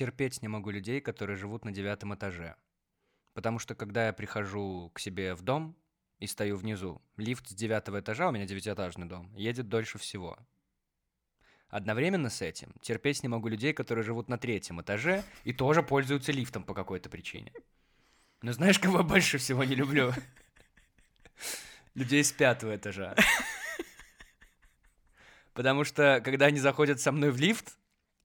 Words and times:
терпеть 0.00 0.40
не 0.40 0.48
могу 0.48 0.70
людей, 0.70 1.02
которые 1.02 1.36
живут 1.36 1.66
на 1.66 1.72
девятом 1.72 2.14
этаже. 2.14 2.56
Потому 3.34 3.58
что 3.58 3.74
когда 3.74 4.06
я 4.06 4.14
прихожу 4.14 4.90
к 4.94 4.98
себе 4.98 5.34
в 5.34 5.42
дом 5.42 5.76
и 6.20 6.26
стою 6.26 6.56
внизу, 6.56 7.02
лифт 7.18 7.50
с 7.50 7.52
девятого 7.52 8.00
этажа, 8.00 8.26
у 8.26 8.32
меня 8.32 8.46
девятиэтажный 8.46 9.06
дом, 9.06 9.30
едет 9.34 9.68
дольше 9.68 9.98
всего. 9.98 10.38
Одновременно 11.68 12.30
с 12.30 12.40
этим 12.40 12.72
терпеть 12.80 13.22
не 13.22 13.28
могу 13.28 13.48
людей, 13.48 13.74
которые 13.74 14.02
живут 14.02 14.30
на 14.30 14.38
третьем 14.38 14.80
этаже 14.80 15.22
и 15.44 15.52
тоже 15.52 15.82
пользуются 15.82 16.32
лифтом 16.32 16.64
по 16.64 16.72
какой-то 16.72 17.10
причине. 17.10 17.52
Но 18.40 18.52
знаешь, 18.52 18.78
кого 18.78 19.02
больше 19.04 19.36
всего 19.36 19.64
не 19.64 19.74
люблю? 19.74 20.14
Людей 21.94 22.24
с 22.24 22.32
пятого 22.32 22.74
этажа. 22.74 23.14
Потому 25.52 25.84
что, 25.84 26.22
когда 26.24 26.46
они 26.46 26.58
заходят 26.58 27.02
со 27.02 27.12
мной 27.12 27.30
в 27.30 27.36
лифт, 27.36 27.76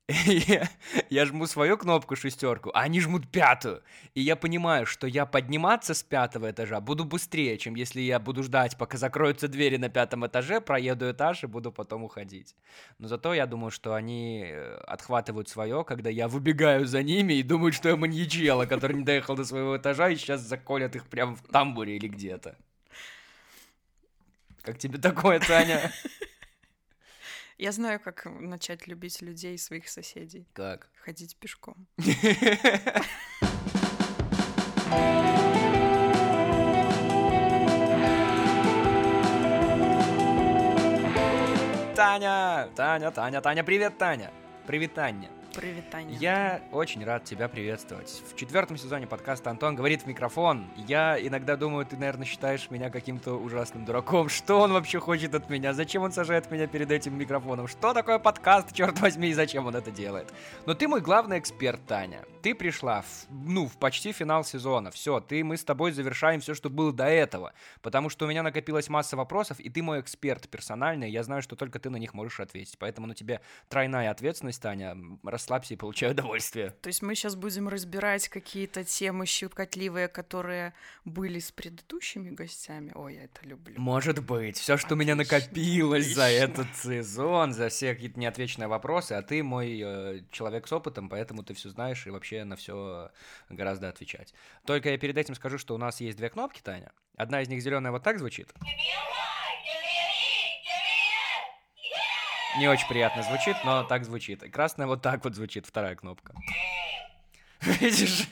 я, 1.10 1.26
жму 1.26 1.48
свою 1.48 1.78
кнопку 1.78 2.16
шестерку, 2.16 2.70
а 2.76 2.82
они 2.82 3.02
жмут 3.02 3.28
пятую. 3.28 3.82
И 4.14 4.22
я 4.22 4.36
понимаю, 4.36 4.86
что 4.86 5.08
я 5.08 5.26
подниматься 5.26 5.96
с 5.96 6.04
пятого 6.04 6.52
этажа 6.52 6.80
буду 6.80 7.06
быстрее, 7.06 7.58
чем 7.58 7.74
если 7.74 8.02
я 8.02 8.20
буду 8.20 8.44
ждать, 8.44 8.78
пока 8.78 9.00
закроются 9.00 9.48
двери 9.48 9.78
на 9.78 9.90
пятом 9.90 10.26
этаже, 10.28 10.62
проеду 10.62 11.10
этаж 11.10 11.44
и 11.44 11.48
буду 11.48 11.72
потом 11.72 12.04
уходить. 12.04 12.56
Но 13.00 13.08
зато 13.08 13.34
я 13.34 13.48
думаю, 13.48 13.72
что 13.72 13.96
они 13.96 14.46
э, 14.46 14.76
отхватывают 14.86 15.50
свое, 15.50 15.84
когда 15.84 16.12
я 16.12 16.28
выбегаю 16.28 16.86
за 16.86 17.02
ними 17.02 17.34
и 17.34 17.44
думают, 17.44 17.74
что 17.74 17.90
я 17.90 17.96
маньячела, 17.96 18.68
который 18.68 18.98
не 18.98 19.04
доехал 19.04 19.36
до 19.36 19.44
своего 19.44 19.76
этажа 19.76 20.10
и 20.10 20.18
сейчас 20.18 20.42
заколят 20.42 20.96
их 20.96 21.08
прямо 21.08 21.36
в 21.36 21.42
тамбуре 21.42 21.96
или 21.96 22.08
где-то. 22.08 22.56
Как 24.62 24.78
тебе 24.78 25.00
такое, 25.00 25.40
Таня? 25.40 25.92
Я 27.58 27.72
знаю, 27.72 28.02
как 28.02 28.26
начать 28.26 28.86
любить 28.86 29.22
людей, 29.22 29.58
своих 29.58 29.88
соседей. 29.88 30.46
Как? 30.54 30.90
Ходить 31.06 31.38
пешком. 31.38 31.88
Таня! 41.96 42.68
Таня, 42.76 43.12
Таня, 43.12 43.42
Таня, 43.42 43.64
привет, 43.64 43.98
Таня! 43.98 44.32
Привет, 44.68 44.94
Таня! 44.94 45.30
Привет, 45.56 45.90
Таня. 45.90 46.14
Я 46.18 46.62
очень 46.74 47.06
рад 47.06 47.24
тебя 47.24 47.48
приветствовать. 47.48 48.22
В 48.30 48.36
четвертом 48.36 48.76
сезоне 48.76 49.08
подкаста 49.08 49.50
Антон 49.50 49.76
говорит 49.76 50.02
в 50.02 50.06
микрофон. 50.06 50.68
Я 50.76 51.18
иногда 51.18 51.56
думаю, 51.56 51.86
ты, 51.86 51.96
наверное, 51.96 52.26
считаешь 52.26 52.70
меня 52.70 52.90
каким-то 52.90 53.36
ужасным 53.36 53.86
дураком. 53.86 54.28
Что 54.28 54.60
он 54.60 54.74
вообще 54.74 55.00
хочет 55.00 55.34
от 55.34 55.50
меня? 55.50 55.74
Зачем 55.74 56.04
он 56.04 56.12
сажает 56.12 56.52
меня 56.52 56.68
перед 56.68 56.92
этим 56.92 57.18
микрофоном? 57.18 57.70
Что 57.70 57.94
такое 57.94 58.20
подкаст, 58.20 58.74
черт 58.74 59.00
возьми, 59.00 59.30
и 59.30 59.34
зачем 59.34 59.66
он 59.66 59.76
это 59.78 59.92
делает? 59.92 60.34
Но 60.66 60.74
ты 60.74 60.90
мой 60.90 61.00
главный 61.00 61.40
эксперт, 61.40 61.80
Таня. 61.86 62.26
Ты 62.42 62.54
пришла, 62.54 63.02
в, 63.02 63.08
ну, 63.30 63.68
в 63.68 63.78
почти 63.78 64.12
финал 64.12 64.44
сезона. 64.44 64.92
Все, 64.92 65.22
ты, 65.22 65.44
мы 65.44 65.56
с 65.56 65.64
тобой 65.64 65.94
завершаем 65.94 66.42
все, 66.42 66.54
что 66.54 66.70
было 66.70 66.92
до 66.92 67.06
этого. 67.06 67.54
Потому 67.82 68.10
что 68.10 68.26
у 68.26 68.28
меня 68.28 68.44
накопилась 68.44 68.90
масса 68.90 69.16
вопросов, 69.16 69.60
и 69.62 69.70
ты 69.70 69.82
мой 69.82 70.02
эксперт 70.02 70.50
персональный. 70.50 71.10
Я 71.10 71.24
знаю, 71.24 71.42
что 71.42 71.56
только 71.56 71.80
ты 71.80 71.90
на 71.90 71.98
них 71.98 72.14
можешь 72.14 72.42
ответить. 72.42 72.78
Поэтому 72.78 73.08
на 73.08 73.16
тебе 73.16 73.40
тройная 73.70 74.12
ответственность, 74.12 74.62
Таня 74.62 74.98
расслабься 75.46 75.76
и 75.76 75.78
получай 75.78 76.12
удовольствие. 76.12 76.72
То 76.82 76.88
есть 76.88 77.02
мы 77.02 77.16
сейчас 77.16 77.36
будем 77.36 77.68
разбирать 77.68 78.28
какие-то 78.30 78.84
темы 78.84 79.26
щекотливые, 79.26 80.08
которые 80.08 80.74
были 81.06 81.40
с 81.40 81.52
предыдущими 81.52 82.32
гостями. 82.32 82.92
Ой, 82.96 83.16
я 83.16 83.24
это 83.26 83.46
люблю. 83.46 83.80
Может 83.80 84.26
быть. 84.26 84.58
Все, 84.58 84.78
что 84.78 84.96
у 84.96 84.98
меня 84.98 85.16
накопилось 85.16 86.14
за 86.14 86.30
этот 86.30 86.68
сезон, 86.76 87.54
за 87.54 87.70
все 87.70 87.94
какие-то 87.94 88.20
неотвеченные 88.20 88.68
вопросы, 88.68 89.14
а 89.14 89.22
ты 89.22 89.44
мой 89.44 89.80
э, 89.80 90.22
человек 90.32 90.68
с 90.68 90.74
опытом, 90.74 91.10
поэтому 91.10 91.44
ты 91.44 91.54
все 91.54 91.70
знаешь 91.70 92.08
и 92.08 92.10
вообще 92.10 92.44
на 92.44 92.56
все 92.56 93.12
гораздо 93.50 93.90
отвечать. 93.90 94.34
Только 94.66 94.90
я 94.90 94.98
перед 94.98 95.18
этим 95.18 95.36
скажу, 95.36 95.58
что 95.58 95.76
у 95.76 95.78
нас 95.78 96.02
есть 96.02 96.18
две 96.18 96.30
кнопки, 96.30 96.62
Таня. 96.62 96.92
Одна 97.18 97.42
из 97.42 97.50
них 97.50 97.62
зеленая 97.62 97.92
вот 97.92 98.04
так 98.04 98.18
звучит. 98.20 98.54
Не 102.58 102.68
очень 102.70 102.88
приятно 102.88 103.24
звучит, 103.24 103.58
но 103.66 103.84
так 103.84 104.06
звучит. 104.06 104.44
И 104.44 104.50
красная 104.50 104.88
вот 104.88 105.02
так 105.02 105.24
вот 105.24 105.36
звучит, 105.36 105.66
вторая 105.66 105.96
кнопка. 105.96 106.34
Видишь, 107.62 108.28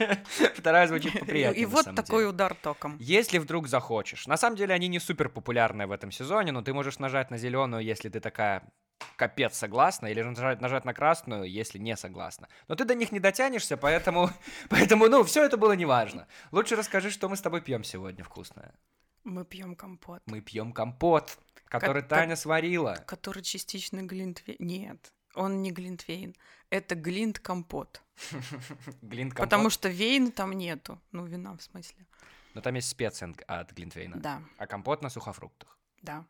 вторая 0.56 0.88
звучит 0.88 1.20
поприятнее. 1.20 1.64
И 1.64 1.66
вот 1.66 1.94
такой 1.96 2.30
удар 2.30 2.54
током. 2.54 2.98
Если 3.00 3.38
вдруг 3.38 3.68
захочешь. 3.68 4.28
На 4.28 4.38
самом 4.38 4.56
деле 4.56 4.74
они 4.74 4.88
не 4.88 5.00
супер 5.00 5.30
популярные 5.30 5.88
в 5.88 5.92
этом 5.92 6.12
сезоне, 6.12 6.52
но 6.52 6.62
ты 6.62 6.74
можешь 6.74 7.00
нажать 7.00 7.32
на 7.32 7.38
зеленую, 7.38 7.84
если 7.84 8.10
ты 8.10 8.20
такая 8.20 8.64
капец 9.18 9.58
согласна, 9.58 10.08
или 10.08 10.22
нажать, 10.22 10.62
нажать 10.62 10.86
на 10.86 10.94
красную, 10.94 11.44
если 11.44 11.78
не 11.78 11.98
согласна. 11.98 12.48
Но 12.68 12.76
ты 12.76 12.86
до 12.86 12.96
них 12.96 13.12
не 13.12 13.20
дотянешься, 13.20 13.76
поэтому, 13.76 14.30
поэтому 14.70 15.08
ну, 15.08 15.24
все 15.24 15.44
это 15.44 15.58
было 15.58 15.74
неважно. 15.74 16.28
Лучше 16.52 16.76
расскажи, 16.76 17.10
что 17.10 17.28
мы 17.30 17.36
с 17.36 17.42
тобой 17.42 17.62
пьем 17.62 17.84
сегодня 17.84 18.24
вкусное. 18.24 18.74
Мы 19.24 19.46
пьем 19.46 19.76
компот. 19.76 20.22
Мы 20.26 20.42
пьем 20.42 20.74
компот, 20.74 21.38
который 21.66 22.02
Ко- 22.02 22.10
Таня 22.10 22.36
сварила. 22.36 22.96
Который 23.08 23.42
частично 23.44 24.02
глинтвейн. 24.04 24.58
Нет, 24.60 25.14
он 25.36 25.62
не 25.62 25.72
глинтвейн. 25.72 26.36
Это 26.70 26.96
глинт-компот. 26.96 28.02
Глинт 29.02 29.36
Потому 29.36 29.70
что 29.70 29.90
вейн 29.90 30.32
там 30.32 30.54
нету. 30.54 31.00
Ну, 31.12 31.26
вина 31.26 31.56
в 31.56 31.62
смысле. 31.62 32.06
Но 32.54 32.62
там 32.62 32.76
есть 32.76 32.90
специя 32.90 33.34
от 33.48 33.72
Глинтвейна. 33.74 34.18
Да, 34.18 34.42
А 34.58 34.68
компот 34.68 35.02
на 35.02 35.10
сухофруктах. 35.10 35.78
да. 36.02 36.26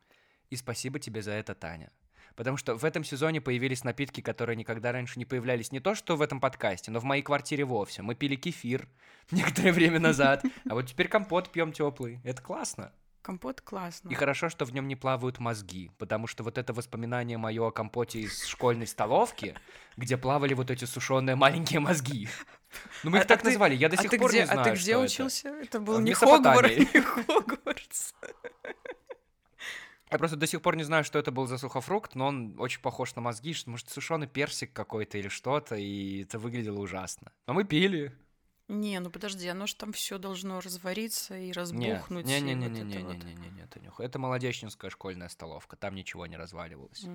И 0.50 0.56
спасибо 0.56 1.00
тебе 1.00 1.22
за 1.24 1.32
это, 1.32 1.56
Таня. 1.56 1.92
Потому 2.36 2.58
что 2.58 2.76
в 2.76 2.84
этом 2.84 3.04
сезоне 3.04 3.42
появились 3.42 3.84
напитки, 3.84 4.22
которые 4.22 4.56
никогда 4.56 4.92
раньше 4.92 5.20
не 5.20 5.26
появлялись. 5.26 5.72
Не 5.72 5.80
то, 5.80 5.94
что 5.94 6.16
в 6.16 6.22
этом 6.22 6.40
подкасте, 6.40 6.90
но 6.92 7.00
в 7.00 7.04
моей 7.04 7.22
квартире 7.22 7.64
вовсе. 7.64 8.02
Мы 8.02 8.16
пили 8.16 8.36
кефир 8.36 8.88
некоторое 9.32 9.72
время 9.72 10.00
назад, 10.00 10.44
а 10.70 10.74
вот 10.74 10.88
теперь 10.88 11.08
компот 11.08 11.52
пьем 11.52 11.72
теплый. 11.72 12.20
Это 12.24 12.42
классно. 12.42 12.92
Компот 13.22 13.62
классно. 13.62 14.10
И 14.10 14.16
хорошо, 14.16 14.50
что 14.50 14.66
в 14.66 14.74
нем 14.74 14.86
не 14.90 14.98
плавают 14.98 15.40
мозги, 15.40 15.92
потому 15.98 16.28
что 16.28 16.44
вот 16.44 16.58
это 16.58 16.74
воспоминание 16.74 17.38
мое 17.38 17.66
о 17.66 17.72
компоте 17.72 18.20
из 18.20 18.46
школьной 18.46 18.86
столовки, 18.86 19.56
где 19.96 20.18
плавали 20.18 20.54
вот 20.54 20.70
эти 20.70 20.84
сушеные 20.84 21.38
маленькие 21.38 21.80
мозги. 21.80 22.28
Ну, 23.04 23.12
мы 23.12 23.20
их 23.20 23.24
А- 23.24 23.28
так 23.28 23.40
а 23.40 23.44
ты- 23.44 23.48
называли, 23.50 23.76
я 23.76 23.88
до 23.88 23.96
а 23.98 24.02
сих 24.02 24.12
пор 24.12 24.30
где, 24.30 24.42
не 24.42 24.46
знаю, 24.48 24.60
А 24.60 24.64
ты 24.66 24.72
где 24.72 24.80
что 24.82 24.92
это. 24.92 25.00
учился? 25.06 25.50
Это, 25.50 25.80
был 25.80 26.00
не 26.02 26.14
Хогвартс. 26.14 28.14
Я 30.14 30.20
просто 30.20 30.38
до 30.38 30.48
сих 30.48 30.62
пор 30.62 30.76
не 30.76 30.84
знаю, 30.84 31.04
что 31.04 31.18
это 31.18 31.32
был 31.32 31.48
за 31.48 31.58
сухофрукт, 31.58 32.14
но 32.16 32.28
он 32.28 32.56
очень 32.60 32.82
похож 32.82 33.16
на 33.16 33.22
мозги, 33.22 33.54
что, 33.54 33.72
может, 33.72 33.90
сушеный 33.90 34.28
персик 34.28 34.72
какой-то 34.72 35.18
или 35.18 35.28
что-то, 35.28 35.76
и 35.76 36.22
это 36.22 36.38
выглядело 36.38 36.80
ужасно. 36.80 37.32
Но 37.48 37.54
мы 37.54 37.64
пили. 37.64 38.14
Не, 38.70 39.00
ну 39.00 39.10
подожди, 39.10 39.48
оно 39.48 39.68
же 39.68 39.76
там 39.76 39.92
все 39.92 40.18
должно 40.18 40.62
развариться 40.62 41.38
и 41.38 41.52
разбухнуть. 41.52 42.26
не, 42.26 42.40
не, 42.40 42.54
не, 42.54 42.68
не, 42.68 42.80
это 42.80 42.86
не, 42.86 42.96
не, 42.96 43.04
не, 43.04 43.34
не, 43.34 43.50
не, 43.50 43.68
Танюха. 43.68 44.04
Это 44.04 44.20
молодечнинская 44.20 44.90
школьная 44.90 45.28
столовка, 45.30 45.76
там 45.76 45.96
ничего 45.96 46.26
не 46.28 46.38
разваливалось. 46.38 47.06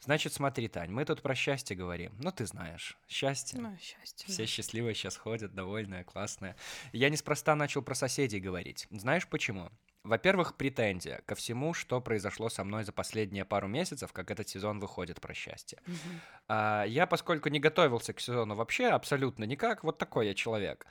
Значит, 0.00 0.32
смотри, 0.32 0.68
Тань, 0.68 0.90
мы 0.90 1.04
тут 1.04 1.22
про 1.22 1.34
счастье 1.34 1.76
говорим. 1.76 2.12
Ну, 2.18 2.32
ты 2.32 2.46
знаешь, 2.46 2.98
счастье. 3.08 3.60
Ну, 3.60 3.76
счастье. 3.78 4.26
Все 4.26 4.46
счастливые 4.46 4.94
сейчас 4.94 5.16
ходят, 5.16 5.54
довольные, 5.54 6.02
классные. 6.02 6.56
Я 6.92 7.10
неспроста 7.10 7.54
начал 7.54 7.82
про 7.82 7.94
соседей 7.94 8.40
говорить. 8.40 8.88
Знаешь 8.90 9.28
почему? 9.28 9.70
Во-первых, 10.06 10.54
претензия 10.54 11.22
ко 11.26 11.34
всему, 11.34 11.74
что 11.74 12.00
произошло 12.00 12.48
со 12.48 12.62
мной 12.64 12.84
за 12.84 12.92
последние 12.92 13.44
пару 13.44 13.66
месяцев, 13.66 14.12
как 14.12 14.30
этот 14.30 14.48
сезон 14.48 14.78
выходит 14.78 15.20
про 15.20 15.34
счастье. 15.34 15.78
А, 16.48 16.84
я, 16.84 17.06
поскольку 17.06 17.48
не 17.48 17.58
готовился 17.58 18.12
к 18.12 18.20
сезону 18.20 18.54
вообще 18.54 18.86
абсолютно 18.86 19.44
никак, 19.44 19.82
вот 19.82 19.98
такой 19.98 20.28
я 20.28 20.34
человек, 20.34 20.86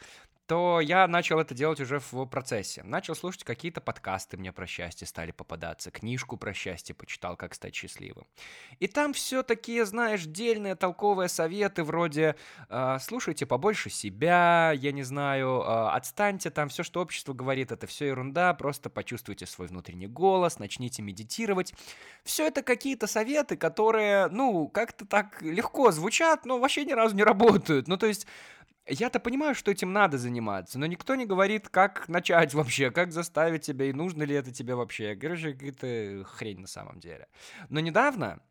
то 0.48 0.80
я 0.80 1.08
начал 1.08 1.40
это 1.40 1.56
делать 1.56 1.80
уже 1.80 2.00
в 2.00 2.26
процессе. 2.26 2.84
Начал 2.84 3.16
слушать 3.16 3.44
какие-то 3.44 3.82
подкасты 3.82 4.38
мне 4.38 4.52
про 4.52 4.68
счастье 4.68 5.08
стали 5.08 5.32
попадаться, 5.32 5.92
книжку 5.92 6.38
про 6.38 6.54
счастье 6.54 6.94
почитал, 6.94 7.36
как 7.36 7.54
стать 7.56 7.74
счастливым. 7.74 8.28
И 8.80 8.88
там 8.88 9.14
все 9.14 9.44
такие, 9.44 9.86
знаешь, 9.86 10.26
дельные, 10.26 10.76
толковые 10.76 11.30
советы 11.30 11.84
вроде 11.84 12.36
э, 12.70 12.98
слушайте 13.02 13.46
побольше 13.46 13.90
себя, 13.90 14.72
я 14.76 14.92
не 14.92 15.04
знаю, 15.04 15.62
э, 15.62 15.90
отстаньте 15.90 16.52
там, 16.52 16.70
все, 16.70 16.84
что 16.84 17.02
общество 17.02 17.34
говорит, 17.34 17.72
это 17.72 17.88
все 17.88 18.08
ерунда, 18.08 18.54
просто 18.54 18.90
почувствуйте 18.90 19.46
свой 19.46 19.68
внутренний 19.68 20.08
голос, 20.08 20.60
начните 20.60 21.02
медитировать. 21.02 21.74
Все 22.24 22.48
это 22.48 22.62
какие-то 22.62 23.08
советы, 23.08 23.58
которые, 23.58 24.28
ну, 24.28 24.68
как-то 24.68 25.06
так 25.06 25.42
легко 25.42 25.92
звучат, 25.92 26.46
но 26.46 26.60
вообще 26.60 26.86
ни 26.86 26.94
разу 26.94 27.16
не 27.16 27.24
работают. 27.24 27.88
Ну, 27.88 27.98
то 27.98 28.06
есть 28.06 28.28
я-то 28.88 29.20
понимаю, 29.20 29.56
что 29.56 29.72
этим 29.72 29.94
надо 29.94 30.18
заниматься, 30.18 30.78
но 30.78 30.86
никто 30.86 31.16
не 31.16 31.26
говорит, 31.26 31.70
как 31.70 32.08
начать 32.08 32.54
вообще, 32.56 32.92
как 32.92 33.12
заставить 33.12 33.66
себя, 33.66 33.86
и 33.86 33.94
нужно 33.94 34.24
ли 34.24 34.36
это 34.36 34.52
тебе 34.52 34.76
вообще. 34.76 35.16
Короче, 35.16 35.54
какая-то 35.54 36.24
хрень 36.26 36.60
на 36.60 36.68
самом 36.68 37.00
деле. 37.00 37.28
Но 37.70 37.80
недавно 37.80 38.42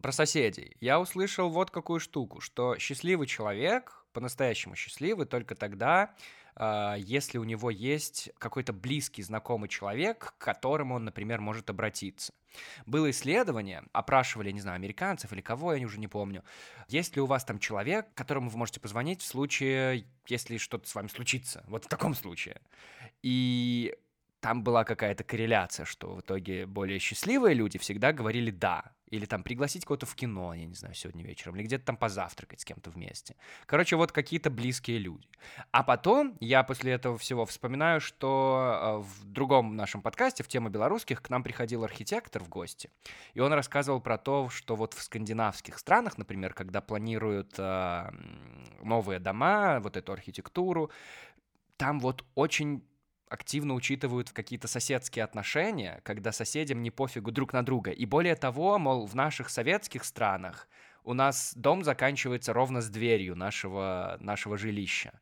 про 0.00 0.12
соседей 0.12 0.76
я 0.80 0.98
услышал 0.98 1.50
вот 1.50 1.70
какую 1.70 2.00
штуку, 2.00 2.40
что 2.40 2.78
счастливый 2.78 3.26
человек, 3.26 4.06
по-настоящему 4.12 4.74
счастливый, 4.74 5.26
только 5.26 5.54
тогда, 5.54 6.14
если 6.98 7.38
у 7.38 7.44
него 7.44 7.70
есть 7.70 8.30
какой-то 8.38 8.72
близкий, 8.72 9.22
знакомый 9.22 9.68
человек, 9.68 10.34
к 10.36 10.44
которому 10.44 10.96
он, 10.96 11.04
например, 11.04 11.40
может 11.40 11.70
обратиться. 11.70 12.32
Было 12.84 13.10
исследование, 13.10 13.84
опрашивали, 13.92 14.50
не 14.50 14.60
знаю, 14.60 14.76
американцев 14.76 15.32
или 15.32 15.40
кого, 15.40 15.72
я 15.72 15.86
уже 15.86 15.98
не 15.98 16.08
помню. 16.08 16.44
Есть 16.88 17.16
ли 17.16 17.22
у 17.22 17.26
вас 17.26 17.44
там 17.44 17.58
человек, 17.58 18.12
которому 18.14 18.50
вы 18.50 18.58
можете 18.58 18.80
позвонить 18.80 19.22
в 19.22 19.26
случае, 19.26 20.06
если 20.26 20.58
что-то 20.58 20.86
с 20.88 20.94
вами 20.94 21.08
случится? 21.08 21.64
Вот 21.66 21.86
в 21.86 21.88
таком 21.88 22.14
случае. 22.14 22.60
И 23.22 23.96
там 24.40 24.62
была 24.62 24.84
какая-то 24.84 25.24
корреляция, 25.24 25.86
что 25.86 26.16
в 26.16 26.20
итоге 26.20 26.66
более 26.66 26.98
счастливые 26.98 27.54
люди 27.54 27.78
всегда 27.78 28.12
говорили 28.12 28.50
«да». 28.50 28.92
Или 29.12 29.26
там 29.26 29.42
пригласить 29.42 29.84
кого-то 29.84 30.06
в 30.06 30.14
кино, 30.14 30.54
я 30.54 30.64
не 30.64 30.74
знаю, 30.74 30.94
сегодня 30.94 31.22
вечером. 31.22 31.56
Или 31.56 31.64
где-то 31.64 31.84
там 31.84 31.98
позавтракать 31.98 32.62
с 32.62 32.64
кем-то 32.64 32.90
вместе. 32.90 33.36
Короче, 33.66 33.96
вот 33.96 34.10
какие-то 34.10 34.48
близкие 34.48 34.96
люди. 34.96 35.28
А 35.70 35.82
потом 35.82 36.34
я 36.40 36.62
после 36.62 36.92
этого 36.92 37.18
всего 37.18 37.44
вспоминаю, 37.44 38.00
что 38.00 39.02
э, 39.04 39.06
в 39.06 39.24
другом 39.24 39.76
нашем 39.76 40.00
подкасте 40.00 40.42
в 40.42 40.48
тему 40.48 40.70
белорусских 40.70 41.20
к 41.20 41.28
нам 41.28 41.42
приходил 41.42 41.84
архитектор 41.84 42.42
в 42.42 42.48
гости. 42.48 42.88
И 43.34 43.40
он 43.40 43.52
рассказывал 43.52 44.00
про 44.00 44.16
то, 44.16 44.48
что 44.48 44.76
вот 44.76 44.94
в 44.94 45.02
скандинавских 45.02 45.78
странах, 45.78 46.16
например, 46.16 46.54
когда 46.54 46.80
планируют 46.80 47.54
э, 47.58 48.10
новые 48.82 49.18
дома, 49.18 49.80
вот 49.80 49.98
эту 49.98 50.12
архитектуру, 50.12 50.90
там 51.76 52.00
вот 52.00 52.24
очень 52.34 52.82
активно 53.32 53.74
учитывают 53.74 54.30
какие-то 54.30 54.68
соседские 54.68 55.24
отношения, 55.24 56.00
когда 56.04 56.32
соседям 56.32 56.82
не 56.82 56.90
пофигу 56.90 57.32
друг 57.32 57.52
на 57.54 57.64
друга. 57.64 57.90
И 57.90 58.04
более 58.04 58.36
того, 58.36 58.78
мол, 58.78 59.06
в 59.06 59.14
наших 59.14 59.48
советских 59.48 60.04
странах 60.04 60.68
у 61.02 61.14
нас 61.14 61.54
дом 61.56 61.82
заканчивается 61.82 62.52
ровно 62.52 62.82
с 62.82 62.88
дверью 62.88 63.34
нашего, 63.34 64.18
нашего 64.20 64.58
жилища. 64.58 65.18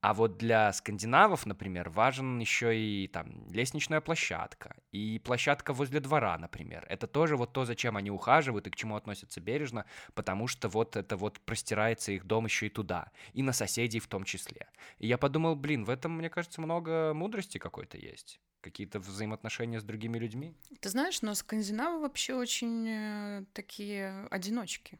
А 0.00 0.14
вот 0.14 0.38
для 0.38 0.72
скандинавов, 0.72 1.44
например, 1.44 1.90
важен 1.90 2.38
еще 2.38 2.78
и 2.78 3.06
там 3.08 3.46
лестничная 3.50 4.00
площадка, 4.00 4.76
и 4.92 5.18
площадка 5.18 5.74
возле 5.74 6.00
двора, 6.00 6.38
например. 6.38 6.86
Это 6.88 7.06
тоже 7.06 7.36
вот 7.36 7.52
то, 7.52 7.66
зачем 7.66 7.96
они 7.98 8.10
ухаживают 8.10 8.66
и 8.66 8.70
к 8.70 8.76
чему 8.76 8.96
относятся 8.96 9.40
бережно, 9.40 9.84
потому 10.14 10.46
что 10.46 10.68
вот 10.68 10.96
это 10.96 11.16
вот 11.16 11.38
простирается 11.40 12.12
их 12.12 12.24
дом 12.24 12.46
еще 12.46 12.66
и 12.66 12.70
туда, 12.70 13.12
и 13.34 13.42
на 13.42 13.52
соседей 13.52 14.00
в 14.00 14.06
том 14.06 14.24
числе. 14.24 14.68
И 14.98 15.06
я 15.06 15.18
подумал, 15.18 15.54
блин, 15.54 15.84
в 15.84 15.90
этом, 15.90 16.12
мне 16.12 16.30
кажется, 16.30 16.62
много 16.62 17.12
мудрости 17.12 17.58
какой-то 17.58 17.98
есть 17.98 18.40
какие-то 18.60 19.00
взаимоотношения 19.00 19.80
с 19.80 19.84
другими 19.84 20.18
людьми. 20.18 20.54
Ты 20.80 20.90
знаешь, 20.90 21.22
но 21.22 21.34
скандинавы 21.34 22.00
вообще 22.02 22.34
очень 22.34 22.88
э, 22.88 23.44
такие 23.54 24.26
одиночки. 24.30 24.98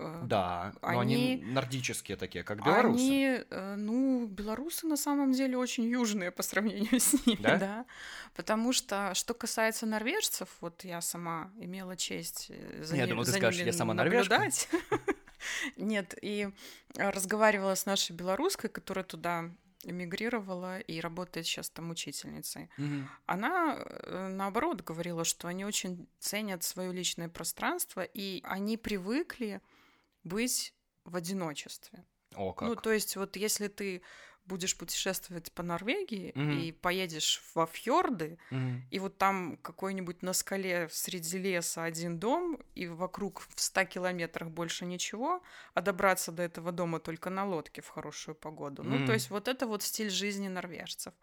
Э, 0.00 0.22
да, 0.24 0.72
они, 0.80 0.94
но 0.94 1.00
они 1.00 1.42
нордические 1.44 2.16
такие, 2.16 2.42
как 2.42 2.64
белорусы. 2.64 3.02
Они, 3.02 3.44
э, 3.50 3.74
ну, 3.76 4.26
белорусы 4.26 4.86
на 4.86 4.96
самом 4.96 5.32
деле 5.32 5.58
очень 5.58 5.84
южные 5.84 6.30
по 6.30 6.42
сравнению 6.42 6.88
с 7.00 7.26
ними, 7.26 7.42
да? 7.42 7.56
да. 7.58 7.86
Потому 8.34 8.72
что, 8.72 9.12
что 9.14 9.34
касается 9.34 9.84
норвежцев, 9.84 10.48
вот 10.60 10.84
я 10.84 11.02
сама 11.02 11.50
имела 11.58 11.96
честь 11.96 12.46
э, 12.48 12.82
за, 12.82 12.96
я 12.96 13.04
не, 13.04 13.10
думал, 13.10 13.24
за 13.24 13.32
ты 13.32 13.38
скажешь, 13.38 13.62
я 13.62 13.72
сама 13.72 13.92
наблюдать. 13.92 14.68
Нет, 15.76 16.14
и 16.22 16.48
разговаривала 16.96 17.74
с 17.74 17.84
нашей 17.84 18.12
белорусской, 18.12 18.70
которая 18.70 19.04
туда 19.04 19.50
эмигрировала 19.84 20.78
и 20.80 21.00
работает 21.00 21.46
сейчас 21.46 21.70
там 21.70 21.90
учительницей. 21.90 22.68
Угу. 22.76 23.08
Она, 23.24 23.78
наоборот, 24.10 24.82
говорила, 24.82 25.24
что 25.24 25.48
они 25.48 25.64
очень 25.64 26.06
ценят 26.18 26.62
свое 26.62 26.92
личное 26.92 27.30
пространство, 27.30 28.02
и 28.02 28.42
они 28.44 28.76
привыкли 28.76 29.62
быть 30.24 30.74
в 31.04 31.16
одиночестве. 31.16 32.04
О, 32.34 32.46
ну, 32.46 32.52
как. 32.54 32.68
Ну, 32.68 32.76
то 32.76 32.92
есть, 32.92 33.16
вот 33.16 33.36
если 33.36 33.68
ты 33.68 34.02
будешь 34.46 34.76
путешествовать 34.76 35.52
по 35.52 35.62
Норвегии 35.62 36.32
mm 36.34 36.60
и 36.60 36.72
поедешь 36.72 37.42
во 37.54 37.66
фьорды, 37.66 38.38
mm 38.50 38.80
и 38.90 38.98
вот 38.98 39.18
там 39.18 39.56
какой-нибудь 39.62 40.22
на 40.22 40.32
скале 40.32 40.88
среди 40.90 41.38
леса 41.38 41.84
один 41.84 42.18
дом, 42.18 42.58
и 42.74 42.86
вокруг 42.86 43.40
в 43.40 43.60
100 43.60 43.84
километрах 43.84 44.50
больше 44.50 44.86
ничего, 44.86 45.42
а 45.74 45.80
добраться 45.80 46.32
до 46.32 46.42
этого 46.42 46.72
дома 46.72 46.98
только 46.98 47.30
на 47.30 47.46
лодке 47.46 47.80
в 47.82 47.88
хорошую 47.88 48.34
погоду. 48.34 48.82
mm 48.82 48.86
Ну, 48.86 49.06
то 49.06 49.12
есть 49.12 49.30
вот 49.30 49.48
это 49.48 49.66
вот 49.66 49.82
стиль 49.82 50.10
жизни 50.10 50.48
норвежцев. 50.48 51.14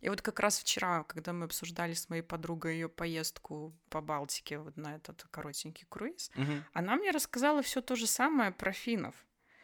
И 0.00 0.08
вот 0.08 0.20
как 0.20 0.40
раз 0.40 0.58
вчера, 0.58 1.04
когда 1.04 1.32
мы 1.32 1.44
обсуждали 1.44 1.94
с 1.94 2.08
моей 2.08 2.22
подругой 2.22 2.74
ее 2.74 2.88
поездку 2.88 3.72
по 3.88 4.00
Балтике 4.00 4.58
вот 4.58 4.76
на 4.76 4.96
этот 4.96 5.24
коротенький 5.30 5.86
круиз, 5.88 6.30
mm 6.34 6.62
она 6.72 6.96
мне 6.96 7.10
рассказала 7.10 7.62
все 7.62 7.80
то 7.80 7.96
же 7.96 8.06
самое 8.06 8.50
про 8.50 8.72
финнов. 8.72 9.14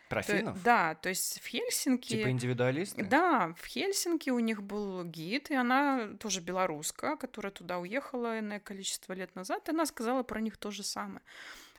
Про 0.09 0.23
финнов? 0.23 0.57
То, 0.57 0.65
да, 0.65 0.95
то 0.95 1.09
есть 1.09 1.41
в 1.41 1.47
Хельсинки... 1.47 2.09
Типа 2.09 2.31
индивидуалисты? 2.31 3.05
Да, 3.05 3.55
в 3.59 3.67
Хельсинки 3.67 4.31
у 4.31 4.39
них 4.39 4.63
был 4.63 5.05
гид, 5.05 5.51
и 5.51 5.55
она 5.55 6.09
тоже 6.19 6.41
белоруска, 6.41 7.17
которая 7.17 7.53
туда 7.53 7.79
уехала 7.79 8.39
иное 8.39 8.61
количество 8.61 9.13
лет 9.13 9.35
назад, 9.35 9.69
и 9.69 9.73
она 9.73 9.85
сказала 9.87 10.23
про 10.23 10.41
них 10.41 10.57
то 10.57 10.71
же 10.71 10.83
самое. 10.83 11.21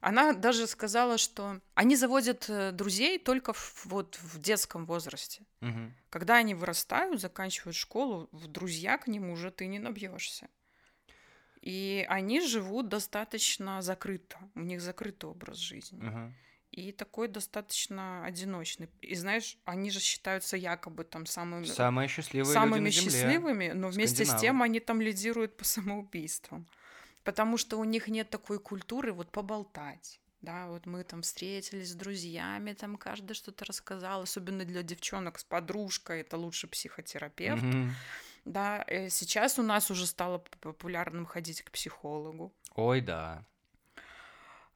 Она 0.02 0.34
даже 0.34 0.68
сказала, 0.68 1.18
что 1.18 1.60
они 1.74 1.96
заводят 1.96 2.50
э, 2.50 2.72
друзей 2.72 3.20
только 3.20 3.52
в, 3.52 3.86
вот 3.86 4.18
в 4.22 4.40
детском 4.40 4.86
возрасте. 4.86 5.42
Угу. 5.62 5.92
Когда 6.10 6.36
они 6.36 6.56
вырастают, 6.56 7.20
заканчивают 7.20 7.76
школу, 7.76 8.30
в 8.32 8.48
друзья 8.48 8.98
к 8.98 9.08
ним 9.08 9.30
уже 9.30 9.52
ты 9.52 9.68
не 9.68 9.80
набьешься. 9.80 10.48
И 11.62 12.06
они 12.08 12.40
живут 12.40 12.88
достаточно 12.88 13.82
закрыто. 13.82 14.38
У 14.56 14.62
них 14.62 14.80
закрытый 14.80 15.30
образ 15.30 15.58
жизни. 15.58 16.00
Угу 16.00 16.34
и 16.72 16.92
такой 16.92 17.28
достаточно 17.28 18.24
одиночный. 18.26 18.90
И 19.02 19.16
знаешь, 19.16 19.58
они 19.66 19.90
же 19.92 20.00
считаются 20.00 20.58
якобы 20.58 21.04
там 21.04 21.26
самыми 21.26 21.66
самые 21.66 22.08
счастливые 22.08 22.54
самыми 22.54 22.86
люди 22.86 22.98
на 22.98 23.04
счастливыми, 23.04 23.72
но 23.72 23.90
вместе 23.90 24.26
с 24.26 24.36
тем 24.40 24.62
они 24.62 24.80
там 24.80 25.02
лидируют 25.02 25.58
по 25.58 25.66
самоубийствам, 25.66 26.68
потому 27.24 27.58
что 27.58 27.78
у 27.78 27.84
них 27.84 28.08
нет 28.08 28.30
такой 28.30 28.60
культуры 28.60 29.14
вот 29.14 29.32
поболтать. 29.32 30.20
Да, 30.42 30.68
вот 30.68 30.86
мы 30.86 31.04
там 31.04 31.22
встретились 31.22 31.92
с 31.92 31.96
друзьями, 31.96 32.72
там 32.72 32.96
каждый 32.96 33.34
что-то 33.34 33.66
рассказал, 33.66 34.22
особенно 34.22 34.64
для 34.64 34.84
девчонок 34.84 35.38
с 35.38 35.44
подружкой, 35.44 36.22
это 36.22 36.38
лучше 36.38 36.68
психотерапевт. 36.68 37.62
Mm-hmm. 37.62 37.90
Да, 38.46 38.86
э, 38.88 39.10
сейчас 39.10 39.60
у 39.60 39.64
нас 39.64 39.92
уже 39.92 40.08
стало 40.08 40.38
популярным 40.62 41.26
ходить 41.26 41.62
к 41.62 41.72
психологу. 41.72 42.54
Ой, 42.76 43.02
да 43.02 43.46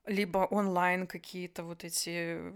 либо 0.05 0.39
онлайн 0.39 1.07
какие-то 1.07 1.63
вот 1.63 1.83
эти 1.83 2.09
э, 2.38 2.51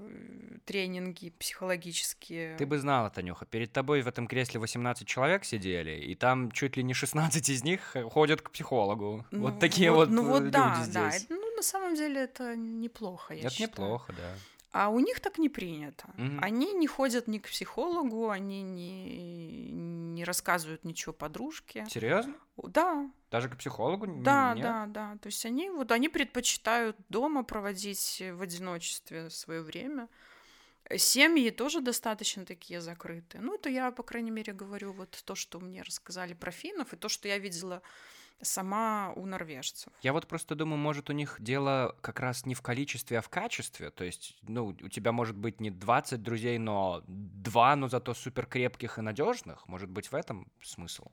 тренинги 0.65 1.29
психологические. 1.39 2.57
Ты 2.57 2.65
бы 2.65 2.77
знала, 2.77 3.09
Танюха, 3.09 3.45
перед 3.45 3.71
тобой 3.71 4.01
в 4.01 4.07
этом 4.07 4.27
кресле 4.27 4.59
18 4.59 5.07
человек 5.07 5.45
сидели, 5.45 5.91
и 5.99 6.15
там 6.15 6.51
чуть 6.51 6.77
ли 6.77 6.83
не 6.83 6.93
16 6.93 7.49
из 7.49 7.63
них 7.63 7.95
ходят 8.11 8.41
к 8.41 8.51
психологу. 8.51 9.25
Ну, 9.31 9.41
вот 9.43 9.59
такие 9.59 9.91
вот, 9.91 10.09
вот 10.09 10.15
Ну 10.15 10.23
вот 10.27 10.41
люди 10.43 10.51
да, 10.53 10.75
здесь. 10.83 11.25
да. 11.27 11.35
Ну, 11.35 11.55
на 11.55 11.61
самом 11.63 11.95
деле 11.95 12.21
это 12.21 12.55
неплохо, 12.55 13.33
я 13.33 13.41
Это 13.41 13.49
считаю. 13.49 13.69
неплохо, 13.71 14.13
да. 14.13 14.33
А 14.71 14.89
у 14.89 14.99
них 14.99 15.19
так 15.19 15.37
не 15.37 15.49
принято. 15.49 16.09
Мгм. 16.17 16.39
Они 16.41 16.73
не 16.73 16.87
ходят 16.87 17.27
ни 17.27 17.39
к 17.39 17.47
психологу, 17.47 18.29
они 18.29 18.61
не, 18.61 19.71
не 19.71 20.23
рассказывают 20.23 20.83
ничего 20.83 21.13
подружке. 21.13 21.85
Серьезно? 21.89 22.35
Да, 22.57 23.09
Даже 23.31 23.49
к 23.49 23.57
психологу? 23.57 24.07
Да, 24.21 24.53
нет? 24.53 24.63
да, 24.63 24.85
да. 24.87 25.17
То 25.21 25.27
есть 25.27 25.45
они 25.45 25.69
вот 25.69 25.91
они 25.91 26.09
предпочитают 26.09 26.97
дома 27.09 27.43
проводить 27.43 28.21
в 28.33 28.41
одиночестве 28.41 29.29
свое 29.29 29.61
время. 29.61 30.09
Семьи 30.95 31.49
тоже 31.49 31.81
достаточно 31.81 32.45
такие 32.45 32.79
закрытые. 32.79 33.41
Ну, 33.41 33.55
это 33.55 33.69
я, 33.69 33.91
по 33.91 34.03
крайней 34.03 34.31
мере, 34.31 34.53
говорю 34.53 34.93
вот 34.93 35.21
то, 35.25 35.35
что 35.35 35.59
мне 35.59 35.81
рассказали 35.81 36.33
про 36.33 36.51
финнов, 36.51 36.93
и 36.93 36.97
то, 36.97 37.09
что 37.09 37.27
я 37.27 37.37
видела 37.37 37.81
сама 38.41 39.13
у 39.15 39.25
норвежцев. 39.25 39.91
Я 40.01 40.13
вот 40.13 40.27
просто 40.27 40.55
думаю, 40.55 40.77
может, 40.77 41.09
у 41.09 41.13
них 41.13 41.37
дело 41.39 41.95
как 42.01 42.19
раз 42.19 42.45
не 42.45 42.55
в 42.55 42.61
количестве, 42.61 43.19
а 43.19 43.21
в 43.21 43.29
качестве. 43.29 43.89
То 43.89 44.03
есть, 44.03 44.37
ну, 44.43 44.67
у 44.67 44.89
тебя 44.89 45.11
может 45.11 45.35
быть 45.35 45.59
не 45.59 45.71
20 45.71 46.21
друзей, 46.21 46.57
но 46.57 47.03
два, 47.07 47.75
но 47.75 47.87
зато 47.87 48.13
супер 48.13 48.45
крепких 48.45 48.97
и 48.97 49.01
надежных. 49.01 49.67
Может 49.67 49.89
быть, 49.89 50.11
в 50.11 50.15
этом 50.15 50.51
смысл? 50.61 51.07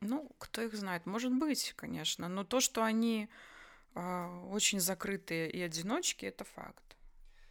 Ну, 0.00 0.30
кто 0.38 0.62
их 0.62 0.74
знает? 0.74 1.06
Может 1.06 1.32
быть, 1.32 1.74
конечно. 1.76 2.28
Но 2.28 2.44
то, 2.44 2.60
что 2.60 2.84
они 2.84 3.28
э, 3.94 4.42
очень 4.50 4.80
закрытые 4.80 5.50
и 5.50 5.60
одиночки, 5.60 6.26
это 6.26 6.44
факт. 6.44 6.96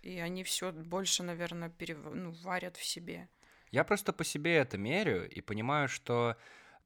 И 0.01 0.19
они 0.19 0.43
все 0.43 0.71
больше, 0.71 1.23
наверное, 1.23 1.69
перев... 1.69 1.99
ну, 2.13 2.31
варят 2.43 2.75
в 2.77 2.83
себе. 2.83 3.29
Я 3.71 3.83
просто 3.85 4.11
по 4.11 4.23
себе 4.23 4.57
это 4.57 4.77
меряю 4.77 5.29
и 5.29 5.39
понимаю, 5.39 5.87
что 5.87 6.35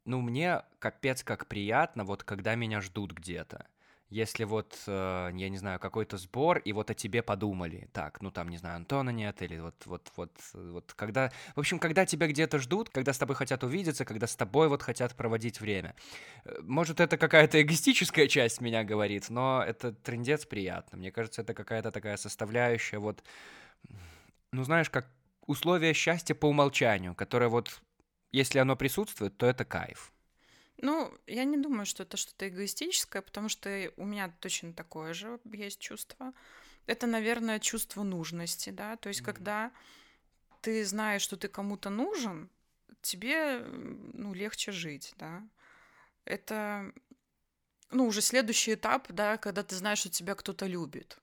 ну, 0.05 0.21
мне 0.21 0.61
капец 0.79 1.23
как 1.23 1.47
приятно, 1.47 2.03
вот 2.03 2.23
когда 2.23 2.55
меня 2.55 2.81
ждут 2.81 3.11
где-то. 3.11 3.67
Если 4.09 4.43
вот, 4.43 4.83
э, 4.85 5.31
я 5.33 5.49
не 5.49 5.57
знаю, 5.57 5.79
какой-то 5.79 6.17
сбор, 6.17 6.59
и 6.59 6.71
вот 6.73 6.91
о 6.91 6.93
тебе 6.93 7.23
подумали. 7.23 7.89
Так, 7.91 8.21
ну 8.21 8.29
там, 8.29 8.49
не 8.49 8.57
знаю, 8.57 8.75
Антона 8.75 9.09
нет, 9.09 9.41
или 9.41 9.59
вот, 9.59 9.75
вот, 9.85 10.11
вот, 10.15 10.31
вот, 10.53 10.93
когда... 10.93 11.31
В 11.55 11.59
общем, 11.59 11.79
когда 11.79 12.05
тебя 12.05 12.27
где-то 12.27 12.59
ждут, 12.59 12.91
когда 12.91 13.13
с 13.13 13.17
тобой 13.17 13.35
хотят 13.35 13.63
увидеться, 13.63 14.05
когда 14.05 14.27
с 14.27 14.35
тобой 14.35 14.69
вот 14.69 14.83
хотят 14.83 15.15
проводить 15.15 15.59
время. 15.59 15.95
Э, 16.45 16.59
может, 16.61 16.99
это 16.99 17.17
какая-то 17.17 17.59
эгоистическая 17.61 18.27
часть 18.27 18.61
меня 18.61 18.83
говорит, 18.83 19.31
но 19.31 19.63
это 19.67 19.91
трендец 19.91 20.45
приятно. 20.45 20.99
Мне 20.99 21.11
кажется, 21.11 21.41
это 21.41 21.55
какая-то 21.55 21.91
такая 21.91 22.17
составляющая 22.17 22.99
вот... 22.99 23.23
Ну, 24.51 24.63
знаешь, 24.63 24.89
как 24.91 25.07
условие 25.47 25.93
счастья 25.93 26.35
по 26.35 26.45
умолчанию, 26.45 27.15
которое 27.15 27.49
вот 27.49 27.81
если 28.35 28.59
оно 28.59 28.75
присутствует, 28.75 29.37
то 29.37 29.45
это 29.45 29.65
кайф. 29.65 30.11
Ну, 30.81 31.11
я 31.25 31.45
не 31.45 31.57
думаю, 31.57 31.85
что 31.85 32.03
это 32.03 32.17
что-то 32.17 32.47
эгоистическое, 32.49 33.21
потому 33.21 33.49
что 33.49 33.91
у 33.95 34.05
меня 34.05 34.29
точно 34.39 34.73
такое 34.73 35.13
же 35.13 35.39
есть 35.45 35.79
чувство. 35.79 36.33
Это, 36.85 37.07
наверное, 37.07 37.59
чувство 37.59 38.03
нужности, 38.03 38.71
да, 38.71 38.97
то 38.97 39.09
есть 39.09 39.21
mm-hmm. 39.21 39.25
когда 39.25 39.71
ты 40.61 40.83
знаешь, 40.85 41.21
что 41.21 41.37
ты 41.37 41.47
кому-то 41.47 41.89
нужен, 41.89 42.49
тебе, 43.01 43.59
ну, 44.13 44.33
легче 44.33 44.71
жить, 44.71 45.13
да. 45.17 45.47
Это, 46.25 46.91
ну, 47.91 48.07
уже 48.07 48.21
следующий 48.21 48.73
этап, 48.73 49.11
да, 49.11 49.37
когда 49.37 49.63
ты 49.63 49.75
знаешь, 49.75 49.99
что 49.99 50.09
тебя 50.09 50.35
кто-то 50.35 50.65
любит, 50.65 51.17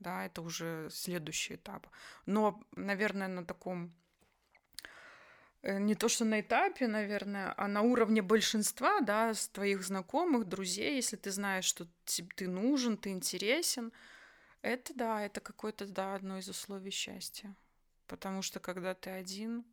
да, 0.00 0.26
это 0.26 0.42
уже 0.42 0.88
следующий 0.90 1.54
этап. 1.54 1.86
Но, 2.26 2.60
наверное, 2.72 3.28
на 3.28 3.44
таком 3.44 3.94
не 5.66 5.94
то 5.94 6.08
что 6.08 6.24
на 6.24 6.40
этапе, 6.40 6.86
наверное, 6.86 7.52
а 7.56 7.66
на 7.66 7.82
уровне 7.82 8.22
большинства, 8.22 9.00
да, 9.00 9.34
с 9.34 9.48
твоих 9.48 9.82
знакомых, 9.82 10.46
друзей, 10.46 10.96
если 10.96 11.16
ты 11.16 11.30
знаешь, 11.30 11.64
что 11.64 11.88
ты 12.04 12.48
нужен, 12.48 12.96
ты 12.96 13.10
интересен, 13.10 13.92
это 14.62 14.94
да, 14.94 15.22
это 15.22 15.40
какое-то, 15.40 15.86
да, 15.86 16.14
одно 16.14 16.38
из 16.38 16.48
условий 16.48 16.90
счастья. 16.90 17.56
Потому 18.06 18.42
что 18.42 18.60
когда 18.60 18.94
ты 18.94 19.10
один, 19.10 19.64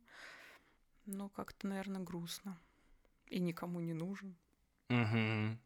ну, 1.06 1.28
как-то, 1.28 1.68
наверное, 1.68 2.02
грустно. 2.02 2.58
И 3.28 3.38
никому 3.38 3.80
не 3.80 3.94
нужен. 3.94 4.36
Угу. 4.90 5.58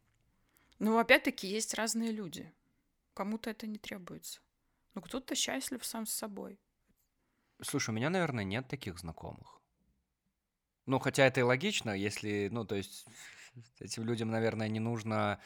Но 0.79 0.97
опять-таки 0.97 1.47
есть 1.47 1.73
разные 1.73 2.11
люди. 2.11 2.51
Кому-то 3.13 3.49
это 3.49 3.67
не 3.67 3.77
требуется. 3.77 4.39
Но 4.93 5.01
кто-то 5.01 5.35
счастлив 5.35 5.83
сам 5.85 6.05
с 6.05 6.13
собой. 6.13 6.59
Слушай, 7.61 7.89
у 7.89 7.93
меня, 7.93 8.09
наверное, 8.09 8.43
нет 8.43 8.67
таких 8.67 8.97
знакомых. 8.99 9.58
Ну, 10.89 10.97
хотя 10.97 11.27
это 11.27 11.39
и 11.39 11.43
логично, 11.43 11.91
если, 11.91 12.49
ну, 12.51 12.65
то 12.65 12.73
есть 12.73 13.05
этим 13.79 14.05
людям, 14.05 14.31
наверное, 14.31 14.67
не 14.67 14.79
нужно, 14.79 15.39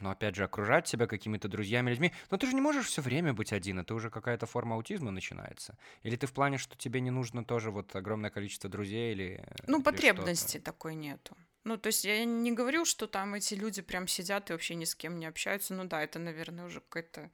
ну, 0.00 0.10
опять 0.10 0.34
же, 0.34 0.42
окружать 0.42 0.88
себя 0.88 1.06
какими-то 1.06 1.46
друзьями, 1.46 1.90
людьми. 1.90 2.12
Но 2.32 2.36
ты 2.36 2.48
же 2.48 2.54
не 2.54 2.60
можешь 2.60 2.86
все 2.86 3.00
время 3.00 3.32
быть 3.32 3.52
один, 3.52 3.78
это 3.78 3.94
уже 3.94 4.10
какая-то 4.10 4.46
форма 4.46 4.74
аутизма 4.74 5.12
начинается. 5.12 5.78
Или 6.02 6.16
ты 6.16 6.26
в 6.26 6.32
плане, 6.32 6.58
что 6.58 6.76
тебе 6.76 7.00
не 7.00 7.12
нужно 7.12 7.44
тоже 7.44 7.70
вот 7.70 7.94
огромное 7.94 8.30
количество 8.30 8.68
друзей 8.68 9.12
или 9.12 9.44
Ну, 9.68 9.78
или 9.78 9.84
потребности 9.84 10.58
такой 10.58 10.96
нету. 10.96 11.36
Ну, 11.62 11.76
то 11.76 11.86
есть 11.86 12.04
я 12.04 12.24
не 12.24 12.50
говорю, 12.50 12.84
что 12.84 13.06
там 13.06 13.34
эти 13.34 13.54
люди 13.54 13.82
прям 13.82 14.08
сидят 14.08 14.50
и 14.50 14.52
вообще 14.52 14.74
ни 14.74 14.84
с 14.84 14.96
кем 14.96 15.20
не 15.20 15.26
общаются. 15.26 15.74
Ну 15.74 15.84
да, 15.84 16.02
это, 16.02 16.18
наверное, 16.18 16.64
уже 16.64 16.80
какое-то 16.80 17.30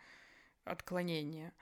отклонение. 0.64 1.54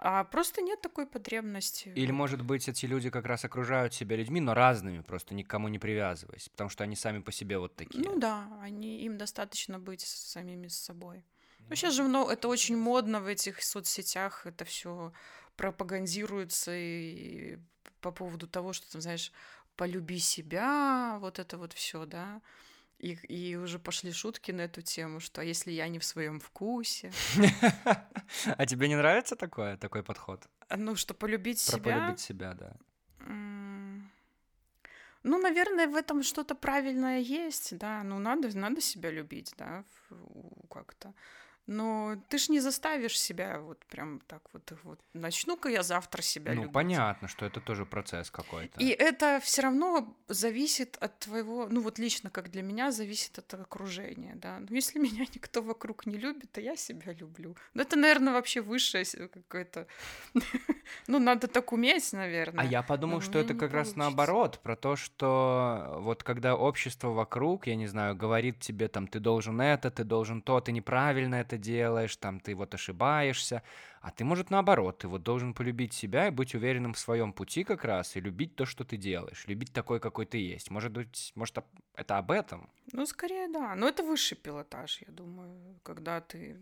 А 0.00 0.22
просто 0.24 0.62
нет 0.62 0.80
такой 0.80 1.06
потребности. 1.06 1.88
Или, 1.88 2.12
может 2.12 2.42
быть, 2.42 2.68
эти 2.68 2.86
люди 2.86 3.10
как 3.10 3.26
раз 3.26 3.44
окружают 3.44 3.92
себя 3.92 4.16
людьми, 4.16 4.40
но 4.40 4.54
разными, 4.54 5.00
просто 5.00 5.34
никому 5.34 5.66
не 5.66 5.80
привязываясь, 5.80 6.48
потому 6.48 6.70
что 6.70 6.84
они 6.84 6.94
сами 6.94 7.18
по 7.20 7.32
себе 7.32 7.58
вот 7.58 7.74
такие. 7.74 8.04
Ну 8.04 8.16
да, 8.18 8.48
они, 8.60 9.00
им 9.02 9.18
достаточно 9.18 9.80
быть 9.80 10.02
самими 10.02 10.68
с 10.68 10.78
собой. 10.78 11.24
Ну, 11.68 11.74
сейчас 11.74 11.94
же 11.94 12.04
ну, 12.04 12.28
это 12.28 12.46
очень 12.46 12.76
модно 12.76 13.20
в 13.20 13.26
этих 13.26 13.62
соцсетях, 13.62 14.46
это 14.46 14.64
все 14.64 15.12
пропагандируется 15.56 16.72
и 16.74 17.58
по 18.00 18.12
поводу 18.12 18.46
того, 18.46 18.72
что, 18.72 18.90
ты 18.92 19.00
знаешь, 19.00 19.32
полюби 19.76 20.20
себя, 20.20 21.18
вот 21.20 21.40
это 21.40 21.58
вот 21.58 21.72
все, 21.72 22.06
да. 22.06 22.40
И, 22.98 23.12
и 23.28 23.56
уже 23.56 23.78
пошли 23.78 24.12
шутки 24.12 24.52
на 24.52 24.62
эту 24.62 24.82
тему, 24.82 25.20
что 25.20 25.40
а 25.40 25.44
если 25.44 25.70
я 25.70 25.88
не 25.88 25.98
в 25.98 26.04
своем 26.04 26.40
вкусе. 26.40 27.12
А 28.58 28.66
тебе 28.66 28.88
не 28.88 28.96
нравится 28.96 29.36
такое, 29.36 29.76
такой 29.76 30.02
подход? 30.02 30.48
А, 30.68 30.76
ну, 30.76 30.96
что 30.96 31.14
полюбить 31.14 31.60
себя? 31.60 31.78
Про 31.78 31.90
полюбить 31.90 32.20
себя, 32.20 32.54
да. 32.54 32.76
Ну, 35.22 35.38
наверное, 35.38 35.86
в 35.86 35.96
этом 35.96 36.22
что-то 36.22 36.54
правильное 36.54 37.20
есть, 37.20 37.78
да. 37.78 38.02
Ну, 38.04 38.18
надо, 38.18 38.56
надо 38.56 38.80
себя 38.80 39.10
любить, 39.10 39.54
да, 39.58 39.84
как-то. 40.70 41.14
Но 41.68 42.16
ты 42.30 42.38
ж 42.38 42.48
не 42.48 42.60
заставишь 42.60 43.20
себя 43.20 43.60
вот 43.60 43.84
прям 43.90 44.20
так 44.26 44.40
вот, 44.54 44.72
вот 44.84 44.98
начну-ка 45.12 45.68
я 45.68 45.82
завтра 45.82 46.22
себя 46.22 46.54
ну, 46.54 46.62
любить. 46.62 46.72
понятно, 46.72 47.28
что 47.28 47.44
это 47.44 47.60
тоже 47.60 47.84
процесс 47.84 48.30
какой-то. 48.30 48.80
И 48.80 48.88
это 48.88 49.38
все 49.42 49.60
равно 49.60 50.16
зависит 50.28 50.96
от 50.98 51.18
твоего, 51.18 51.68
ну 51.68 51.82
вот 51.82 51.98
лично 51.98 52.30
как 52.30 52.50
для 52.50 52.62
меня 52.62 52.90
зависит 52.90 53.38
от 53.38 53.52
окружения, 53.52 54.34
да. 54.36 54.60
Ну 54.60 54.74
если 54.74 54.98
меня 55.08 55.26
никто 55.34 55.60
вокруг 55.60 56.06
не 56.06 56.16
любит, 56.16 56.50
то 56.52 56.62
я 56.62 56.74
себя 56.74 57.12
люблю. 57.12 57.54
Ну 57.74 57.82
это, 57.82 57.96
наверное, 57.96 58.32
вообще 58.32 58.62
высшее 58.62 59.04
какое-то. 59.04 59.86
ну 61.06 61.18
надо 61.18 61.48
так 61.48 61.70
уметь, 61.74 62.14
наверное. 62.14 62.64
А 62.64 62.66
я 62.66 62.82
подумал, 62.82 63.20
что 63.20 63.38
это 63.38 63.52
как 63.52 63.74
раз 63.74 63.94
наоборот, 63.94 64.58
про 64.62 64.74
то, 64.74 64.96
что 64.96 65.98
вот 65.98 66.22
когда 66.22 66.56
общество 66.56 67.10
вокруг, 67.10 67.66
я 67.66 67.76
не 67.76 67.88
знаю, 67.88 68.16
говорит 68.16 68.58
тебе 68.58 68.88
там, 68.88 69.06
ты 69.06 69.20
должен 69.20 69.60
это, 69.60 69.90
ты 69.90 70.04
должен 70.04 70.40
то, 70.40 70.62
ты 70.62 70.72
неправильно 70.72 71.34
это 71.34 71.57
делаешь, 71.58 72.16
там 72.16 72.40
ты 72.40 72.54
вот 72.54 72.74
ошибаешься, 72.74 73.62
а 74.00 74.10
ты, 74.10 74.24
может, 74.24 74.50
наоборот, 74.50 74.98
ты 74.98 75.08
вот 75.08 75.22
должен 75.22 75.54
полюбить 75.54 75.92
себя 75.92 76.28
и 76.28 76.30
быть 76.30 76.54
уверенным 76.54 76.94
в 76.94 76.98
своем 76.98 77.32
пути 77.32 77.64
как 77.64 77.84
раз, 77.84 78.16
и 78.16 78.20
любить 78.20 78.56
то, 78.56 78.64
что 78.64 78.84
ты 78.84 78.96
делаешь, 78.96 79.44
любить 79.46 79.72
такой, 79.72 80.00
какой 80.00 80.26
ты 80.26 80.38
есть. 80.38 80.70
Может 80.70 80.92
быть, 80.92 81.32
может, 81.34 81.58
это 81.94 82.18
об 82.18 82.30
этом? 82.30 82.70
Ну, 82.92 83.06
скорее, 83.06 83.48
да. 83.48 83.74
Но 83.74 83.88
это 83.88 84.02
высший 84.02 84.36
пилотаж, 84.36 85.02
я 85.06 85.12
думаю, 85.12 85.78
когда 85.82 86.20
ты 86.20 86.58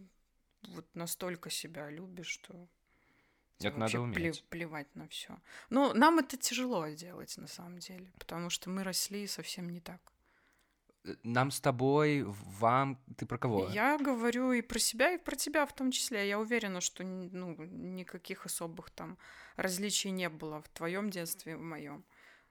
вот 0.69 0.87
настолько 0.95 1.51
себя 1.51 1.91
любишь, 1.91 2.29
что 2.29 2.69
это 3.61 3.79
надо 3.79 4.01
уметь. 4.01 4.45
плевать 4.45 4.95
на 4.95 5.09
все. 5.09 5.39
Но 5.71 5.95
нам 5.95 6.19
это 6.19 6.37
тяжело 6.37 6.89
делать 6.89 7.37
на 7.39 7.47
самом 7.47 7.79
деле, 7.79 8.13
потому 8.19 8.51
что 8.51 8.69
мы 8.71 8.83
росли 8.83 9.27
совсем 9.27 9.71
не 9.71 9.81
так 9.81 10.01
нам 11.23 11.51
с 11.51 11.61
тобой, 11.61 12.25
вам, 12.25 12.99
ты 13.17 13.27
про 13.27 13.39
кого? 13.39 13.69
Я 13.69 13.99
говорю 13.99 14.53
и 14.53 14.63
про 14.63 14.79
себя, 14.79 15.13
и 15.13 15.19
про 15.19 15.37
тебя 15.37 15.67
в 15.67 15.73
том 15.73 15.91
числе. 15.91 16.29
Я 16.29 16.39
уверена, 16.39 16.81
что 16.81 17.05
ну, 17.05 17.57
никаких 17.59 18.47
особых 18.47 18.91
там 18.91 19.19
различий 19.57 20.11
не 20.11 20.29
было 20.29 20.61
в 20.61 20.69
твоем 20.69 21.11
детстве 21.11 21.53
и 21.53 21.57
в 21.57 21.61
моем. 21.61 22.05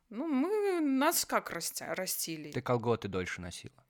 Ну, 0.09 0.27
мы 0.27 0.79
нас 0.81 1.25
как 1.25 1.51
растя, 1.51 1.95
растили. 1.95 2.51
Ты 2.51 2.61
колготы 2.61 3.07
дольше 3.07 3.41
носила. 3.41 3.84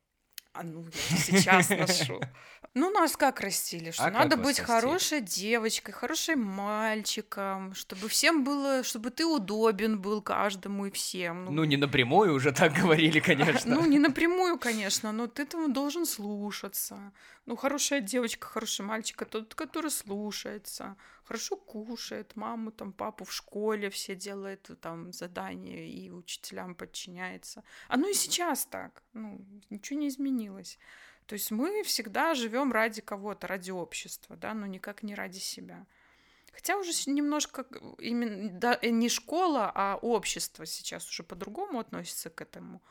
А 0.56 0.64
ну, 0.64 0.86
я 1.10 1.18
сейчас 1.18 1.70
ношу. 1.70 2.22
Ну, 2.78 2.90
нас 2.90 3.16
как 3.16 3.40
растили, 3.40 3.92
что 3.92 4.04
а 4.04 4.12
надо 4.12 4.36
быть 4.36 4.60
хорошей 4.60 5.22
девочкой, 5.22 5.94
хорошим 5.94 6.42
мальчиком, 6.44 7.74
чтобы 7.74 8.10
всем 8.10 8.44
было, 8.44 8.84
чтобы 8.84 9.12
ты 9.12 9.26
удобен 9.26 10.02
был 10.02 10.22
каждому 10.22 10.88
и 10.88 10.92
всем. 10.92 11.46
Ну, 11.46 11.52
ну 11.52 11.64
не 11.64 11.78
напрямую 11.78 12.34
уже 12.34 12.52
так 12.52 12.74
говорили, 12.82 13.22
конечно. 13.22 13.76
Ну, 13.76 13.86
не 13.86 13.98
напрямую, 13.98 14.60
конечно, 14.60 15.14
но 15.14 15.28
ты 15.28 15.46
там 15.46 15.72
должен 15.72 16.06
слушаться. 16.06 17.14
Ну, 17.46 17.56
хорошая 17.56 18.02
девочка, 18.02 18.46
хороший 18.48 18.84
мальчик, 18.86 19.24
тот, 19.26 19.56
который 19.56 19.92
слушается, 19.92 20.98
хорошо 21.25 21.58
кушает, 21.58 22.36
маму, 22.36 22.72
там, 22.72 22.94
папу 22.94 23.25
в 23.25 23.34
школе 23.34 23.89
все 23.89 24.15
делает 24.15 24.70
там 24.82 25.12
задания 25.12 25.86
и 25.86 26.10
учителям 26.10 26.75
подчиняется. 26.75 27.63
Ну 27.89 28.10
и 28.10 28.13
сейчас 28.13 28.65
так, 28.65 29.03
ну, 29.13 29.46
ничего 29.70 30.00
не 30.00 30.08
изменилось. 30.08 30.79
То 31.25 31.34
есть 31.34 31.51
мы 31.51 31.84
всегда 31.84 32.36
живем 32.36 32.72
ради 32.72 33.01
кого-то, 33.01 33.48
ради 33.48 33.72
общества, 33.72 34.36
да, 34.36 34.53
но 34.53 34.67
никак 34.67 35.03
не 35.03 35.15
ради 35.15 35.39
себя. 35.39 35.86
Хотя 36.53 36.77
уже 36.77 36.91
немножко 37.08 37.65
именно 38.00 38.50
да, 38.51 38.79
э, 38.82 38.89
не 38.89 39.10
школа, 39.10 39.72
а 39.75 39.98
общество 40.01 40.65
сейчас 40.65 41.10
уже 41.10 41.24
по-другому 41.24 41.79
относится 41.79 42.29
к 42.29 42.41
этому. 42.41 42.82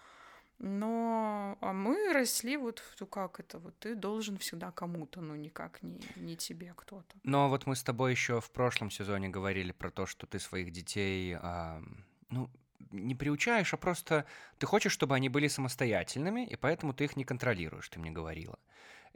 Но 0.58 1.58
а 1.60 1.72
мы 1.72 2.12
росли 2.12 2.56
вот 2.56 2.78
в 2.78 3.06
как 3.06 3.40
это 3.40 3.58
вот 3.58 3.78
ты 3.78 3.94
должен 3.94 4.38
всегда 4.38 4.70
кому-то, 4.70 5.20
но 5.20 5.36
никак 5.36 5.82
не, 5.82 6.00
не 6.16 6.36
тебе 6.36 6.72
кто-то. 6.76 7.16
Но 7.22 7.48
вот 7.48 7.66
мы 7.66 7.76
с 7.76 7.82
тобой 7.82 8.12
еще 8.12 8.40
в 8.40 8.50
прошлом 8.50 8.90
сезоне 8.90 9.28
говорили 9.28 9.72
про 9.72 9.90
то, 9.90 10.06
что 10.06 10.26
ты 10.26 10.38
своих 10.38 10.70
детей, 10.70 11.36
а, 11.40 11.82
ну 12.30 12.48
не 12.90 13.14
приучаешь, 13.14 13.74
а 13.74 13.76
просто 13.76 14.24
ты 14.58 14.66
хочешь, 14.66 14.92
чтобы 14.92 15.14
они 15.14 15.28
были 15.28 15.48
самостоятельными, 15.48 16.46
и 16.46 16.56
поэтому 16.56 16.94
ты 16.94 17.04
их 17.04 17.16
не 17.16 17.24
контролируешь, 17.24 17.88
ты 17.88 17.98
мне 17.98 18.10
говорила. 18.10 18.58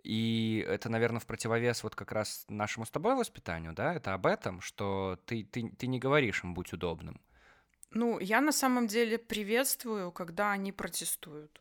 И 0.02 0.64
это, 0.68 0.88
наверное, 0.88 1.21
в 1.21 1.26
противовес 1.26 1.83
вот 1.83 1.95
как 1.95 2.12
раз 2.12 2.45
нашему 2.49 2.87
с 2.87 2.90
тобой 2.90 3.14
воспитанию, 3.14 3.73
да, 3.73 3.95
это 3.95 4.14
об 4.14 4.26
этом, 4.26 4.61
что 4.61 5.18
ты, 5.26 5.45
ты, 5.45 5.71
ты 5.71 5.87
не 5.87 5.99
говоришь 5.99 6.45
им 6.45 6.54
«будь 6.54 6.73
удобным». 6.73 7.21
Ну, 7.90 8.18
я 8.18 8.40
на 8.40 8.52
самом 8.52 8.87
деле 8.87 9.18
приветствую, 9.18 10.12
когда 10.12 10.52
они 10.52 10.73
протестуют. 10.73 11.61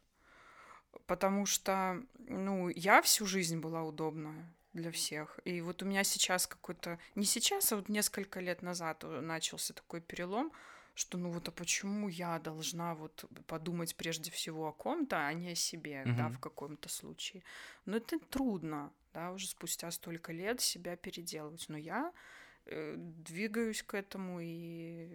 Потому 1.06 1.46
что, 1.46 2.04
ну, 2.18 2.70
я 2.70 3.02
всю 3.02 3.26
жизнь 3.26 3.60
была 3.60 3.84
удобная 3.84 4.54
для 4.74 4.92
всех. 4.92 5.40
И 5.46 5.62
вот 5.62 5.82
у 5.84 5.86
меня 5.86 6.04
сейчас 6.04 6.48
какой-то... 6.48 7.00
Не 7.16 7.26
сейчас, 7.26 7.72
а 7.72 7.78
вот 7.78 7.90
несколько 7.90 8.40
лет 8.40 8.62
назад 8.62 9.04
начался 9.04 9.74
такой 9.74 10.02
перелом, 10.02 10.52
что 10.98 11.18
ну 11.20 11.30
вот 11.30 11.48
а 11.48 11.52
почему 11.52 12.08
я 12.08 12.40
должна 12.40 12.96
вот 12.96 13.26
подумать 13.46 13.96
прежде 13.96 14.32
всего 14.32 14.68
о 14.68 14.72
ком-то, 14.72 15.28
а 15.28 15.34
не 15.34 15.52
о 15.52 15.56
себе, 15.56 16.04
угу. 16.06 16.16
да, 16.18 16.30
в 16.30 16.40
каком-то 16.40 16.90
случае. 16.90 17.44
Но 17.86 17.98
это 17.98 18.18
трудно, 18.20 18.92
да, 19.14 19.32
уже 19.32 19.48
спустя 19.48 19.92
столько 19.92 20.34
лет 20.34 20.60
себя 20.60 20.96
переделывать. 20.96 21.66
Но 21.70 21.78
я 21.78 22.12
двигаюсь 22.70 23.84
к 23.84 23.94
этому, 23.94 24.40
и 24.42 25.08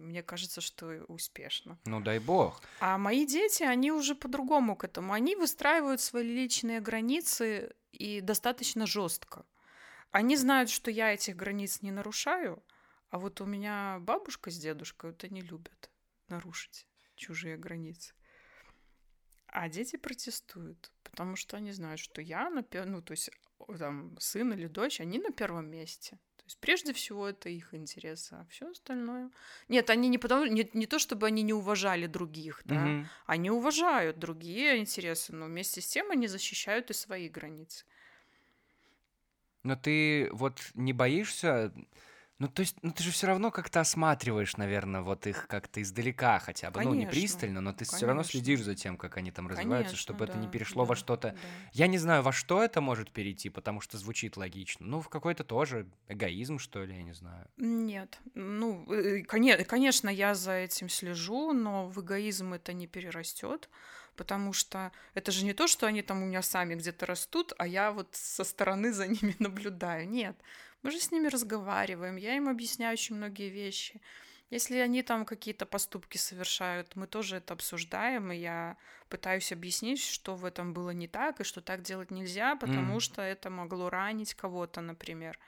мне 0.00 0.22
кажется, 0.22 0.60
что 0.60 1.04
успешно. 1.08 1.78
Ну, 1.84 2.00
дай 2.00 2.18
бог. 2.18 2.62
А 2.80 2.96
мои 2.98 3.26
дети, 3.26 3.62
они 3.62 3.92
уже 3.92 4.14
по-другому 4.14 4.76
к 4.76 4.84
этому. 4.84 5.12
Они 5.12 5.36
выстраивают 5.36 6.00
свои 6.00 6.24
личные 6.24 6.80
границы 6.80 7.74
и 7.92 8.20
достаточно 8.20 8.86
жестко. 8.86 9.44
Они 10.10 10.36
знают, 10.36 10.70
что 10.70 10.90
я 10.90 11.12
этих 11.12 11.36
границ 11.36 11.82
не 11.82 11.90
нарушаю, 11.90 12.62
а 13.10 13.18
вот 13.18 13.40
у 13.40 13.44
меня 13.44 13.98
бабушка 14.00 14.50
с 14.50 14.58
дедушкой 14.58 15.10
это 15.10 15.28
не 15.28 15.42
любят 15.42 15.90
нарушить 16.28 16.86
чужие 17.14 17.56
границы. 17.56 18.14
А 19.48 19.68
дети 19.68 19.96
протестуют, 19.96 20.92
потому 21.02 21.36
что 21.36 21.56
они 21.56 21.72
знают, 21.72 22.00
что 22.00 22.20
я 22.20 22.50
на 22.50 22.62
первом, 22.62 22.92
ну, 22.92 23.02
то 23.02 23.12
есть 23.12 23.30
там 23.78 24.16
сын 24.18 24.52
или 24.52 24.66
дочь, 24.66 25.00
они 25.00 25.18
на 25.18 25.30
первом 25.30 25.66
месте. 25.66 26.18
То 26.36 26.44
есть 26.46 26.58
прежде 26.60 26.92
всего 26.92 27.28
это 27.28 27.48
их 27.48 27.74
интересы, 27.74 28.34
а 28.34 28.46
все 28.48 28.70
остальное. 28.70 29.30
Нет, 29.68 29.90
они 29.90 30.08
не 30.08 30.18
потому, 30.18 30.46
не, 30.46 30.68
не 30.74 30.86
то 30.86 30.98
чтобы 30.98 31.26
они 31.26 31.42
не 31.42 31.52
уважали 31.52 32.06
других, 32.06 32.62
да, 32.64 32.84
угу. 32.84 33.06
они 33.26 33.50
уважают 33.50 34.18
другие 34.18 34.78
интересы, 34.78 35.32
но 35.32 35.46
вместе 35.46 35.80
с 35.80 35.86
тем 35.88 36.10
они 36.12 36.28
защищают 36.28 36.90
и 36.90 36.94
свои 36.94 37.28
границы. 37.28 37.84
Но 39.64 39.74
ты 39.74 40.28
вот 40.30 40.60
не 40.74 40.92
боишься 40.92 41.72
ну, 42.38 42.48
то 42.48 42.60
есть, 42.60 42.76
ну 42.82 42.92
ты 42.92 43.02
же 43.02 43.10
все 43.10 43.26
равно 43.26 43.50
как-то 43.50 43.80
осматриваешь, 43.80 44.56
наверное, 44.56 45.00
вот 45.00 45.26
их 45.26 45.46
как-то 45.48 45.80
издалека 45.80 46.38
хотя 46.38 46.70
бы. 46.70 46.82
Ну, 46.82 46.92
не 46.92 47.06
пристально, 47.06 47.60
но 47.60 47.72
ты 47.72 47.84
все 47.84 48.06
равно 48.06 48.24
следишь 48.24 48.60
за 48.62 48.74
тем, 48.74 48.96
как 48.98 49.16
они 49.16 49.30
там 49.30 49.48
развиваются, 49.48 49.92
Конечно, 49.92 49.96
чтобы 49.96 50.24
это 50.26 50.36
не 50.36 50.48
перешло 50.48 50.84
во 50.84 50.96
что-то. 50.96 51.30
да. 51.30 51.38
Я 51.72 51.86
не 51.86 51.98
знаю, 51.98 52.22
во 52.22 52.32
что 52.32 52.62
это 52.62 52.80
может 52.80 53.10
перейти, 53.10 53.48
потому 53.48 53.80
что 53.80 53.96
звучит 53.96 54.36
логично. 54.36 54.86
Ну, 54.86 55.00
в 55.00 55.08
какой-то 55.08 55.44
тоже 55.44 55.86
эгоизм, 56.08 56.58
что 56.58 56.84
ли, 56.84 56.94
я 56.96 57.02
не 57.02 57.14
знаю. 57.14 57.46
Нет. 57.56 58.18
Ну, 58.34 58.84
э, 58.92 59.22
коне- 59.22 59.64
конечно, 59.64 60.08
я 60.10 60.34
за 60.34 60.52
этим 60.52 60.88
слежу, 60.90 61.52
но 61.52 61.88
в 61.88 62.00
эгоизм 62.02 62.52
это 62.52 62.72
не 62.74 62.86
перерастет, 62.86 63.70
потому 64.14 64.52
что 64.52 64.92
это 65.14 65.32
же 65.32 65.44
не 65.44 65.54
то, 65.54 65.66
что 65.66 65.86
они 65.86 66.02
там 66.02 66.22
у 66.22 66.26
меня 66.26 66.42
сами 66.42 66.74
где-то 66.74 67.06
растут, 67.06 67.54
а 67.58 67.66
я 67.66 67.92
вот 67.92 68.08
со 68.12 68.44
стороны 68.44 68.92
за 68.92 69.06
ними 69.06 69.34
наблюдаю. 69.38 70.06
Нет. 70.08 70.36
Мы 70.86 70.92
же 70.92 71.00
с 71.00 71.10
ними 71.10 71.26
разговариваем, 71.26 72.14
я 72.14 72.36
им 72.36 72.48
объясняю 72.48 72.92
очень 72.92 73.16
многие 73.16 73.48
вещи. 73.48 74.00
Если 74.50 74.76
они 74.76 75.02
там 75.02 75.24
какие-то 75.24 75.66
поступки 75.66 76.16
совершают, 76.16 76.94
мы 76.94 77.08
тоже 77.08 77.38
это 77.38 77.54
обсуждаем, 77.54 78.30
и 78.30 78.36
я 78.36 78.76
пытаюсь 79.08 79.50
объяснить, 79.50 80.00
что 80.00 80.36
в 80.36 80.44
этом 80.44 80.72
было 80.72 80.90
не 80.90 81.08
так, 81.08 81.40
и 81.40 81.44
что 81.44 81.60
так 81.60 81.82
делать 81.82 82.12
нельзя, 82.12 82.54
потому 82.54 82.98
mm. 82.98 83.00
что 83.00 83.20
это 83.20 83.50
могло 83.50 83.90
ранить 83.90 84.34
кого-то, 84.34 84.80
например. 84.80 85.40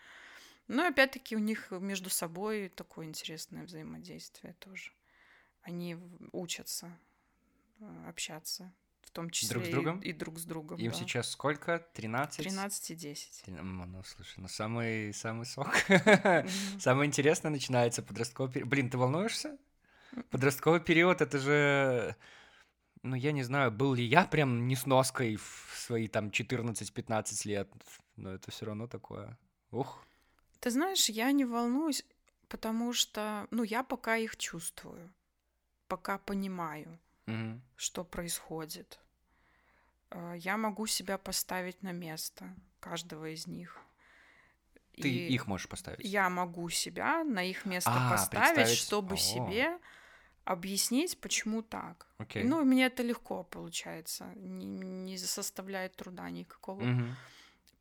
Но 0.66 0.84
опять-таки 0.84 1.36
у 1.36 1.38
них 1.38 1.70
между 1.70 2.10
собой 2.10 2.68
такое 2.68 3.06
интересное 3.06 3.62
взаимодействие 3.62 4.54
тоже. 4.54 4.90
Они 5.62 5.96
учатся 6.32 6.98
э, 7.78 8.08
общаться 8.08 8.72
в 9.08 9.10
том 9.10 9.30
числе 9.30 9.54
друг 9.54 9.64
с 9.64 9.68
другом? 9.68 10.00
И, 10.00 10.08
и 10.08 10.12
друг 10.12 10.38
с 10.38 10.44
другом. 10.44 10.78
Им 10.78 10.92
да. 10.92 10.96
сейчас 10.96 11.30
сколько? 11.30 11.78
13? 11.94 12.38
13 12.38 12.90
и 12.90 12.94
10. 12.94 13.44
Ну, 13.48 14.02
слушай, 14.04 14.34
ну 14.38 14.48
самый, 14.48 15.14
самый 15.14 15.46
сок. 15.46 15.74
Самое 16.78 17.08
интересное 17.08 17.50
начинается 17.50 18.02
подростковый 18.02 18.52
период. 18.52 18.68
Блин, 18.68 18.90
ты 18.90 18.98
волнуешься? 18.98 19.56
Подростковый 20.30 20.80
период, 20.80 21.20
это 21.20 21.38
же... 21.38 22.16
Ну, 23.02 23.14
я 23.14 23.32
не 23.32 23.44
знаю, 23.44 23.70
был 23.70 23.94
ли 23.94 24.04
я 24.04 24.24
прям 24.24 24.66
несноской 24.66 25.36
в 25.36 25.74
свои 25.76 26.08
там 26.08 26.28
14-15 26.28 27.48
лет, 27.48 27.70
но 28.16 28.32
это 28.32 28.50
все 28.50 28.66
равно 28.66 28.86
такое. 28.86 29.38
Ух. 29.70 30.04
Ты 30.60 30.70
знаешь, 30.70 31.08
я 31.08 31.30
не 31.32 31.44
волнуюсь, 31.44 32.04
потому 32.48 32.92
что, 32.92 33.46
ну, 33.50 33.62
я 33.62 33.84
пока 33.84 34.16
их 34.16 34.36
чувствую, 34.36 35.12
пока 35.86 36.18
понимаю 36.18 36.98
угу. 37.28 37.60
что 37.76 38.04
происходит. 38.04 38.98
Э, 40.10 40.34
я 40.38 40.56
могу 40.56 40.86
себя 40.86 41.18
поставить 41.18 41.82
на 41.82 41.92
место 41.92 42.54
каждого 42.80 43.32
из 43.32 43.46
них. 43.46 43.78
Ты 45.00 45.08
и 45.08 45.32
их 45.34 45.46
можешь 45.46 45.68
поставить? 45.68 46.04
Я 46.04 46.28
могу 46.28 46.68
себя 46.70 47.22
на 47.24 47.44
их 47.44 47.64
место 47.64 47.92
а, 47.94 48.10
поставить, 48.10 48.68
чтобы 48.68 49.14
О. 49.14 49.18
себе 49.18 49.78
объяснить, 50.44 51.20
почему 51.20 51.62
так. 51.62 52.06
Okay. 52.18 52.42
Ну, 52.42 52.64
мне 52.64 52.86
это 52.86 53.02
легко 53.02 53.44
получается, 53.44 54.32
не, 54.34 54.66
не 54.66 55.18
составляет 55.18 55.94
труда 55.94 56.30
никакого. 56.30 56.82
Угу. 56.82 57.04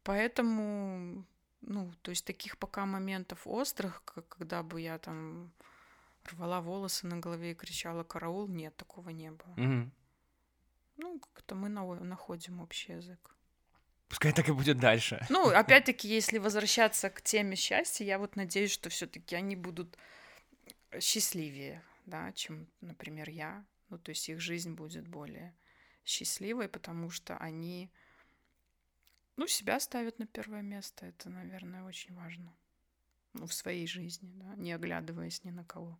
Поэтому, 0.03 1.25
ну, 1.61 1.91
то 2.01 2.11
есть 2.11 2.25
таких 2.25 2.57
пока 2.57 2.85
моментов 2.85 3.41
острых, 3.45 4.03
когда 4.03 4.63
бы 4.63 4.81
я 4.81 4.97
там 4.99 5.51
рвала 6.27 6.61
волосы 6.61 7.07
на 7.07 7.17
голове 7.17 7.51
и 7.51 7.55
кричала 7.55 8.03
«караул», 8.03 8.47
нет, 8.47 8.75
такого 8.75 9.09
не 9.09 9.31
было. 9.31 9.53
Угу. 9.53 9.91
Ну, 10.97 11.19
как-то 11.19 11.55
мы 11.55 11.69
на- 11.69 12.03
находим 12.03 12.59
общий 12.59 12.93
язык. 12.93 13.35
Пускай 14.09 14.31
так 14.31 14.47
и 14.47 14.51
будет 14.51 14.79
дальше. 14.79 15.25
Ну, 15.29 15.49
опять-таки, 15.49 16.07
если 16.07 16.37
возвращаться 16.37 17.09
к 17.09 17.21
теме 17.21 17.55
счастья, 17.55 18.05
я 18.05 18.17
вот 18.17 18.35
надеюсь, 18.35 18.71
что 18.71 18.89
все-таки 18.89 19.35
они 19.35 19.55
будут 19.55 19.97
счастливее, 20.99 21.83
да, 22.05 22.31
чем, 22.31 22.67
например, 22.81 23.29
я. 23.29 23.65
Ну, 23.89 23.97
то 23.97 24.09
есть 24.09 24.29
их 24.29 24.39
жизнь 24.39 24.73
будет 24.73 25.07
более 25.07 25.55
счастливой, 26.05 26.69
потому 26.69 27.09
что 27.09 27.37
они, 27.37 27.91
ну, 29.35 29.47
себя 29.47 29.79
ставят 29.79 30.19
на 30.19 30.25
первое 30.25 30.61
место. 30.61 31.05
Это, 31.05 31.29
наверное, 31.29 31.83
очень 31.83 32.15
важно. 32.15 32.55
Ну, 33.33 33.45
в 33.45 33.53
своей 33.53 33.87
жизни, 33.87 34.31
да, 34.35 34.55
не 34.55 34.71
оглядываясь 34.71 35.43
ни 35.43 35.51
на 35.51 35.65
кого. 35.65 35.99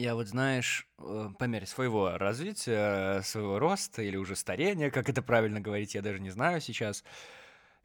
Я 0.00 0.14
вот, 0.14 0.28
знаешь, 0.28 0.88
э, 0.98 1.28
по 1.38 1.44
мере 1.44 1.66
своего 1.66 2.16
развития, 2.16 3.20
своего 3.20 3.58
роста 3.58 4.00
или 4.00 4.16
уже 4.16 4.34
старения, 4.34 4.90
как 4.90 5.10
это 5.10 5.20
правильно 5.20 5.60
говорить, 5.60 5.94
я 5.94 6.00
даже 6.00 6.20
не 6.20 6.30
знаю 6.30 6.62
сейчас, 6.62 7.04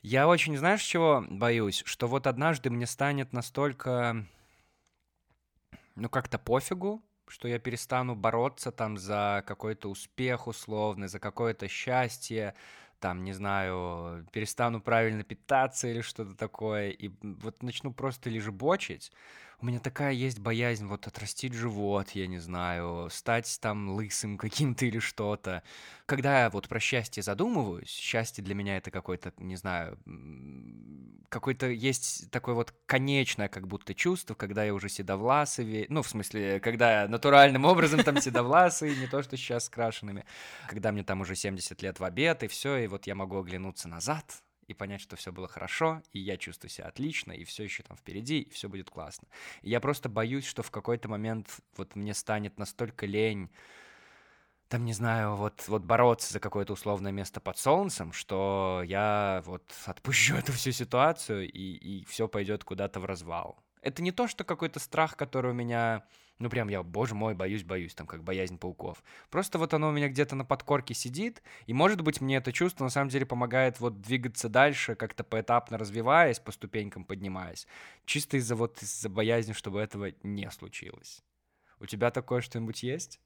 я 0.01 0.30
очень, 0.30 0.56
знаешь, 0.56 0.82
чего 0.82 1.25
боюсь? 1.30 1.84
Что 1.86 2.08
вот 2.08 2.25
однажды 2.25 2.69
мне 2.69 2.86
станет 2.86 3.34
настолько, 3.34 4.25
ну, 5.95 6.08
как-то 6.08 6.39
пофигу, 6.39 7.04
что 7.28 7.49
я 7.49 7.60
перестану 7.60 8.15
бороться 8.15 8.71
там 8.71 8.97
за 8.97 9.43
какой-то 9.45 9.89
успех 9.89 10.47
условный, 10.47 11.10
за 11.10 11.19
какое-то 11.19 11.67
счастье, 11.67 12.56
там, 13.01 13.25
не 13.25 13.34
знаю, 13.34 14.25
перестану 14.32 14.80
правильно 14.80 15.25
питаться 15.25 15.89
или 15.89 15.99
что-то 15.99 16.34
такое, 16.34 16.91
и 16.91 17.12
вот 17.21 17.62
начну 17.62 17.93
просто 17.93 18.30
лишь 18.30 18.49
бочить, 18.49 19.12
у 19.61 19.65
меня 19.65 19.79
такая 19.79 20.13
есть 20.13 20.39
боязнь 20.39 20.85
вот 20.85 21.07
отрастить 21.07 21.53
живот, 21.53 22.11
я 22.11 22.27
не 22.27 22.39
знаю, 22.39 23.09
стать 23.11 23.57
там 23.61 23.89
лысым 23.89 24.37
каким-то 24.37 24.85
или 24.85 24.99
что-то. 24.99 25.63
Когда 26.05 26.43
я 26.43 26.49
вот 26.49 26.67
про 26.67 26.79
счастье 26.79 27.23
задумываюсь, 27.23 27.89
счастье 27.89 28.43
для 28.43 28.55
меня 28.55 28.77
это 28.77 28.91
какой-то, 28.91 29.33
не 29.37 29.55
знаю, 29.55 29.97
какой-то 31.29 31.67
есть 31.67 32.29
такое 32.31 32.55
вот 32.55 32.73
конечное 32.85 33.47
как 33.49 33.67
будто 33.67 33.93
чувство, 33.93 34.35
когда 34.35 34.63
я 34.63 34.73
уже 34.73 34.89
седовласый, 34.89 35.85
ну, 35.89 36.01
в 36.01 36.07
смысле, 36.07 36.59
когда 36.59 37.01
я 37.01 37.07
натуральным 37.07 37.65
образом 37.65 38.03
там 38.03 38.21
седовласый, 38.21 38.95
не 38.95 39.07
то, 39.07 39.21
что 39.23 39.35
сейчас 39.35 39.65
с 39.65 39.69
крашенными, 39.69 40.25
когда 40.67 40.91
мне 40.91 41.03
там 41.03 41.21
уже 41.21 41.35
70 41.35 41.81
лет 41.81 41.99
в 41.99 42.03
обед, 42.03 42.43
и 42.43 42.47
все, 42.47 42.77
и 42.77 42.87
вот 42.87 43.07
я 43.07 43.15
могу 43.15 43.39
оглянуться 43.39 43.87
назад, 43.87 44.43
и 44.67 44.73
понять, 44.73 45.01
что 45.01 45.15
все 45.15 45.32
было 45.32 45.47
хорошо, 45.47 46.01
и 46.12 46.19
я 46.19 46.38
чувствую 46.38 46.69
себя 46.69 46.88
отлично, 46.88 47.32
и 47.32 47.43
все 47.43 47.63
еще 47.63 47.84
там 47.84 47.97
впереди, 47.97 48.41
и 48.41 48.49
все 48.49 48.69
будет 48.69 48.89
классно. 48.89 49.28
И 49.62 49.69
я 49.69 49.80
просто 49.80 50.10
боюсь, 50.10 50.45
что 50.45 50.63
в 50.63 50.71
какой-то 50.71 51.08
момент 51.08 51.60
вот 51.78 51.95
мне 51.95 52.13
станет 52.13 52.58
настолько 52.58 53.06
лень, 53.06 53.49
там, 54.67 54.84
не 54.84 54.93
знаю, 54.93 55.36
вот, 55.36 55.67
вот 55.67 55.84
бороться 55.84 56.34
за 56.34 56.39
какое-то 56.39 56.73
условное 56.73 57.12
место 57.12 57.39
под 57.39 57.58
солнцем, 57.58 58.12
что 58.12 58.82
я 58.86 59.43
вот 59.45 59.71
отпущу 59.86 60.36
эту 60.38 60.54
всю 60.54 60.71
ситуацию, 60.71 61.51
и, 61.51 61.75
и 61.75 62.06
все 62.06 62.28
пойдет 62.28 62.63
куда-то 62.63 62.99
в 62.99 63.06
развал. 63.06 63.60
Это 63.82 64.01
не 64.01 64.12
то, 64.12 64.28
что 64.28 64.43
какой-то 64.43 64.80
страх, 64.80 65.15
который 65.15 65.51
у 65.51 65.54
меня 65.54 66.04
ну 66.39 66.49
прям 66.49 66.67
я, 66.67 66.83
боже 66.83 67.15
мой, 67.15 67.33
боюсь, 67.33 67.63
боюсь, 67.63 67.95
там 67.95 68.07
как 68.07 68.23
боязнь 68.23 68.57
пауков. 68.57 69.03
Просто 69.29 69.57
вот 69.57 69.73
оно 69.73 69.89
у 69.89 69.91
меня 69.91 70.09
где-то 70.09 70.35
на 70.35 70.45
подкорке 70.45 70.93
сидит, 70.93 71.41
и 71.65 71.73
может 71.73 72.01
быть 72.01 72.21
мне 72.21 72.37
это 72.37 72.51
чувство 72.51 72.83
на 72.83 72.89
самом 72.89 73.09
деле 73.09 73.25
помогает 73.25 73.79
вот 73.79 74.01
двигаться 74.01 74.49
дальше, 74.49 74.95
как-то 74.95 75.23
поэтапно 75.23 75.77
развиваясь, 75.77 76.39
по 76.39 76.51
ступенькам 76.51 77.05
поднимаясь, 77.05 77.67
чисто 78.05 78.37
из-за 78.37 78.55
вот 78.55 78.81
из-за 78.81 79.09
боязни, 79.09 79.53
чтобы 79.53 79.79
этого 79.79 80.11
не 80.23 80.49
случилось. 80.51 81.23
У 81.79 81.85
тебя 81.85 82.11
такое 82.11 82.41
что-нибудь 82.41 82.83
есть? 82.83 83.19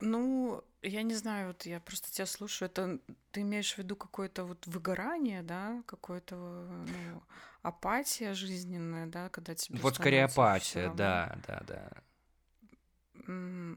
Ну, 0.00 0.62
я 0.82 1.02
не 1.02 1.14
знаю, 1.14 1.48
вот 1.48 1.66
я 1.66 1.80
просто 1.80 2.10
тебя 2.10 2.26
слушаю. 2.26 2.68
Это 2.68 2.98
ты 3.30 3.40
имеешь 3.42 3.74
в 3.74 3.78
виду 3.78 3.96
какое-то 3.96 4.44
вот 4.44 4.66
выгорание, 4.66 5.42
да, 5.42 5.82
какое-то 5.86 6.34
ну, 6.36 7.22
апатия 7.64 8.34
жизненная, 8.34 9.06
да, 9.06 9.30
когда 9.30 9.54
тебе 9.54 9.78
Вот 9.80 9.94
скорее 9.94 10.24
апатия, 10.24 10.92
да, 10.94 11.38
да, 11.46 11.62
да. 11.66 11.90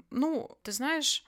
Ну, 0.09 0.57
ты 0.61 0.73
знаешь, 0.73 1.25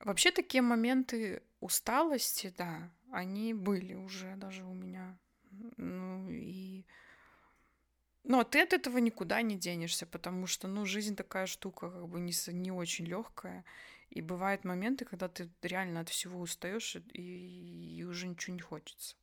вообще 0.00 0.32
такие 0.32 0.60
моменты 0.60 1.42
усталости, 1.60 2.52
да, 2.58 2.90
они 3.12 3.54
были 3.54 3.94
уже 3.94 4.34
даже 4.36 4.64
у 4.64 4.74
меня. 4.74 5.16
Ну 5.76 6.28
и... 6.30 6.84
Ну, 8.24 8.40
а 8.40 8.44
ты 8.44 8.62
от 8.62 8.72
этого 8.72 8.98
никуда 8.98 9.40
не 9.42 9.56
денешься, 9.56 10.04
потому 10.06 10.48
что, 10.48 10.66
ну, 10.66 10.84
жизнь 10.84 11.14
такая 11.14 11.46
штука, 11.46 11.90
как 11.90 12.08
бы 12.08 12.18
не, 12.18 12.32
не 12.52 12.72
очень 12.72 13.04
легкая. 13.06 13.64
И 14.10 14.20
бывают 14.20 14.64
моменты, 14.64 15.04
когда 15.04 15.28
ты 15.28 15.48
реально 15.62 16.00
от 16.00 16.08
всего 16.08 16.40
устаешь 16.40 16.96
и, 17.12 17.98
и 17.98 18.04
уже 18.04 18.26
ничего 18.26 18.56
не 18.56 18.62
хочется. 18.62 19.14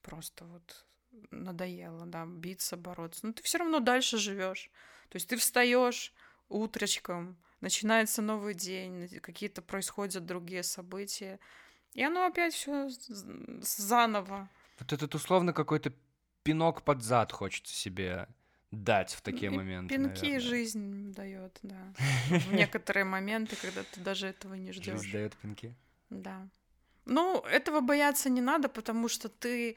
Просто 0.00 0.46
вот 0.46 0.86
надоело, 1.30 2.06
да, 2.06 2.26
биться, 2.26 2.76
бороться. 2.76 3.26
Но 3.26 3.32
ты 3.32 3.42
все 3.42 3.58
равно 3.58 3.80
дальше 3.80 4.18
живешь. 4.18 4.70
То 5.08 5.16
есть 5.16 5.28
ты 5.28 5.36
встаешь 5.36 6.12
утречком, 6.48 7.36
начинается 7.60 8.22
новый 8.22 8.54
день, 8.54 9.08
какие-то 9.20 9.62
происходят 9.62 10.26
другие 10.26 10.62
события. 10.62 11.38
И 11.94 12.02
оно 12.02 12.26
опять 12.26 12.54
все 12.54 12.88
заново. 12.88 14.48
Вот 14.78 14.92
этот 14.92 15.14
условно 15.14 15.52
какой-то 15.52 15.92
пинок 16.42 16.82
под 16.82 17.02
зад 17.02 17.32
хочется 17.32 17.74
себе 17.74 18.28
дать 18.70 19.12
в 19.12 19.20
такие 19.20 19.52
и 19.52 19.54
моменты. 19.54 19.94
Пинки 19.94 20.22
наверное. 20.22 20.40
жизнь 20.40 21.12
дает, 21.12 21.58
да. 21.62 21.92
В 22.28 22.54
некоторые 22.54 23.04
моменты, 23.04 23.54
когда 23.56 23.82
ты 23.84 24.00
даже 24.00 24.28
этого 24.28 24.54
не 24.54 24.72
ждешь. 24.72 25.00
Жизнь 25.00 25.12
дает 25.12 25.36
пинки. 25.36 25.74
Да. 26.08 26.48
Ну, 27.04 27.40
этого 27.40 27.80
бояться 27.80 28.30
не 28.30 28.40
надо, 28.40 28.68
потому 28.68 29.08
что 29.08 29.28
ты 29.28 29.76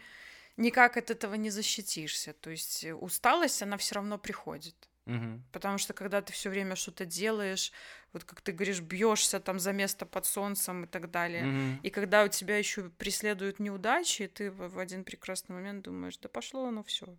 никак 0.58 0.98
от 0.98 1.10
этого 1.12 1.36
не 1.36 1.50
защитишься. 1.50 2.34
То 2.34 2.50
есть 2.50 2.86
усталость, 2.86 3.62
она 3.62 3.78
все 3.78 3.96
равно 3.96 4.18
приходит. 4.18 4.76
Угу. 5.06 5.42
Потому 5.52 5.78
что 5.78 5.94
когда 5.94 6.22
ты 6.22 6.34
все 6.34 6.50
время 6.50 6.76
что-то 6.76 7.06
делаешь, 7.06 7.72
вот 8.12 8.24
как 8.24 8.42
ты 8.42 8.52
говоришь, 8.52 8.82
бьешься 8.82 9.40
там 9.40 9.60
за 9.60 9.72
место 9.72 10.06
под 10.06 10.26
солнцем 10.26 10.86
и 10.86 10.88
так 10.88 11.12
далее, 11.12 11.46
угу. 11.46 11.80
и 11.84 11.90
когда 11.90 12.24
у 12.24 12.28
тебя 12.28 12.58
еще 12.58 12.90
преследуют 12.90 13.60
неудачи, 13.60 14.28
ты 14.28 14.50
в 14.52 14.80
один 14.80 15.04
прекрасный 15.04 15.54
момент 15.54 15.84
думаешь, 15.84 16.18
да 16.18 16.28
пошло 16.28 16.66
оно 16.66 16.84
все. 16.84 17.16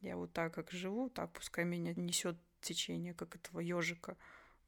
Я 0.00 0.16
вот 0.16 0.32
так 0.32 0.54
как 0.54 0.70
живу, 0.70 1.10
так 1.10 1.32
пускай 1.32 1.64
меня 1.64 1.92
несет 1.94 2.36
течение, 2.60 3.12
как 3.12 3.34
этого 3.36 3.60
ежика 3.60 4.16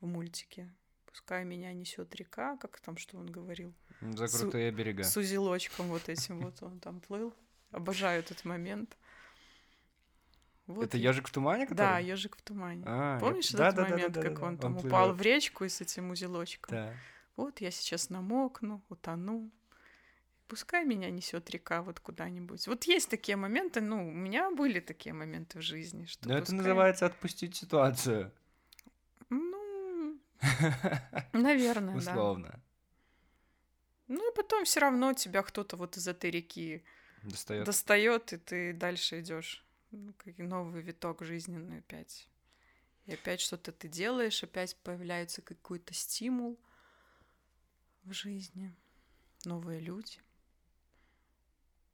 в 0.00 0.07
мультике. 0.07 0.72
Пускай 1.07 1.44
меня 1.44 1.72
несет 1.72 2.14
река, 2.16 2.57
как 2.57 2.81
там, 2.81 2.96
что 2.96 3.18
он 3.18 3.26
говорил. 3.26 3.74
За 4.00 4.28
крутые 4.28 4.72
с, 4.72 4.74
берега. 4.74 5.05
С 5.05 5.16
узелочком 5.16 5.88
вот 5.88 6.09
этим 6.09 6.40
вот 6.40 6.62
он 6.62 6.81
там 6.81 7.00
плыл. 7.00 7.35
Обожаю 7.72 8.20
этот 8.20 8.44
момент. 8.44 8.96
Вот 10.66 10.85
это 10.85 10.96
ежик 10.96 11.28
в 11.28 11.32
тумане, 11.32 11.66
который? 11.66 11.76
Да, 11.76 11.98
ежик 11.98 12.37
в 12.37 12.42
тумане. 12.42 12.85
А, 12.87 13.18
Помнишь 13.18 13.50
я... 13.50 13.68
этот 13.68 13.76
да, 13.76 13.82
момент, 13.88 14.12
да, 14.12 14.22
да, 14.22 14.28
как 14.28 14.38
да, 14.38 14.46
он 14.46 14.58
там 14.58 14.76
он 14.76 14.87
упал 14.87 15.12
в 15.12 15.20
речку 15.20 15.64
и 15.64 15.68
с 15.68 15.80
этим 15.80 16.11
узелочком? 16.11 16.76
Да. 16.76 16.94
Вот 17.37 17.61
я 17.61 17.70
сейчас 17.70 18.11
намокну, 18.11 18.82
утону 18.88 19.50
пускай 20.52 20.85
меня 20.85 21.11
несет 21.11 21.48
река 21.48 21.80
вот 21.80 21.98
куда-нибудь. 21.98 22.66
Вот 22.68 22.85
есть 22.85 23.08
такие 23.08 23.37
моменты, 23.37 23.80
ну, 23.80 24.06
у 24.06 24.12
меня 24.12 24.50
были 24.50 24.80
такие 24.80 25.14
моменты 25.14 25.58
в 25.58 25.62
жизни. 25.62 26.04
Что 26.04 26.28
Но 26.28 26.35
пускай... 26.35 26.42
это 26.42 26.54
называется 26.54 27.06
отпустить 27.06 27.56
ситуацию. 27.56 28.30
Ну, 29.30 30.20
наверное, 31.32 31.96
Условно. 31.96 32.61
Ну, 34.08 34.30
и 34.30 34.37
потом 34.37 34.66
все 34.66 34.80
равно 34.80 35.14
тебя 35.14 35.42
кто-то 35.42 35.76
вот 35.76 35.96
из 35.96 36.06
этой 36.06 36.30
реки 36.30 36.85
достает, 37.22 37.64
достает 37.64 38.32
и 38.32 38.38
ты 38.38 38.72
дальше 38.72 39.20
идешь. 39.20 39.64
Новый 39.90 40.82
виток 40.82 41.22
жизненный 41.22 41.78
опять. 41.78 42.28
И 43.06 43.14
опять 43.14 43.40
что-то 43.40 43.72
ты 43.72 43.88
делаешь, 43.88 44.42
опять 44.42 44.76
появляется 44.76 45.42
какой-то 45.42 45.92
стимул 45.92 46.58
в 48.04 48.12
жизни, 48.12 48.74
новые 49.44 49.80
люди. 49.80 50.18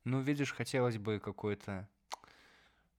Ну, 0.04 0.20
видишь, 0.20 0.52
хотелось 0.52 0.98
бы 0.98 1.18
какой-то... 1.18 1.88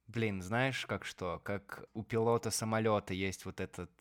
Блин, 0.08 0.42
знаешь, 0.42 0.86
как 0.86 1.06
что? 1.06 1.40
Как 1.44 1.86
у 1.94 2.04
пилота 2.04 2.50
самолета 2.52 3.14
есть 3.14 3.46
вот 3.46 3.60
этот 3.60 3.92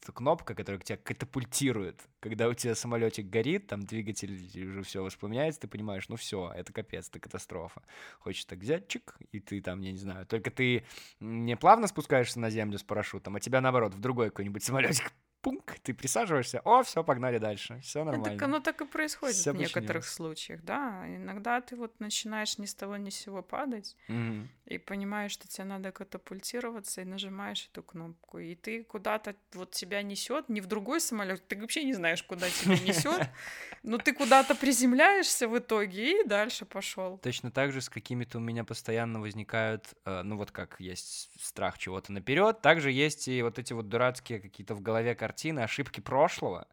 эта 0.00 0.12
кнопка, 0.12 0.54
которая 0.54 0.80
тебя 0.80 0.98
катапультирует. 0.98 2.00
Когда 2.20 2.48
у 2.48 2.54
тебя 2.54 2.74
самолетик 2.74 3.28
горит, 3.28 3.66
там 3.66 3.84
двигатель 3.84 4.34
уже 4.68 4.82
все 4.82 5.02
воспламеняется, 5.02 5.62
ты 5.62 5.68
понимаешь, 5.68 6.08
ну 6.08 6.16
все, 6.16 6.52
это 6.54 6.72
капец, 6.72 7.08
это 7.08 7.20
катастрофа. 7.20 7.82
Хочешь 8.18 8.44
так 8.44 8.58
взять, 8.58 8.88
чик, 8.88 9.16
и 9.32 9.40
ты 9.40 9.60
там, 9.60 9.80
я 9.80 9.92
не 9.92 9.98
знаю, 9.98 10.26
только 10.26 10.50
ты 10.50 10.84
не 11.20 11.56
плавно 11.56 11.86
спускаешься 11.86 12.40
на 12.40 12.50
землю 12.50 12.78
с 12.78 12.82
парашютом, 12.82 13.36
а 13.36 13.40
тебя 13.40 13.60
наоборот 13.60 13.94
в 13.94 14.00
другой 14.00 14.30
какой-нибудь 14.30 14.62
самолетик 14.64 15.12
пунк, 15.46 15.76
ты 15.82 15.94
присаживаешься, 15.94 16.60
о, 16.64 16.82
все, 16.82 17.04
погнали 17.04 17.38
дальше, 17.38 17.78
все 17.80 18.00
ну, 18.00 18.06
нормально. 18.06 18.38
Так 18.38 18.42
оно 18.42 18.60
так 18.60 18.80
и 18.80 18.84
происходит 18.84 19.36
всё 19.36 19.52
в 19.52 19.56
некоторых 19.56 20.04
случаях, 20.04 20.62
да. 20.62 21.04
Иногда 21.06 21.60
ты 21.60 21.76
вот 21.76 22.00
начинаешь 22.00 22.58
ни 22.58 22.66
с 22.66 22.74
того 22.74 22.96
ни 22.96 23.10
с 23.10 23.14
сего 23.14 23.42
падать 23.42 23.96
mm-hmm. 24.08 24.46
и 24.66 24.78
понимаешь, 24.78 25.30
что 25.30 25.46
тебе 25.46 25.64
надо 25.64 25.92
катапультироваться 25.92 27.02
и 27.02 27.04
нажимаешь 27.04 27.68
эту 27.72 27.84
кнопку, 27.84 28.38
и 28.38 28.56
ты 28.56 28.82
куда-то 28.82 29.36
вот 29.52 29.70
тебя 29.70 30.02
несет, 30.02 30.48
не 30.48 30.60
в 30.60 30.66
другой 30.66 31.00
самолет, 31.00 31.46
ты 31.46 31.56
вообще 31.60 31.84
не 31.84 31.94
знаешь, 31.94 32.24
куда 32.24 32.50
тебя 32.50 32.78
несет, 32.80 33.28
но 33.84 33.98
ты 33.98 34.12
куда-то 34.12 34.56
приземляешься 34.56 35.46
в 35.46 35.56
итоге 35.56 36.22
и 36.22 36.24
дальше 36.26 36.64
пошел. 36.64 37.18
Точно 37.18 37.52
так 37.52 37.70
же 37.70 37.80
с 37.80 37.88
какими-то 37.88 38.38
у 38.38 38.40
меня 38.40 38.64
постоянно 38.64 39.20
возникают, 39.20 39.94
э, 40.04 40.22
ну 40.22 40.36
вот 40.36 40.50
как 40.50 40.80
есть 40.80 41.30
страх 41.40 41.78
чего-то 41.78 42.10
наперед, 42.10 42.60
также 42.62 42.90
есть 42.90 43.28
и 43.28 43.42
вот 43.42 43.60
эти 43.60 43.72
вот 43.72 43.88
дурацкие 43.88 44.40
какие-то 44.40 44.74
в 44.74 44.80
голове 44.80 45.14
картины 45.14 45.35
картины, 45.36 45.60
ошибки 45.60 46.00
прошлого, 46.00 46.66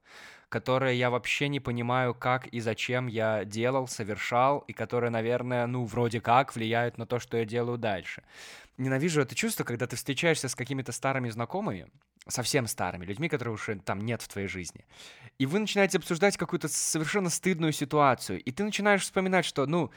которые 0.47 0.97
я 0.97 1.09
вообще 1.09 1.49
не 1.49 1.59
понимаю, 1.59 2.13
как 2.13 2.47
и 2.47 2.61
зачем 2.61 3.07
я 3.07 3.43
делал, 3.43 3.87
совершал, 3.87 4.59
и 4.69 4.73
которые, 4.73 5.09
наверное, 5.11 5.67
ну, 5.67 5.83
вроде 5.83 6.21
как 6.21 6.55
влияют 6.55 6.97
на 6.97 7.05
то, 7.05 7.19
что 7.19 7.35
я 7.35 7.43
делаю 7.43 7.77
дальше. 7.77 8.23
Ненавижу 8.77 9.19
это 9.19 9.35
чувство, 9.35 9.65
когда 9.65 9.85
ты 9.85 9.97
встречаешься 9.97 10.47
с 10.47 10.55
какими-то 10.55 10.93
старыми 10.93 11.29
знакомыми, 11.29 11.87
совсем 12.29 12.67
старыми 12.67 13.05
людьми, 13.05 13.27
которые 13.27 13.53
уже 13.53 13.75
там 13.79 13.99
нет 13.99 14.21
в 14.21 14.29
твоей 14.29 14.47
жизни. 14.47 14.85
И 15.39 15.45
вы 15.45 15.59
начинаете 15.59 15.97
обсуждать 15.97 16.37
какую-то 16.37 16.69
совершенно 16.69 17.29
стыдную 17.29 17.73
ситуацию, 17.73 18.41
и 18.41 18.51
ты 18.51 18.63
начинаешь 18.63 19.01
вспоминать, 19.01 19.43
что, 19.43 19.65
ну, 19.65 19.91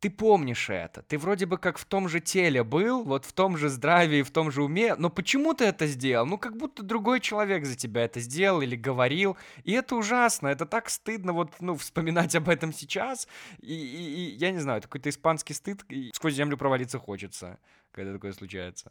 ты 0.00 0.08
помнишь 0.08 0.70
это, 0.70 1.02
ты 1.02 1.18
вроде 1.18 1.44
бы 1.44 1.58
как 1.58 1.76
в 1.76 1.84
том 1.84 2.08
же 2.08 2.20
теле 2.20 2.64
был, 2.64 3.04
вот 3.04 3.26
в 3.26 3.32
том 3.32 3.58
же 3.58 3.68
здравии, 3.68 4.22
в 4.22 4.30
том 4.30 4.50
же 4.50 4.62
уме, 4.62 4.94
но 4.94 5.10
почему 5.10 5.52
ты 5.52 5.64
это 5.66 5.86
сделал? 5.86 6.26
Ну, 6.26 6.38
как 6.38 6.56
будто 6.56 6.82
другой 6.82 7.20
человек 7.20 7.66
за 7.66 7.76
тебя 7.76 8.04
это 8.04 8.18
сделал 8.20 8.62
или 8.62 8.76
говорил, 8.76 9.36
и 9.64 9.72
это 9.72 9.96
ужасно, 9.96 10.48
это 10.48 10.64
так 10.64 10.88
стыдно 10.88 11.34
вот, 11.34 11.52
ну, 11.60 11.76
вспоминать 11.76 12.34
об 12.36 12.48
этом 12.48 12.72
сейчас, 12.72 13.28
и, 13.60 13.74
и, 13.74 14.32
и 14.32 14.36
я 14.36 14.50
не 14.52 14.58
знаю, 14.58 14.78
это 14.78 14.88
какой-то 14.88 15.10
испанский 15.10 15.52
стыд, 15.52 15.84
и 15.90 16.10
сквозь 16.14 16.34
землю 16.34 16.56
провалиться 16.56 16.98
хочется, 16.98 17.58
когда 17.92 18.14
такое 18.14 18.32
случается. 18.32 18.90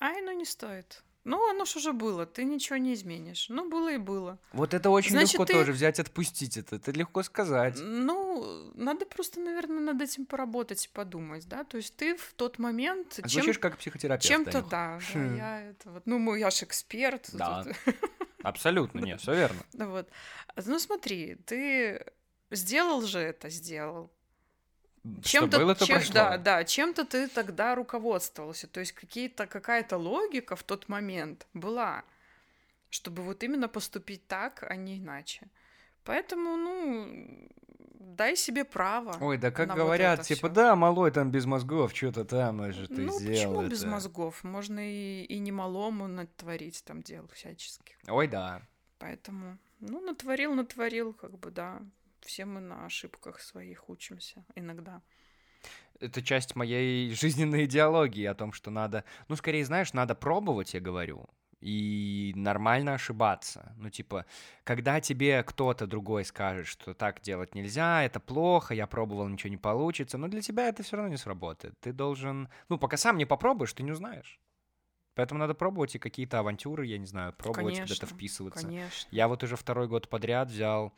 Ай, 0.00 0.22
ну 0.22 0.32
не 0.32 0.44
стоит. 0.44 1.02
Ну, 1.24 1.50
оно 1.50 1.64
ж 1.64 1.76
уже 1.76 1.92
было, 1.92 2.26
ты 2.26 2.44
ничего 2.44 2.76
не 2.76 2.92
изменишь. 2.92 3.46
Ну, 3.48 3.68
было 3.68 3.92
и 3.92 3.96
было. 3.96 4.38
Вот 4.52 4.74
это 4.74 4.90
очень 4.90 5.12
Значит, 5.12 5.34
легко 5.34 5.46
ты... 5.46 5.54
тоже 5.54 5.72
взять, 5.72 5.98
отпустить 5.98 6.58
это. 6.58 6.76
Это 6.76 6.92
легко 6.92 7.22
сказать. 7.22 7.78
Ну, 7.80 8.70
надо 8.74 9.06
просто, 9.06 9.40
наверное, 9.40 9.80
над 9.80 10.00
этим 10.02 10.26
поработать 10.26 10.84
и 10.84 10.88
подумать, 10.88 11.48
да. 11.48 11.64
То 11.64 11.78
есть 11.78 11.96
ты 11.96 12.16
в 12.16 12.34
тот 12.34 12.58
момент... 12.58 13.20
А 13.22 13.28
Звучишь 13.28 13.56
чем... 13.56 13.62
как 13.62 13.78
психотерапевт. 13.78 14.28
Чем-то, 14.28 14.62
да, 14.62 15.00
да. 15.14 15.34
Я 15.34 15.60
это 15.70 15.90
вот... 15.90 16.02
Ну, 16.06 16.34
я 16.34 16.50
же 16.50 16.64
эксперт. 16.66 17.30
Да. 17.32 17.64
Абсолютно, 18.42 19.00
нет, 19.00 19.20
все 19.20 19.34
верно. 19.34 19.62
Вот. 19.72 20.08
Ну, 20.56 20.78
смотри, 20.78 21.36
ты 21.46 22.04
сделал 22.50 23.02
же 23.02 23.18
это, 23.18 23.48
сделал 23.48 24.13
чем-то, 25.22 25.58
было, 25.58 25.74
чем, 25.76 25.96
прошло. 25.96 26.14
Да, 26.14 26.38
да, 26.38 26.64
чем-то 26.64 27.04
ты 27.04 27.28
тогда 27.28 27.74
руководствовался. 27.74 28.66
То 28.66 28.80
есть 28.80 28.92
какие-то, 28.92 29.46
какая-то 29.46 29.98
логика 29.98 30.56
в 30.56 30.62
тот 30.62 30.88
момент 30.88 31.46
была, 31.52 32.04
чтобы 32.90 33.22
вот 33.22 33.42
именно 33.42 33.68
поступить 33.68 34.26
так, 34.26 34.64
а 34.68 34.76
не 34.76 34.98
иначе. 34.98 35.48
Поэтому, 36.04 36.56
ну, 36.56 37.48
дай 37.98 38.36
себе 38.36 38.64
право. 38.64 39.16
Ой, 39.20 39.36
да 39.36 39.50
как 39.50 39.74
говорят, 39.74 40.18
вот 40.18 40.26
типа, 40.26 40.48
всё. 40.48 40.54
да, 40.54 40.76
малой 40.76 41.10
там 41.10 41.30
без 41.30 41.44
мозгов, 41.44 41.94
что-то 41.94 42.24
там 42.24 42.72
же 42.72 42.88
ты 42.88 43.02
ну, 43.02 43.18
сделал. 43.18 43.54
Ну, 43.54 43.60
почему 43.60 43.68
без 43.68 43.84
мозгов? 43.84 44.44
Можно 44.44 44.80
и, 44.80 45.24
и 45.24 45.38
не 45.38 45.52
малому 45.52 46.08
натворить 46.08 46.82
там 46.84 47.02
дел 47.02 47.28
всяческих. 47.34 47.96
Ой, 48.08 48.26
да. 48.26 48.62
Поэтому, 48.98 49.58
ну, 49.80 50.00
натворил, 50.00 50.54
натворил, 50.54 51.12
как 51.12 51.38
бы, 51.38 51.50
да 51.50 51.82
все 52.24 52.44
мы 52.44 52.60
на 52.60 52.86
ошибках 52.86 53.40
своих 53.40 53.88
учимся 53.88 54.44
иногда. 54.54 55.02
Это 56.00 56.22
часть 56.22 56.56
моей 56.56 57.10
жизненной 57.14 57.64
идеологии 57.66 58.24
о 58.24 58.34
том, 58.34 58.52
что 58.52 58.70
надо, 58.70 59.04
ну, 59.28 59.36
скорее, 59.36 59.64
знаешь, 59.64 59.92
надо 59.92 60.14
пробовать, 60.14 60.74
я 60.74 60.80
говорю, 60.80 61.28
и 61.60 62.32
нормально 62.36 62.94
ошибаться. 62.94 63.72
Ну, 63.76 63.88
типа, 63.88 64.26
когда 64.64 65.00
тебе 65.00 65.42
кто-то 65.42 65.86
другой 65.86 66.24
скажет, 66.24 66.66
что 66.66 66.92
так 66.92 67.22
делать 67.22 67.54
нельзя, 67.54 68.02
это 68.02 68.20
плохо, 68.20 68.74
я 68.74 68.86
пробовал, 68.86 69.28
ничего 69.28 69.50
не 69.50 69.56
получится, 69.56 70.18
но 70.18 70.28
для 70.28 70.42
тебя 70.42 70.68
это 70.68 70.82
все 70.82 70.96
равно 70.96 71.10
не 71.10 71.16
сработает. 71.16 71.78
Ты 71.80 71.92
должен, 71.92 72.48
ну, 72.68 72.78
пока 72.78 72.96
сам 72.96 73.16
не 73.16 73.24
попробуешь, 73.24 73.72
ты 73.72 73.82
не 73.82 73.92
узнаешь. 73.92 74.38
Поэтому 75.14 75.38
надо 75.38 75.54
пробовать 75.54 75.94
и 75.94 75.98
какие-то 75.98 76.40
авантюры, 76.40 76.86
я 76.86 76.98
не 76.98 77.06
знаю, 77.06 77.32
пробовать 77.32 77.80
куда-то 77.80 78.06
вписываться. 78.06 78.66
Конечно. 78.66 79.08
Я 79.10 79.28
вот 79.28 79.42
уже 79.42 79.56
второй 79.56 79.86
год 79.86 80.08
подряд 80.08 80.50
взял 80.50 80.92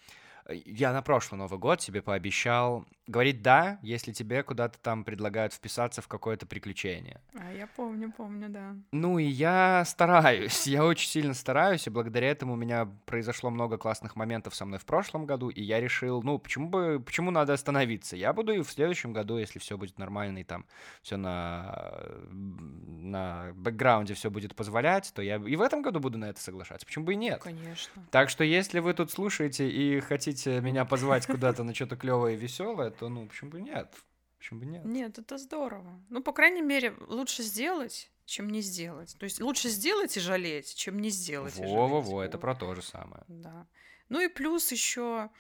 я 0.48 0.92
на 0.92 1.02
прошлый 1.02 1.38
Новый 1.38 1.58
год 1.58 1.82
себе 1.82 2.02
пообещал 2.02 2.84
говорить 3.06 3.42
«да», 3.42 3.78
если 3.82 4.12
тебе 4.12 4.42
куда-то 4.42 4.78
там 4.78 5.04
предлагают 5.04 5.52
вписаться 5.52 6.02
в 6.02 6.08
какое-то 6.08 6.46
приключение. 6.46 7.20
А 7.34 7.52
я 7.52 7.66
помню, 7.66 8.12
помню, 8.12 8.48
да. 8.48 8.74
Ну 8.92 9.18
и 9.18 9.24
я 9.24 9.84
стараюсь, 9.86 10.66
я 10.66 10.84
очень 10.84 11.08
сильно 11.08 11.34
стараюсь, 11.34 11.86
и 11.86 11.90
благодаря 11.90 12.30
этому 12.30 12.54
у 12.54 12.56
меня 12.56 12.88
произошло 13.06 13.50
много 13.50 13.78
классных 13.78 14.16
моментов 14.16 14.54
со 14.54 14.64
мной 14.64 14.78
в 14.78 14.84
прошлом 14.84 15.26
году, 15.26 15.48
и 15.48 15.62
я 15.62 15.80
решил, 15.80 16.22
ну, 16.22 16.38
почему 16.38 16.68
бы, 16.68 17.00
почему 17.04 17.30
надо 17.30 17.52
остановиться? 17.52 18.16
Я 18.16 18.32
буду 18.32 18.52
и 18.52 18.62
в 18.62 18.70
следующем 18.70 19.12
году, 19.12 19.38
если 19.38 19.58
все 19.58 19.76
будет 19.76 19.98
нормально, 19.98 20.38
и 20.38 20.44
там 20.44 20.66
все 21.02 21.16
на, 21.16 22.02
на 22.30 23.52
бэкграунде 23.54 24.14
все 24.14 24.30
будет 24.30 24.54
позволять, 24.54 25.12
то 25.14 25.22
я 25.22 25.36
и 25.36 25.56
в 25.56 25.62
этом 25.62 25.82
году 25.82 26.00
буду 26.00 26.18
на 26.18 26.26
это 26.26 26.40
соглашаться. 26.40 26.86
Почему 26.86 27.04
бы 27.04 27.14
и 27.14 27.16
нет? 27.16 27.42
Конечно. 27.42 28.02
Так 28.10 28.30
что 28.30 28.44
если 28.44 28.80
вы 28.80 28.94
тут 28.94 29.10
слушаете 29.10 29.68
и 29.68 30.00
хотите 30.00 30.26
хотите 30.26 30.60
меня 30.60 30.84
позвать 30.84 31.26
куда-то 31.26 31.62
на 31.62 31.74
что-то 31.74 31.96
клевое 31.96 32.34
и 32.34 32.38
веселое, 32.38 32.90
то 32.98 33.08
ну 33.08 33.26
почему 33.26 33.50
бы 33.50 33.60
нет? 33.60 33.94
Почему 34.38 34.60
бы 34.60 34.66
нет? 34.66 34.84
Нет, 34.84 35.18
это 35.18 35.38
здорово. 35.38 36.00
Ну, 36.08 36.22
по 36.22 36.32
крайней 36.32 36.62
мере, 36.62 36.94
лучше 37.08 37.42
сделать, 37.42 38.10
чем 38.24 38.50
не 38.50 38.60
сделать. 38.60 39.16
То 39.18 39.24
есть 39.24 39.40
лучше 39.40 39.68
сделать 39.68 40.16
и 40.16 40.20
жалеть, 40.20 40.74
чем 40.74 40.98
не 40.98 41.10
сделать. 41.10 41.56
Во-во-во, 41.56 42.22
это 42.22 42.38
про 42.38 42.54
то 42.54 42.74
же 42.74 42.82
самое. 42.82 43.24
Да. 43.28 43.66
Ну 44.08 44.20
и 44.20 44.28
плюс 44.28 44.70
еще 44.72 45.30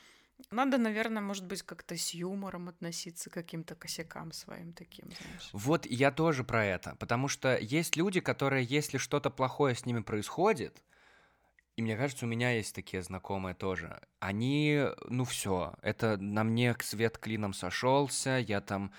надо, 0.50 0.78
наверное, 0.78 1.22
может 1.22 1.46
быть, 1.46 1.62
как-то 1.62 1.96
с 1.96 2.10
юмором 2.10 2.68
относиться 2.68 3.30
к 3.30 3.34
каким-то 3.34 3.74
косякам 3.74 4.32
своим 4.32 4.72
таким, 4.72 5.06
знаешь. 5.06 5.50
Вот 5.52 5.86
я 5.86 6.10
тоже 6.10 6.44
про 6.44 6.64
это, 6.64 6.96
потому 6.96 7.28
что 7.28 7.56
есть 7.56 7.96
люди, 7.96 8.20
которые, 8.20 8.64
если 8.64 8.98
что-то 8.98 9.30
плохое 9.30 9.74
с 9.74 9.86
ними 9.86 10.00
происходит, 10.00 10.82
и 11.76 11.82
мне 11.82 11.96
кажется, 11.96 12.24
у 12.24 12.28
меня 12.28 12.52
есть 12.52 12.74
такие 12.74 13.02
знакомые 13.02 13.54
тоже. 13.54 14.00
Они, 14.18 14.82
ну 15.08 15.24
все, 15.24 15.74
это 15.82 16.16
на 16.16 16.42
мне 16.42 16.74
свет 16.80 17.18
клином 17.18 17.52
сошелся, 17.52 18.38
я 18.38 18.62
там, 18.62 18.92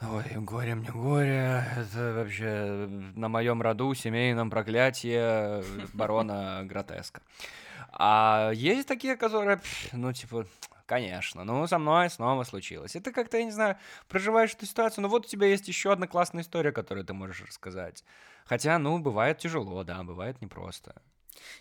ой, 0.00 0.24
горе 0.38 0.74
мне 0.74 0.90
горе, 0.90 1.64
это 1.76 2.12
вообще 2.12 2.88
на 3.14 3.28
моем 3.28 3.62
роду 3.62 3.94
семейном 3.94 4.50
проклятие 4.50 5.62
барона 5.92 6.62
Гротеска. 6.64 7.22
А 7.92 8.50
есть 8.52 8.88
такие, 8.88 9.16
которые, 9.16 9.60
ну 9.92 10.12
типа, 10.12 10.48
конечно, 10.86 11.44
ну 11.44 11.64
со 11.68 11.78
мной 11.78 12.10
снова 12.10 12.42
случилось. 12.42 12.96
Это 12.96 13.12
как-то, 13.12 13.38
я 13.38 13.44
не 13.44 13.52
знаю, 13.52 13.78
проживаешь 14.08 14.54
эту 14.54 14.66
ситуацию, 14.66 15.02
но 15.02 15.08
вот 15.08 15.26
у 15.26 15.28
тебя 15.28 15.46
есть 15.46 15.68
еще 15.68 15.92
одна 15.92 16.08
классная 16.08 16.42
история, 16.42 16.72
которую 16.72 17.06
ты 17.06 17.12
можешь 17.14 17.46
рассказать. 17.46 18.02
Хотя, 18.44 18.76
ну, 18.80 18.98
бывает 18.98 19.38
тяжело, 19.38 19.84
да, 19.84 20.02
бывает 20.02 20.40
непросто. 20.42 21.00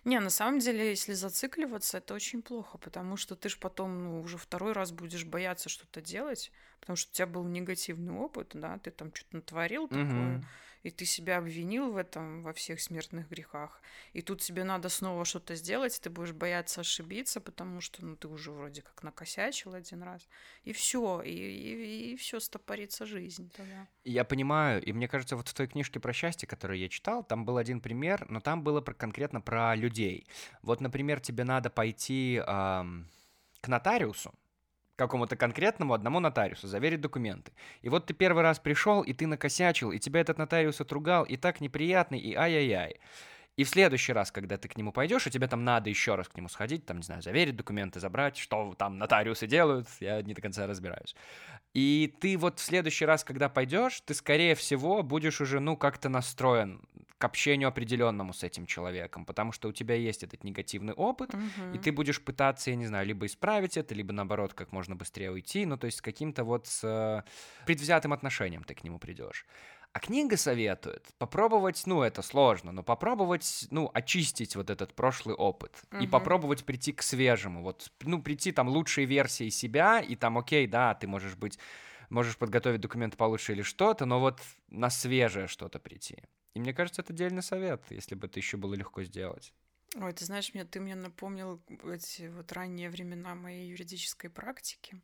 Не, 0.06 0.20
на 0.20 0.30
самом 0.30 0.60
деле, 0.60 0.90
если 0.90 1.14
зацикливаться, 1.14 1.98
это 1.98 2.14
очень 2.14 2.42
плохо, 2.42 2.78
потому 2.78 3.18
что 3.18 3.36
ты 3.36 3.50
ж 3.50 3.58
потом, 3.58 4.04
ну, 4.04 4.22
уже 4.22 4.38
второй 4.38 4.74
раз 4.74 4.92
будешь 4.92 5.26
бояться 5.26 5.70
что-то 5.70 6.02
делать, 6.02 6.52
потому 6.80 6.96
что 6.96 7.12
у 7.12 7.14
тебя 7.14 7.28
был 7.28 7.44
негативный 7.44 8.14
опыт, 8.14 8.52
да, 8.54 8.78
ты 8.80 8.92
там 8.92 9.14
что-то 9.14 9.38
натворил 9.38 9.88
такое, 9.88 10.38
угу 10.38 10.46
и 10.84 10.92
ты 10.92 11.06
себя 11.06 11.38
обвинил 11.38 11.92
в 11.92 11.98
этом, 11.98 12.42
во 12.44 12.54
всех 12.54 12.82
смертных 12.82 13.30
грехах, 13.30 13.82
и 14.12 14.22
тут 14.22 14.42
тебе 14.42 14.64
надо 14.64 14.90
снова 14.90 15.26
что-то 15.26 15.56
сделать, 15.56 16.00
ты 16.02 16.10
будешь 16.10 16.34
бояться 16.34 16.82
ошибиться, 16.82 17.42
потому 17.42 17.82
что, 17.82 18.06
ну, 18.06 18.16
ты 18.16 18.28
уже 18.28 18.52
вроде 18.52 18.82
как 18.82 19.02
накосячил 19.04 19.74
один 19.74 20.04
раз, 20.04 20.28
и 20.64 20.74
все, 20.74 21.22
и, 21.22 21.32
и, 21.32 22.14
и 22.14 22.16
все, 22.18 22.40
стопорится 22.40 23.06
жизнь 23.06 23.50
тогда. 23.56 23.88
Я 24.04 24.26
понимаю, 24.26 24.84
и 24.84 24.92
мне 24.92 25.08
кажется, 25.08 25.36
вот 25.36 25.48
в 25.48 25.54
той 25.54 25.68
книжке 25.68 26.00
про 26.00 26.14
счастье, 26.14 26.48
которую 26.48 26.80
я 26.80 26.90
читал, 26.90 27.24
там 27.24 27.46
был 27.46 27.58
один 27.58 27.80
пример, 27.80 28.26
но 28.30 28.42
там 28.42 28.64
было 28.64 28.82
про, 28.82 28.94
конкретно 28.94 29.42
про 29.42 29.76
людей. 29.76 30.28
Вот, 30.62 30.82
например, 30.82 31.20
тебе 31.22 31.46
надо 31.46 31.70
пойти 31.70 32.42
эм, 32.46 33.10
к 33.62 33.68
нотариусу, 33.70 34.34
какому-то 34.96 35.36
конкретному 35.36 35.94
одному 35.94 36.20
нотариусу, 36.20 36.68
заверить 36.68 37.02
документы. 37.02 37.52
И 37.82 37.90
вот 37.90 38.06
ты 38.06 38.14
первый 38.14 38.44
раз 38.44 38.60
пришел, 38.60 39.02
и 39.02 39.14
ты 39.14 39.28
накосячил, 39.28 39.92
и 39.92 40.00
тебя 40.00 40.22
этот 40.22 40.38
нотариус 40.38 40.82
отругал, 40.82 41.24
и 41.24 41.38
так 41.38 41.62
неприятный, 41.62 42.20
и 42.20 42.36
ай-яй-яй. 42.36 43.00
И 43.56 43.64
в 43.64 43.70
следующий 43.70 44.14
раз, 44.14 44.32
когда 44.32 44.58
ты 44.58 44.68
к 44.68 44.78
нему 44.78 44.92
пойдешь, 44.92 45.28
и 45.28 45.30
тебе 45.30 45.48
там 45.48 45.64
надо 45.64 45.90
еще 45.90 46.16
раз 46.16 46.28
к 46.28 46.36
нему 46.36 46.50
сходить, 46.50 46.86
там, 46.86 46.98
не 46.98 47.04
знаю, 47.04 47.22
заверить 47.22 47.56
документы, 47.56 48.00
забрать, 48.00 48.38
что 48.38 48.74
там 48.78 48.98
нотариусы 48.98 49.46
делают, 49.46 49.88
я 50.00 50.22
не 50.24 50.34
до 50.34 50.42
конца 50.42 50.66
разбираюсь. 50.66 51.16
И 51.74 52.14
ты 52.20 52.38
вот 52.38 52.60
в 52.60 52.64
следующий 52.64 53.06
раз, 53.06 53.24
когда 53.24 53.50
пойдешь, 53.50 54.02
ты, 54.02 54.14
скорее 54.14 54.56
всего, 54.56 55.04
будешь 55.04 55.40
уже, 55.42 55.60
ну, 55.60 55.78
как-то 55.78 56.10
настроен 56.10 56.82
к 57.24 57.26
общению 57.26 57.70
определенному 57.70 58.34
с 58.34 58.44
этим 58.44 58.66
человеком, 58.66 59.24
потому 59.24 59.54
что 59.54 59.70
у 59.70 59.72
тебя 59.72 59.96
есть 59.96 60.24
этот 60.24 60.44
негативный 60.44 60.94
опыт, 60.94 61.34
угу. 61.34 61.44
и 61.74 61.78
ты 61.78 61.94
будешь 61.94 62.22
пытаться, 62.22 62.72
я 62.72 62.76
не 62.76 62.86
знаю, 62.86 63.08
либо 63.08 63.26
исправить 63.26 63.78
это, 63.78 63.96
либо 63.96 64.12
наоборот, 64.12 64.54
как 64.54 64.72
можно 64.74 64.96
быстрее 64.96 65.32
уйти, 65.32 65.66
ну, 65.66 65.78
то 65.78 65.86
есть 65.86 66.00
с 66.00 66.02
каким-то 66.02 66.44
вот 66.44 66.68
с 66.68 66.84
э, 66.84 67.24
предвзятым 67.66 68.12
отношением 68.12 68.66
ты 68.66 68.76
к 68.76 68.84
нему 68.84 69.00
придешь. 69.00 69.46
А 69.94 70.00
книга 70.00 70.38
советует 70.38 71.08
попробовать, 71.20 71.84
ну, 71.86 72.02
это 72.02 72.24
сложно, 72.24 72.72
но 72.72 72.82
попробовать, 72.82 73.68
ну, 73.70 73.92
очистить 73.94 74.56
вот 74.56 74.72
этот 74.72 74.96
прошлый 74.96 75.36
опыт 75.36 75.84
угу. 75.92 76.04
и 76.04 76.08
попробовать 76.08 76.66
прийти 76.66 76.92
к 76.94 77.04
свежему, 77.04 77.62
вот, 77.62 77.92
ну, 78.02 78.20
прийти 78.20 78.52
там 78.52 78.68
лучшей 78.70 79.06
версии 79.06 79.50
себя, 79.50 80.00
и 80.00 80.16
там, 80.16 80.40
окей, 80.40 80.66
да, 80.66 80.96
ты 80.96 81.06
можешь 81.06 81.36
быть, 81.36 81.60
можешь 82.10 82.38
подготовить 82.38 82.82
документы 82.82 83.18
получше 83.18 83.54
или 83.54 83.62
что-то, 83.62 84.06
но 84.06 84.20
вот 84.20 84.42
на 84.70 84.90
свежее 84.90 85.46
что-то 85.46 85.78
прийти. 85.78 86.24
И 86.56 86.60
мне 86.60 86.74
кажется, 86.74 87.04
это 87.04 87.14
дельный 87.14 87.44
совет, 87.44 87.84
если 87.92 88.16
бы 88.16 88.26
это 88.26 88.40
еще 88.40 88.58
было 88.58 88.74
легко 88.74 89.04
сделать. 89.04 89.54
Ой, 89.96 90.12
ты 90.12 90.26
знаешь, 90.26 90.52
мне, 90.56 90.66
ты 90.66 90.80
мне 90.80 90.96
напомнил 90.96 91.62
эти 91.84 92.30
вот 92.30 92.52
ранние 92.52 92.90
времена 92.90 93.36
моей 93.36 93.70
юридической 93.70 94.30
практики, 94.30 95.00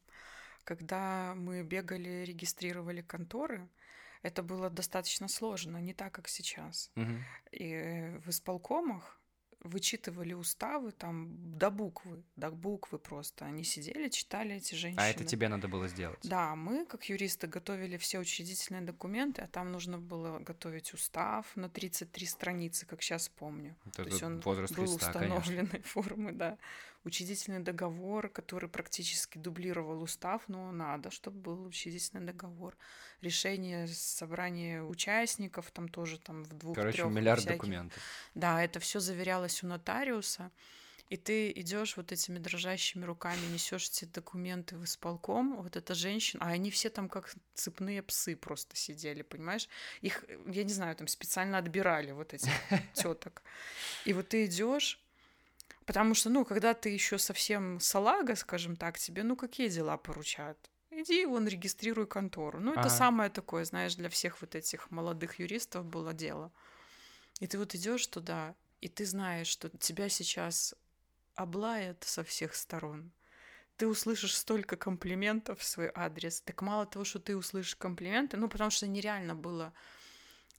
когда 0.64 1.36
мы 1.36 1.62
бегали, 1.62 2.24
регистрировали 2.26 3.02
конторы, 3.02 3.70
это 4.22 4.44
было 4.44 4.70
достаточно 4.70 5.28
сложно, 5.28 5.78
не 5.78 5.94
так, 5.94 6.14
как 6.14 6.28
сейчас. 6.28 6.92
Угу. 6.96 7.14
И 7.52 8.20
в 8.26 8.30
исполкомах 8.30 9.20
вычитывали 9.62 10.34
уставы 10.34 10.92
там 10.92 11.58
до 11.58 11.70
буквы, 11.70 12.24
до 12.36 12.50
буквы 12.50 12.98
просто. 12.98 13.46
Они 13.46 13.64
сидели, 13.64 14.08
читали 14.10 14.56
эти 14.56 14.76
женщины. 14.76 15.02
А 15.02 15.08
это 15.08 15.26
тебе 15.26 15.50
надо 15.50 15.68
было 15.68 15.88
сделать? 15.88 16.20
Да, 16.24 16.56
мы, 16.56 16.86
как 16.86 17.10
юристы, 17.10 17.48
готовили 17.48 17.98
все 17.98 18.20
учредительные 18.20 18.82
документы, 18.82 19.42
а 19.42 19.48
там 19.48 19.72
нужно 19.72 19.98
было 19.98 20.40
готовить 20.40 20.94
устав 20.94 21.46
на 21.56 21.70
33 21.70 22.26
страницы, 22.26 22.86
как 22.86 23.02
сейчас 23.02 23.30
помню. 23.30 23.76
Это 23.86 24.04
То 24.04 24.10
есть 24.10 24.24
он 24.24 24.40
был 24.40 24.56
Христа, 24.56 24.84
установленной 25.08 25.68
конечно. 25.68 25.84
формы, 25.84 26.32
да. 26.32 26.58
Учредительный 27.06 27.60
договор, 27.60 28.28
который 28.30 28.70
практически 28.70 29.38
дублировал 29.38 30.02
устав, 30.02 30.44
но 30.48 30.72
надо, 30.72 31.12
чтобы 31.12 31.40
был 31.40 31.66
учредительный 31.66 32.26
договор. 32.26 32.76
Решение 33.22 33.88
собрания 33.88 34.84
участников, 34.84 35.72
там 35.72 35.88
тоже 35.88 36.20
там 36.20 36.44
в 36.44 36.54
двух 36.54 36.76
Короче, 36.76 37.04
миллиард 37.06 37.40
всяких. 37.40 37.58
документов. 37.58 38.04
Да, 38.36 38.62
это 38.62 38.80
все 38.80 39.00
заверялось 39.00 39.64
у 39.64 39.68
нотариуса. 39.68 40.52
И 41.10 41.18
ты 41.18 41.52
идешь 41.52 41.98
вот 41.98 42.12
этими 42.12 42.38
дрожащими 42.38 43.04
руками, 43.04 43.40
несешь 43.52 43.90
эти 43.90 44.06
документы 44.06 44.78
в 44.78 44.84
исполком, 44.84 45.60
вот 45.62 45.76
эта 45.76 45.96
женщина, 45.96 46.46
а 46.46 46.50
они 46.50 46.70
все 46.70 46.90
там 46.90 47.10
как 47.10 47.34
цепные 47.56 48.04
псы 48.04 48.36
просто 48.36 48.76
сидели, 48.76 49.24
понимаешь? 49.24 49.68
Их, 50.02 50.24
я 50.46 50.64
не 50.64 50.72
знаю, 50.72 50.96
там 50.96 51.08
специально 51.08 51.58
отбирали 51.58 52.12
вот 52.12 52.36
этих 52.36 52.52
теток. 52.94 53.42
И 54.06 54.14
вот 54.14 54.30
ты 54.30 54.46
идешь, 54.46 55.04
потому 55.90 56.14
что, 56.14 56.30
ну, 56.30 56.46
когда 56.46 56.76
ты 56.76 56.90
еще 56.90 57.18
совсем 57.18 57.80
салага, 57.80 58.36
скажем 58.36 58.76
так, 58.76 59.00
тебе, 59.00 59.24
ну, 59.24 59.36
какие 59.36 59.70
дела 59.70 59.98
поручают? 59.98 60.70
Иди, 60.92 61.26
вон, 61.26 61.48
регистрируй 61.48 62.06
контору. 62.06 62.60
Ну, 62.60 62.74
это 62.74 62.82
Ага. 62.82 62.90
самое 62.90 63.30
такое, 63.32 63.66
знаешь, 63.66 63.96
для 63.96 64.08
всех 64.10 64.40
вот 64.42 64.54
этих 64.54 64.92
молодых 64.92 65.40
юристов 65.40 65.86
было 65.86 66.14
дело. 66.14 66.52
И 67.40 67.48
ты 67.48 67.58
вот 67.58 67.74
идешь 67.74 68.06
туда, 68.06 68.54
и 68.82 68.88
ты 68.88 69.04
знаешь, 69.04 69.48
что 69.48 69.70
тебя 69.80 70.10
сейчас 70.10 70.76
облаят 71.34 72.04
со 72.04 72.24
всех 72.24 72.54
сторон. 72.54 73.12
Ты 73.78 73.88
услышишь 73.88 74.38
столько 74.38 74.78
комплиментов 74.78 75.60
в 75.60 75.64
свой 75.64 75.92
адрес. 75.96 76.42
Так 76.42 76.62
мало 76.62 76.86
того, 76.86 77.04
что 77.04 77.18
ты 77.18 77.36
услышишь 77.36 77.76
комплименты, 77.76 78.38
ну, 78.38 78.48
потому 78.48 78.70
что 78.70 78.86
нереально 78.86 79.34
было 79.34 79.74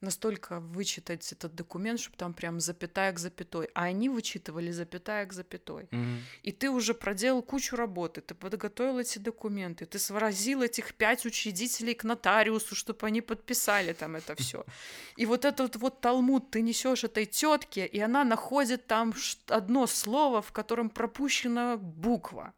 настолько 0.00 0.60
вычитать 0.60 1.32
этот 1.32 1.54
документ, 1.54 2.00
чтобы 2.00 2.16
там 2.16 2.32
прям 2.32 2.60
запятая 2.60 3.12
к 3.12 3.18
запятой. 3.18 3.68
А 3.74 3.84
они 3.84 4.08
вычитывали 4.08 4.70
запятая 4.70 5.26
к 5.26 5.32
запятой. 5.32 5.88
Мгм. 5.90 6.22
И 6.42 6.52
ты 6.52 6.70
уже 6.70 6.94
проделал 6.94 7.42
кучу 7.42 7.76
работы, 7.76 8.20
ты 8.20 8.34
подготовил 8.34 8.98
эти 8.98 9.18
документы, 9.18 9.86
ты 9.86 9.98
сворозил 9.98 10.62
этих 10.62 10.94
пять 10.94 11.26
учредителей 11.26 11.94
к 11.94 12.04
нотариусу, 12.04 12.74
чтобы 12.74 13.06
они 13.06 13.20
подписали 13.20 13.92
там 13.92 14.16
это 14.16 14.34
все. 14.34 14.64
И 15.16 15.26
вот 15.26 15.44
этот 15.44 15.76
вот 15.76 16.00
талмуд 16.00 16.50
ты 16.50 16.62
несешь 16.62 17.04
этой 17.04 17.26
тетке, 17.26 17.86
и 17.86 18.00
она 18.00 18.24
находит 18.24 18.86
там 18.86 19.14
одно 19.48 19.86
слово, 19.86 20.40
в 20.40 20.52
котором 20.52 20.90
пропущена 20.90 21.76
буква. 21.76 22.52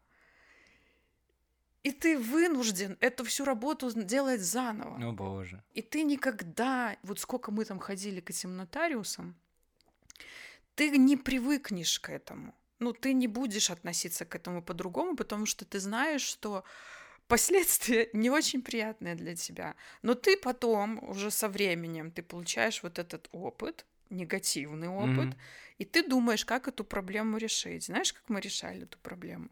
И 1.83 1.91
ты 1.91 2.17
вынужден 2.17 2.97
эту 3.01 3.25
всю 3.25 3.43
работу 3.43 3.91
делать 3.91 4.41
заново. 4.41 5.09
О 5.09 5.11
боже. 5.11 5.61
И 5.73 5.81
ты 5.81 6.03
никогда, 6.03 6.95
вот 7.03 7.19
сколько 7.19 7.51
мы 7.51 7.65
там 7.65 7.79
ходили 7.79 8.21
к 8.21 8.29
этим 8.29 8.55
нотариусам, 8.55 9.35
ты 10.75 10.97
не 10.97 11.17
привыкнешь 11.17 11.99
к 11.99 12.09
этому. 12.09 12.55
Ну, 12.79 12.93
ты 12.93 13.13
не 13.13 13.27
будешь 13.27 13.69
относиться 13.69 14.25
к 14.25 14.35
этому 14.35 14.61
по-другому, 14.61 15.15
потому 15.15 15.45
что 15.45 15.65
ты 15.65 15.79
знаешь, 15.79 16.21
что 16.21 16.63
последствия 17.27 18.09
не 18.13 18.29
очень 18.29 18.61
приятные 18.61 19.15
для 19.15 19.35
тебя. 19.35 19.75
Но 20.01 20.15
ты 20.15 20.37
потом, 20.37 21.03
уже 21.03 21.31
со 21.31 21.47
временем, 21.49 22.11
ты 22.11 22.23
получаешь 22.23 22.81
вот 22.83 22.99
этот 22.99 23.29
опыт, 23.31 23.85
негативный 24.09 24.87
опыт, 24.87 25.29
mm-hmm. 25.29 25.77
и 25.79 25.85
ты 25.85 26.07
думаешь, 26.07 26.45
как 26.45 26.67
эту 26.67 26.83
проблему 26.83 27.37
решить. 27.37 27.85
Знаешь, 27.85 28.13
как 28.13 28.23
мы 28.29 28.41
решали 28.41 28.83
эту 28.83 28.97
проблему? 28.99 29.49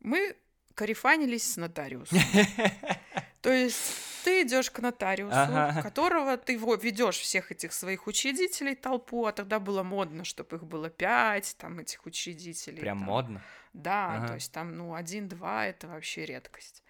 Мы 0.00 0.36
карифанились 0.80 1.52
с 1.52 1.56
нотариусом. 1.58 2.18
То 3.42 3.52
есть 3.52 3.76
ты 4.24 4.42
идешь 4.42 4.70
к 4.70 4.78
нотариусу, 4.78 5.36
ага. 5.36 5.82
которого 5.82 6.38
ты 6.38 6.56
ведешь 6.56 7.18
всех 7.18 7.52
этих 7.52 7.74
своих 7.74 8.06
учредителей 8.06 8.74
толпу, 8.74 9.26
а 9.26 9.32
тогда 9.32 9.60
было 9.60 9.82
модно, 9.82 10.24
чтобы 10.24 10.56
их 10.56 10.64
было 10.64 10.88
пять, 10.88 11.54
там 11.58 11.80
этих 11.80 12.06
учредителей. 12.06 12.80
Прям 12.80 12.98
там. 12.98 13.06
модно. 13.06 13.42
Да, 13.74 14.14
ага. 14.14 14.28
то 14.28 14.34
есть 14.34 14.52
там 14.52 14.74
ну 14.74 14.94
один-два 14.94 15.66
это 15.66 15.86
вообще 15.86 16.24
редкость. 16.24 16.82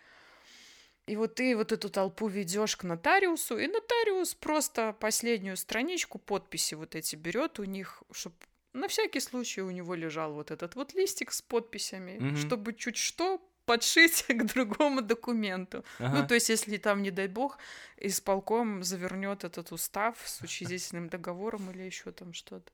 И 1.07 1.17
вот 1.17 1.35
ты 1.35 1.57
вот 1.57 1.73
эту 1.73 1.91
толпу 1.91 2.29
ведешь 2.29 2.77
к 2.77 2.85
нотариусу, 2.85 3.59
и 3.59 3.67
нотариус 3.67 4.37
просто 4.37 4.93
последнюю 5.01 5.57
страничку 5.57 6.21
подписи 6.21 6.77
вот 6.77 6.95
эти 6.95 7.17
берет 7.17 7.59
у 7.59 7.65
них, 7.65 8.05
чтобы 8.13 8.37
на 8.73 8.87
всякий 8.87 9.21
случай 9.21 9.63
у 9.63 9.71
него 9.71 9.95
лежал 9.95 10.33
вот 10.33 10.53
этот 10.53 10.77
вот 10.77 10.95
листик 10.95 11.33
с 11.33 11.43
подписями, 11.43 12.19
mm 12.21 12.37
чтобы 12.37 12.73
чуть 12.73 12.97
что 12.97 13.41
подшить 13.71 14.25
к 14.29 14.45
другому 14.55 15.01
документу. 15.01 15.85
Ну, 15.99 16.07
ага. 16.07 16.17
Ну, 16.17 16.27
то 16.27 16.35
есть, 16.35 16.51
если 16.51 16.79
там, 16.79 17.03
не 17.03 17.11
дай 17.11 17.29
бог, 17.29 17.59
исполком 17.99 18.83
завернет 18.83 19.45
этот 19.45 19.73
устав 19.73 20.17
с 20.25 20.41
учредительным 20.45 21.09
договором 21.09 21.71
или 21.71 21.83
еще 21.87 22.11
там 22.11 22.33
что-то. 22.33 22.73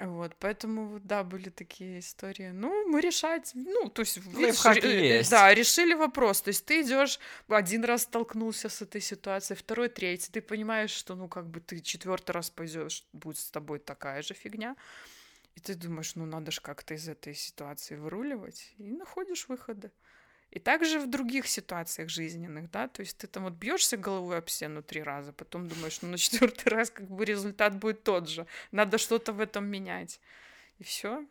Вот, 0.00 0.36
поэтому, 0.38 1.00
да, 1.00 1.24
были 1.24 1.50
такие 1.50 1.98
истории. 1.98 2.52
Ну, 2.52 2.88
мы 2.88 3.00
решать, 3.00 3.50
ну, 3.54 3.88
то 3.88 4.02
есть, 4.02 4.18
видишь, 4.18 4.64
есть. 4.84 5.30
да, 5.30 5.54
решили 5.54 5.94
вопрос. 5.94 6.42
То 6.42 6.50
есть 6.50 6.66
ты 6.66 6.82
идешь, 6.82 7.18
один 7.48 7.84
раз 7.84 8.02
столкнулся 8.02 8.68
с 8.68 8.82
этой 8.82 9.00
ситуацией, 9.00 9.56
второй, 9.56 9.88
третий, 9.88 10.30
ты 10.30 10.40
понимаешь, 10.40 10.92
что, 10.92 11.16
ну, 11.16 11.28
как 11.28 11.46
бы 11.46 11.60
ты 11.60 11.80
четвертый 11.80 12.30
раз 12.30 12.50
пойдешь, 12.50 13.04
будет 13.12 13.38
с 13.38 13.50
тобой 13.50 13.78
такая 13.78 14.22
же 14.22 14.34
фигня. 14.34 14.76
И 15.58 15.60
ты 15.60 15.74
думаешь, 15.74 16.14
ну, 16.14 16.24
надо 16.24 16.52
же 16.52 16.60
как-то 16.60 16.94
из 16.94 17.08
этой 17.08 17.34
ситуации 17.34 17.96
выруливать, 17.96 18.72
и 18.78 18.92
находишь 18.92 19.48
выходы. 19.48 19.90
И 20.52 20.60
также 20.60 21.00
в 21.00 21.10
других 21.10 21.48
ситуациях 21.48 22.10
жизненных, 22.10 22.70
да, 22.70 22.86
то 22.86 23.00
есть 23.00 23.18
ты 23.18 23.26
там 23.26 23.42
вот 23.42 23.54
бьешься 23.54 23.96
головой 23.96 24.38
об 24.38 24.48
стену 24.48 24.84
три 24.84 25.02
раза, 25.02 25.32
потом 25.32 25.66
думаешь, 25.66 26.00
ну 26.00 26.10
на 26.10 26.16
четвертый 26.16 26.68
раз 26.68 26.90
как 26.90 27.10
бы 27.10 27.24
результат 27.24 27.76
будет 27.76 28.04
тот 28.04 28.28
же, 28.28 28.46
надо 28.70 28.98
что-то 28.98 29.32
в 29.32 29.40
этом 29.40 29.66
менять. 29.66 30.20
И 30.78 30.84
все, 30.84 31.26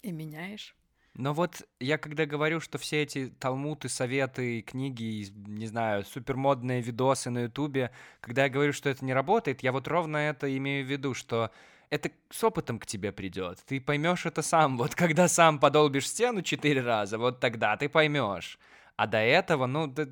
и 0.00 0.12
меняешь. 0.12 0.74
Но 1.12 1.34
вот 1.34 1.68
я 1.78 1.98
когда 1.98 2.24
говорю, 2.24 2.60
что 2.60 2.78
все 2.78 3.02
эти 3.02 3.28
талмуты, 3.38 3.90
советы, 3.90 4.62
книги, 4.62 5.26
не 5.46 5.66
знаю, 5.66 6.04
супермодные 6.06 6.80
видосы 6.80 7.28
на 7.28 7.40
ютубе, 7.40 7.90
когда 8.22 8.44
я 8.44 8.48
говорю, 8.48 8.72
что 8.72 8.88
это 8.88 9.04
не 9.04 9.12
работает, 9.12 9.62
я 9.62 9.72
вот 9.72 9.88
ровно 9.88 10.16
это 10.16 10.56
имею 10.56 10.86
в 10.86 10.90
виду, 10.90 11.12
что 11.12 11.50
это 11.90 12.10
с 12.30 12.44
опытом 12.44 12.78
к 12.78 12.86
тебе 12.86 13.12
придет. 13.12 13.58
Ты 13.66 13.80
поймешь 13.80 14.26
это 14.26 14.42
сам. 14.42 14.76
Вот 14.78 14.94
когда 14.94 15.28
сам 15.28 15.58
подолбишь 15.58 16.08
стену 16.08 16.42
четыре 16.42 16.80
раза, 16.80 17.18
вот 17.18 17.40
тогда 17.40 17.76
ты 17.76 17.88
поймешь. 17.88 18.58
А 18.96 19.06
до 19.06 19.18
этого, 19.18 19.66
ну, 19.66 19.86
да, 19.86 20.06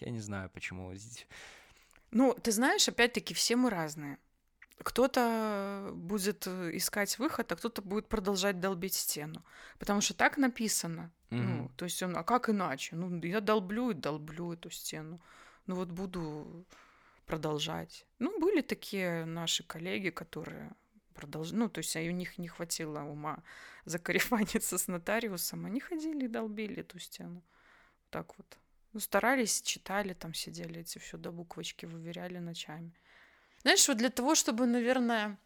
я 0.00 0.10
не 0.10 0.20
знаю, 0.20 0.50
почему. 0.50 0.92
Ну, 2.10 2.34
ты 2.34 2.52
знаешь, 2.52 2.88
опять-таки, 2.88 3.32
все 3.34 3.56
мы 3.56 3.70
разные. 3.70 4.18
Кто-то 4.82 5.90
будет 5.94 6.46
искать 6.46 7.18
выход, 7.18 7.52
а 7.52 7.56
кто-то 7.56 7.80
будет 7.80 8.08
продолжать 8.08 8.60
долбить 8.60 8.94
стену. 8.94 9.44
Потому 9.78 10.00
что 10.00 10.14
так 10.14 10.36
написано. 10.36 11.12
Mm-hmm. 11.30 11.42
Ну, 11.42 11.70
то 11.76 11.84
есть 11.84 12.02
он, 12.02 12.16
а 12.16 12.24
как 12.24 12.50
иначе? 12.50 12.96
Ну, 12.96 13.20
я 13.22 13.40
долблю 13.40 13.90
и 13.90 13.94
долблю 13.94 14.52
эту 14.52 14.70
стену. 14.70 15.20
Ну 15.66 15.76
вот 15.76 15.88
буду 15.88 16.66
продолжать. 17.24 18.04
Ну, 18.18 18.38
были 18.40 18.62
такие 18.62 19.24
наши 19.24 19.62
коллеги, 19.62 20.10
которые 20.10 20.72
продолж... 21.14 21.52
ну, 21.52 21.68
то 21.68 21.78
есть 21.78 21.96
у 21.96 22.10
них 22.10 22.38
не 22.38 22.48
хватило 22.48 23.00
ума 23.00 23.42
закарифаниться 23.84 24.78
с 24.78 24.88
нотариусом, 24.88 25.66
они 25.66 25.80
ходили 25.80 26.24
и 26.24 26.28
долбили 26.28 26.80
эту 26.80 26.98
стену. 26.98 27.42
Так 28.10 28.36
вот. 28.38 28.58
Ну, 28.92 29.00
старались, 29.00 29.62
читали, 29.62 30.14
там 30.14 30.34
сидели 30.34 30.80
эти 30.80 30.98
все 30.98 31.16
до 31.18 31.32
буквочки, 31.32 31.86
выверяли 31.86 32.38
ночами. 32.38 32.92
Знаешь, 33.62 33.88
вот 33.88 33.96
для 33.96 34.10
того, 34.10 34.34
чтобы, 34.36 34.66
наверное, 34.66 35.36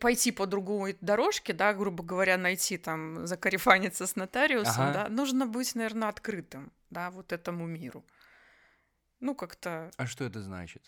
пойти 0.00 0.32
по 0.32 0.46
другой 0.46 0.96
дорожке, 1.00 1.52
да, 1.52 1.74
грубо 1.74 2.02
говоря, 2.02 2.38
найти 2.38 2.78
там, 2.78 3.26
закарифаниться 3.26 4.06
с 4.06 4.16
нотариусом, 4.16 4.84
ага. 4.84 4.92
да, 4.92 5.08
нужно 5.08 5.46
быть, 5.46 5.74
наверное, 5.74 6.08
открытым, 6.08 6.72
да, 6.90 7.10
вот 7.10 7.32
этому 7.32 7.66
миру. 7.66 8.04
Ну, 9.20 9.34
как-то... 9.34 9.90
А 9.98 10.06
что 10.06 10.24
это 10.24 10.40
значит? 10.40 10.82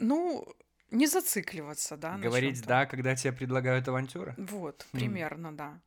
Ну, 0.00 0.44
не 0.94 1.06
зацикливаться, 1.06 1.96
да. 1.96 2.16
Говорить 2.16 2.64
да, 2.64 2.86
когда 2.86 3.14
тебе 3.14 3.32
предлагают 3.32 3.88
авантюры. 3.88 4.34
Вот, 4.38 4.86
примерно, 4.92 5.48
mm. 5.48 5.56
да. 5.56 5.80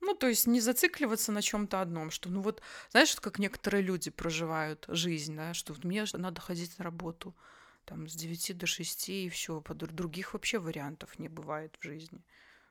Ну, 0.00 0.14
то 0.14 0.26
есть 0.26 0.48
не 0.48 0.60
зацикливаться 0.60 1.30
на 1.30 1.42
чем-то 1.42 1.80
одном, 1.80 2.10
что, 2.10 2.28
ну 2.28 2.40
вот, 2.40 2.60
знаешь, 2.90 3.14
как 3.16 3.38
некоторые 3.38 3.82
люди 3.82 4.10
проживают 4.10 4.84
жизнь, 4.88 5.36
да, 5.36 5.54
что 5.54 5.74
вот 5.74 5.84
мне 5.84 6.04
надо 6.14 6.40
ходить 6.40 6.76
на 6.78 6.84
работу 6.84 7.36
там 7.84 8.08
с 8.08 8.14
9 8.14 8.58
до 8.58 8.66
6 8.66 9.08
и 9.08 9.28
все, 9.28 9.62
других 9.68 10.34
вообще 10.34 10.58
вариантов 10.58 11.18
не 11.18 11.28
бывает 11.28 11.76
в 11.78 11.84
жизни. 11.84 12.24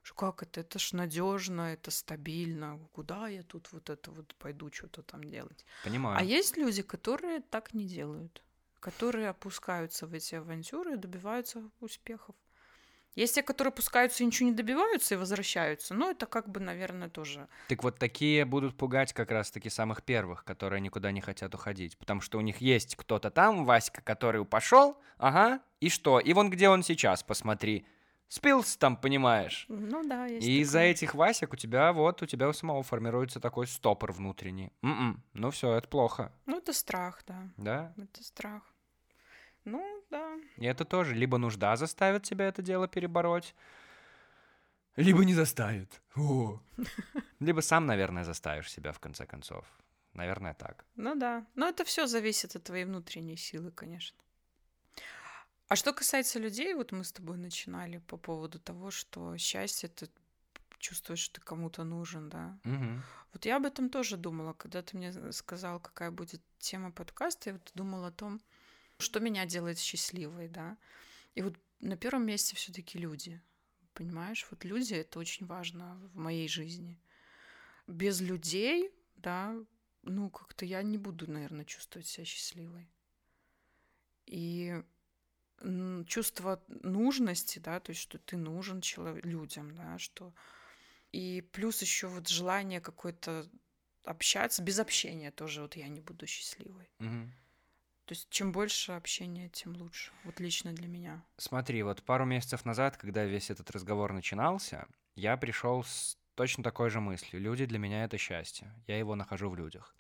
Что 0.03 0.15
как 0.15 0.43
это? 0.43 0.61
Это 0.61 0.79
ж 0.79 0.93
надежно, 0.93 1.73
это 1.73 1.91
стабильно. 1.91 2.79
Куда 2.91 3.27
я 3.27 3.43
тут 3.43 3.71
вот 3.71 3.89
это 3.89 4.11
вот 4.11 4.35
пойду 4.35 4.71
что-то 4.71 5.03
там 5.03 5.23
делать? 5.23 5.65
Понимаю. 5.83 6.17
А 6.17 6.23
есть 6.23 6.57
люди, 6.57 6.81
которые 6.81 7.41
так 7.41 7.73
не 7.73 7.85
делают 7.85 8.43
которые 8.81 9.29
опускаются 9.29 10.05
в 10.05 10.13
эти 10.13 10.35
авантюры 10.35 10.93
и 10.93 10.97
добиваются 10.97 11.63
успехов. 11.79 12.35
Есть 13.15 13.35
те, 13.35 13.43
которые 13.43 13.73
пускаются 13.73 14.23
и 14.23 14.25
ничего 14.25 14.49
не 14.49 14.55
добиваются 14.55 15.15
и 15.15 15.17
возвращаются, 15.17 15.93
но 15.93 16.11
это 16.11 16.25
как 16.25 16.49
бы, 16.49 16.61
наверное, 16.61 17.09
тоже... 17.09 17.47
Так 17.67 17.83
вот 17.83 17.99
такие 17.99 18.45
будут 18.45 18.77
пугать 18.77 19.11
как 19.11 19.31
раз-таки 19.31 19.69
самых 19.69 20.01
первых, 20.03 20.45
которые 20.45 20.79
никуда 20.79 21.11
не 21.11 21.19
хотят 21.19 21.53
уходить, 21.53 21.97
потому 21.97 22.21
что 22.21 22.37
у 22.37 22.41
них 22.41 22.57
есть 22.61 22.95
кто-то 22.95 23.29
там, 23.29 23.65
Васька, 23.65 24.01
который 24.01 24.45
пошел, 24.45 24.97
ага, 25.17 25.61
и 25.81 25.89
что? 25.89 26.19
И 26.19 26.31
вон 26.33 26.49
где 26.49 26.69
он 26.69 26.83
сейчас, 26.83 27.21
посмотри. 27.21 27.85
Спился 28.31 28.79
там, 28.79 28.95
понимаешь? 28.95 29.65
Ну 29.67 30.07
да, 30.07 30.25
есть. 30.25 30.47
И 30.47 30.61
из-за 30.61 30.79
этих 30.79 31.15
Васек 31.15 31.51
у 31.51 31.57
тебя 31.57 31.91
вот, 31.91 32.21
у 32.21 32.25
тебя 32.25 32.47
у 32.47 32.53
самого 32.53 32.81
формируется 32.81 33.41
такой 33.41 33.67
стопор 33.67 34.13
внутренний. 34.13 34.71
м 34.81 35.21
ну 35.33 35.51
все, 35.51 35.73
это 35.73 35.89
плохо. 35.89 36.31
Ну 36.45 36.59
это 36.59 36.71
страх, 36.71 37.23
да. 37.27 37.49
Да? 37.57 37.93
Это 37.97 38.23
страх. 38.23 38.63
Ну, 39.65 40.01
да. 40.09 40.37
И 40.55 40.65
это 40.65 40.85
тоже 40.85 41.13
либо 41.13 41.37
нужда 41.37 41.75
заставит 41.75 42.23
тебя 42.23 42.47
это 42.47 42.61
дело 42.61 42.87
перебороть, 42.87 43.53
либо 44.95 45.25
не 45.25 45.33
заставит. 45.33 46.01
О. 46.15 46.61
Либо 47.41 47.59
сам, 47.59 47.85
наверное, 47.85 48.23
заставишь 48.23 48.71
себя 48.71 48.93
в 48.93 48.99
конце 48.99 49.25
концов. 49.25 49.65
Наверное, 50.13 50.53
так. 50.53 50.85
Ну 50.95 51.15
да. 51.15 51.45
Но 51.55 51.67
это 51.67 51.83
все 51.83 52.07
зависит 52.07 52.55
от 52.55 52.63
твоей 52.63 52.85
внутренней 52.85 53.35
силы, 53.35 53.71
конечно. 53.71 54.17
А 55.71 55.77
что 55.77 55.93
касается 55.93 56.37
людей, 56.37 56.73
вот 56.73 56.91
мы 56.91 57.05
с 57.05 57.13
тобой 57.13 57.37
начинали 57.37 57.99
по 57.99 58.17
поводу 58.17 58.59
того, 58.59 58.91
что 58.91 59.37
счастье 59.37 59.87
ты 59.87 60.09
чувствуешь, 60.79 61.19
что 61.19 61.35
ты 61.35 61.41
кому-то 61.45 61.85
нужен, 61.85 62.27
да. 62.27 62.59
Угу. 62.65 63.01
Вот 63.31 63.45
я 63.45 63.55
об 63.55 63.65
этом 63.65 63.89
тоже 63.89 64.17
думала, 64.17 64.51
когда 64.51 64.81
ты 64.81 64.97
мне 64.97 65.31
сказал, 65.31 65.79
какая 65.79 66.11
будет 66.11 66.41
тема 66.59 66.91
подкаста, 66.91 67.51
я 67.51 67.53
вот 67.53 67.71
думала 67.73 68.07
о 68.07 68.11
том, 68.11 68.41
что 68.97 69.21
меня 69.21 69.45
делает 69.45 69.79
счастливой, 69.79 70.49
да. 70.49 70.77
И 71.35 71.41
вот 71.41 71.55
на 71.79 71.95
первом 71.95 72.25
месте 72.25 72.57
все-таки 72.57 72.99
люди. 72.99 73.41
Понимаешь, 73.93 74.45
вот 74.51 74.65
люди 74.65 74.95
это 74.95 75.19
очень 75.19 75.45
важно 75.45 75.95
в 76.13 76.17
моей 76.17 76.49
жизни. 76.49 76.99
Без 77.87 78.19
людей, 78.19 78.91
да, 79.15 79.55
ну, 80.01 80.29
как-то 80.31 80.65
я 80.65 80.81
не 80.83 80.97
буду, 80.97 81.31
наверное, 81.31 81.63
чувствовать 81.63 82.07
себя 82.07 82.25
счастливой. 82.25 82.91
И 84.25 84.83
чувство 86.07 86.61
нужности, 86.67 87.59
да, 87.59 87.79
то 87.79 87.91
есть, 87.91 88.01
что 88.01 88.17
ты 88.17 88.37
нужен 88.37 88.81
человек, 88.81 89.25
людям, 89.25 89.75
да, 89.75 89.97
что... 89.97 90.33
И 91.11 91.41
плюс 91.51 91.81
еще 91.81 92.07
вот 92.07 92.29
желание 92.29 92.79
какое-то 92.79 93.45
общаться, 94.05 94.63
без 94.63 94.79
общения 94.79 95.31
тоже 95.31 95.61
вот 95.61 95.75
я 95.75 95.89
не 95.89 95.99
буду 95.99 96.25
счастливой. 96.25 96.89
Угу. 96.99 97.29
То 98.05 98.13
есть 98.13 98.29
чем 98.29 98.51
больше 98.51 98.93
общения, 98.93 99.49
тем 99.49 99.75
лучше. 99.75 100.11
Вот 100.23 100.39
лично 100.39 100.73
для 100.73 100.87
меня. 100.87 101.23
Смотри, 101.37 101.83
вот 101.83 102.03
пару 102.03 102.25
месяцев 102.25 102.65
назад, 102.65 102.97
когда 102.97 103.25
весь 103.25 103.49
этот 103.49 103.71
разговор 103.71 104.13
начинался, 104.13 104.87
я 105.15 105.37
пришел 105.37 105.83
с 105.83 106.17
точно 106.35 106.63
такой 106.63 106.89
же 106.89 106.99
мыслью. 106.99 107.41
Люди 107.41 107.65
для 107.65 107.79
меня 107.79 108.03
это 108.03 108.17
счастье. 108.17 108.73
Я 108.87 108.97
его 108.97 109.15
нахожу 109.15 109.49
в 109.49 109.55
людях. 109.55 109.95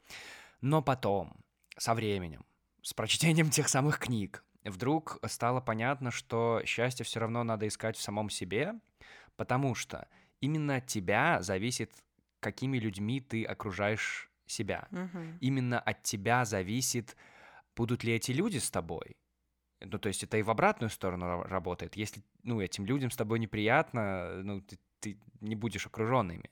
Но 0.61 0.81
потом, 0.81 1.35
со 1.77 1.93
временем, 1.93 2.45
с 2.81 2.93
прочтением 2.93 3.49
тех 3.51 3.69
самых 3.69 3.99
книг, 3.99 4.43
вдруг 4.69 5.19
стало 5.27 5.61
понятно, 5.61 6.11
что 6.11 6.61
счастье 6.65 7.03
все 7.03 7.19
равно 7.19 7.43
надо 7.43 7.67
искать 7.67 7.97
в 7.97 8.01
самом 8.01 8.29
себе, 8.29 8.75
потому 9.35 9.75
что 9.75 10.07
именно 10.39 10.75
от 10.75 10.87
тебя 10.87 11.41
зависит, 11.41 11.91
какими 12.39 12.77
людьми 12.77 13.21
ты 13.21 13.43
окружаешь 13.43 14.29
себя. 14.45 14.87
Угу. 14.91 15.19
Именно 15.39 15.79
от 15.79 16.03
тебя 16.03 16.45
зависит, 16.45 17.15
будут 17.75 18.03
ли 18.03 18.13
эти 18.13 18.31
люди 18.31 18.57
с 18.57 18.69
тобой. 18.69 19.15
Ну, 19.79 19.97
то 19.97 20.09
есть 20.09 20.23
это 20.23 20.37
и 20.37 20.43
в 20.43 20.49
обратную 20.49 20.89
сторону 20.89 21.43
работает. 21.43 21.95
Если, 21.95 22.21
ну, 22.43 22.61
этим 22.61 22.85
людям 22.85 23.09
с 23.09 23.15
тобой 23.15 23.39
неприятно, 23.39 24.43
ну, 24.43 24.61
ты, 24.61 24.77
ты 24.99 25.17
не 25.39 25.55
будешь 25.55 25.87
окружен 25.87 26.31
ими. 26.31 26.51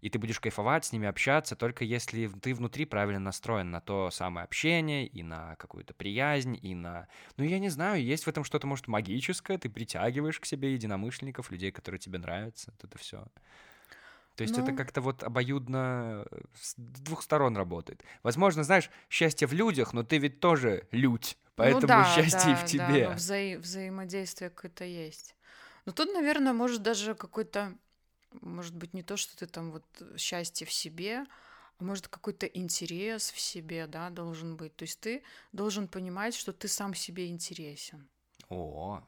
И 0.00 0.10
ты 0.10 0.18
будешь 0.18 0.38
кайфовать 0.38 0.84
с 0.84 0.92
ними, 0.92 1.08
общаться, 1.08 1.56
только 1.56 1.84
если 1.84 2.28
ты 2.28 2.54
внутри 2.54 2.84
правильно 2.84 3.18
настроен 3.18 3.70
на 3.70 3.80
то 3.80 4.10
самое 4.10 4.44
общение, 4.44 5.06
и 5.06 5.22
на 5.22 5.56
какую-то 5.56 5.92
приязнь, 5.92 6.58
и 6.60 6.74
на... 6.74 7.08
Ну, 7.36 7.44
я 7.44 7.58
не 7.58 7.68
знаю, 7.68 8.02
есть 8.02 8.24
в 8.24 8.28
этом 8.28 8.44
что-то, 8.44 8.66
может, 8.66 8.86
магическое, 8.86 9.58
ты 9.58 9.68
притягиваешь 9.68 10.38
к 10.38 10.46
себе 10.46 10.72
единомышленников, 10.72 11.50
людей, 11.50 11.72
которые 11.72 11.98
тебе 11.98 12.18
нравятся, 12.18 12.72
вот 12.72 12.84
это 12.84 12.98
все. 12.98 13.26
То 14.38 14.42
есть 14.42 14.56
ну... 14.56 14.62
это 14.62 14.72
как-то 14.72 15.00
вот 15.00 15.24
обоюдно 15.24 16.24
э, 16.30 16.40
с 16.54 16.74
двух 16.76 17.24
сторон 17.24 17.56
работает. 17.56 18.04
Возможно, 18.22 18.62
знаешь, 18.62 18.88
счастье 19.10 19.48
в 19.48 19.52
людях, 19.52 19.92
но 19.92 20.04
ты 20.04 20.18
ведь 20.18 20.38
тоже 20.38 20.86
людь, 20.92 21.36
ну 21.40 21.52
поэтому 21.56 21.80
ну, 21.82 21.88
да, 21.88 22.04
счастье 22.04 22.52
да, 22.52 22.54
в 22.54 22.64
тебе. 22.64 23.08
Да, 23.08 23.14
вза- 23.14 23.58
взаимодействие 23.58 24.50
какое-то 24.50 24.84
есть. 24.84 25.34
Но 25.86 25.92
тут, 25.92 26.12
наверное, 26.12 26.52
может 26.52 26.82
даже 26.82 27.16
какой-то, 27.16 27.74
может 28.40 28.74
быть, 28.74 28.94
не 28.94 29.02
то, 29.02 29.16
что 29.16 29.36
ты 29.36 29.46
там 29.46 29.70
вот 29.70 29.84
счастье 30.16 30.66
в 30.66 30.72
себе, 30.72 31.24
а 31.78 31.84
может 31.84 32.08
какой-то 32.08 32.46
интерес 32.46 33.30
в 33.30 33.38
себе, 33.40 33.86
да, 33.86 34.10
должен 34.10 34.56
быть. 34.56 34.74
То 34.76 34.84
есть 34.84 35.00
ты 35.00 35.22
должен 35.52 35.88
понимать, 35.88 36.34
что 36.34 36.52
ты 36.52 36.68
сам 36.68 36.94
себе 36.94 37.28
интересен. 37.28 38.08
О, 38.48 39.02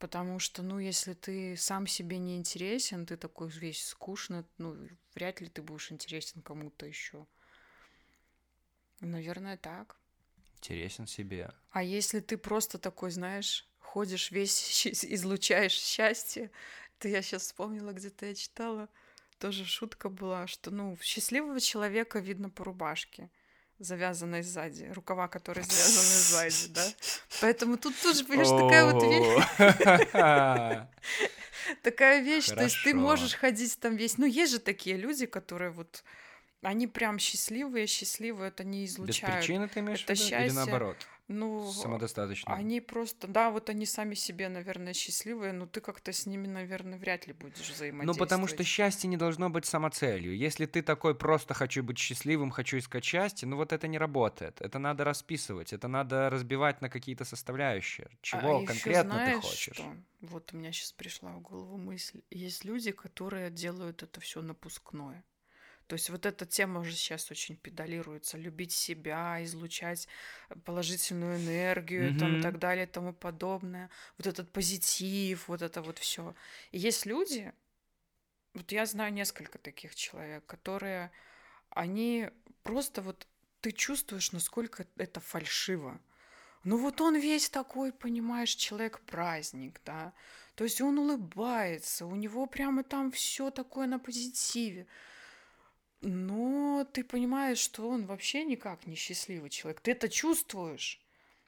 Потому 0.00 0.38
что, 0.38 0.62
ну, 0.62 0.78
если 0.78 1.12
ты 1.12 1.58
сам 1.58 1.86
себе 1.86 2.16
не 2.16 2.38
интересен, 2.38 3.04
ты 3.04 3.18
такой 3.18 3.50
весь 3.50 3.84
скучный, 3.84 4.44
ну, 4.56 4.88
вряд 5.14 5.42
ли 5.42 5.48
ты 5.50 5.60
будешь 5.60 5.92
интересен 5.92 6.40
кому-то 6.40 6.86
еще. 6.86 7.26
Наверное, 9.00 9.58
так. 9.58 9.96
Интересен 10.56 11.06
себе. 11.06 11.52
А 11.70 11.82
если 11.82 12.20
ты 12.20 12.38
просто 12.38 12.78
такой, 12.78 13.10
знаешь, 13.10 13.68
ходишь 13.78 14.30
весь, 14.30 14.86
излучаешь 14.86 15.78
счастье, 15.78 16.50
то 17.00 17.08
я 17.08 17.22
сейчас 17.22 17.42
вспомнила, 17.42 17.92
где-то 17.92 18.26
я 18.26 18.34
читала, 18.34 18.88
тоже 19.38 19.64
шутка 19.64 20.10
была, 20.10 20.46
что, 20.46 20.70
ну, 20.70 20.96
счастливого 21.00 21.58
человека 21.60 22.20
видно 22.20 22.50
по 22.50 22.64
рубашке 22.64 23.30
завязанной 23.78 24.42
сзади, 24.42 24.90
рукава, 24.94 25.26
которые 25.26 25.64
завязаны 25.64 26.50
сзади, 26.50 26.74
да. 26.74 26.84
Поэтому 27.40 27.78
тут 27.78 27.96
тоже, 28.02 28.24
понимаешь, 28.26 28.50
такая 28.50 28.92
вот 28.92 29.02
вещь. 29.02 30.86
Такая 31.82 32.20
вещь, 32.22 32.46
то 32.46 32.64
есть 32.64 32.82
ты 32.84 32.94
можешь 32.94 33.34
ходить 33.34 33.78
там 33.80 33.96
весь... 33.96 34.18
Ну, 34.18 34.26
есть 34.26 34.52
же 34.52 34.58
такие 34.58 34.96
люди, 34.96 35.26
которые 35.26 35.70
вот... 35.70 36.04
Они 36.62 36.86
прям 36.86 37.18
счастливые, 37.18 37.86
счастливые, 37.86 38.48
это 38.48 38.64
не 38.64 38.84
излучают. 38.84 39.38
Без 39.38 39.46
причины 39.46 39.68
ты 39.68 39.80
имеешь 39.80 40.04
это 40.04 40.14
в 40.14 40.18
виду? 40.18 40.28
Счастье, 40.28 40.46
Или 40.46 40.52
наоборот? 40.52 40.96
Ну, 41.32 41.70
самодостаточно. 41.70 42.52
Они 42.52 42.80
просто, 42.80 43.28
да, 43.28 43.52
вот 43.52 43.70
они 43.70 43.86
сами 43.86 44.14
себе, 44.14 44.48
наверное, 44.48 44.92
счастливые, 44.92 45.52
но 45.52 45.66
ты 45.66 45.80
как-то 45.80 46.12
с 46.12 46.26
ними, 46.26 46.48
наверное, 46.48 46.98
вряд 46.98 47.28
ли 47.28 47.32
будешь 47.32 47.70
взаимодействовать. 47.70 48.06
Ну, 48.06 48.14
потому 48.14 48.48
что 48.48 48.64
счастье 48.64 49.08
не 49.08 49.16
должно 49.16 49.48
быть 49.48 49.64
самоцелью. 49.64 50.36
Если 50.36 50.66
ты 50.66 50.82
такой 50.82 51.14
просто 51.14 51.54
хочу 51.54 51.84
быть 51.84 51.98
счастливым, 51.98 52.50
хочу 52.50 52.78
искать 52.78 53.04
счастье, 53.04 53.46
ну 53.46 53.56
вот 53.56 53.72
это 53.72 53.86
не 53.86 53.96
работает. 53.96 54.60
Это 54.60 54.80
надо 54.80 55.04
расписывать, 55.04 55.72
это 55.72 55.86
надо 55.86 56.30
разбивать 56.30 56.80
на 56.80 56.90
какие-то 56.90 57.24
составляющие. 57.24 58.08
Чего 58.22 58.58
а 58.58 58.66
конкретно 58.66 59.12
знаешь, 59.12 59.36
ты 59.36 59.40
хочешь? 59.40 59.76
Что? 59.76 59.96
Вот 60.22 60.52
у 60.52 60.56
меня 60.56 60.72
сейчас 60.72 60.90
пришла 60.90 61.30
в 61.30 61.40
голову 61.42 61.76
мысль. 61.76 62.22
Есть 62.30 62.64
люди, 62.64 62.90
которые 62.90 63.50
делают 63.50 64.02
это 64.02 64.20
все 64.20 64.42
напускное. 64.42 65.22
То 65.90 65.94
есть 65.94 66.08
вот 66.08 66.24
эта 66.24 66.46
тема 66.46 66.78
уже 66.82 66.92
сейчас 66.92 67.32
очень 67.32 67.56
педалируется. 67.56 68.38
Любить 68.38 68.70
себя, 68.70 69.42
излучать 69.42 70.06
положительную 70.64 71.38
энергию 71.38 72.12
mm-hmm. 72.12 72.18
там, 72.20 72.38
и 72.38 72.42
так 72.42 72.60
далее 72.60 72.84
и 72.84 72.88
тому 72.88 73.12
подобное. 73.12 73.90
Вот 74.16 74.28
этот 74.28 74.52
позитив, 74.52 75.48
вот 75.48 75.62
это 75.62 75.82
вот 75.82 75.98
все. 75.98 76.36
И 76.70 76.78
есть 76.78 77.06
люди, 77.06 77.52
вот 78.54 78.70
я 78.70 78.86
знаю 78.86 79.12
несколько 79.12 79.58
таких 79.58 79.96
человек, 79.96 80.46
которые, 80.46 81.10
они 81.70 82.30
просто 82.62 83.02
вот, 83.02 83.26
ты 83.60 83.72
чувствуешь, 83.72 84.30
насколько 84.30 84.86
это 84.96 85.18
фальшиво. 85.18 86.00
Ну 86.62 86.76
вот 86.76 87.00
он 87.00 87.18
весь 87.18 87.50
такой, 87.50 87.92
понимаешь, 87.92 88.54
человек-праздник, 88.54 89.80
да. 89.84 90.12
То 90.54 90.62
есть 90.62 90.80
он 90.80 91.00
улыбается, 91.00 92.06
у 92.06 92.14
него 92.14 92.46
прямо 92.46 92.84
там 92.84 93.10
все 93.10 93.50
такое 93.50 93.88
на 93.88 93.98
позитиве. 93.98 94.86
Но 96.02 96.86
ты 96.92 97.04
понимаешь, 97.04 97.58
что 97.58 97.88
он 97.88 98.06
вообще 98.06 98.44
никак 98.44 98.86
не 98.86 98.94
счастливый 98.94 99.50
человек. 99.50 99.80
Ты 99.80 99.92
это 99.92 100.08
чувствуешь. 100.08 101.00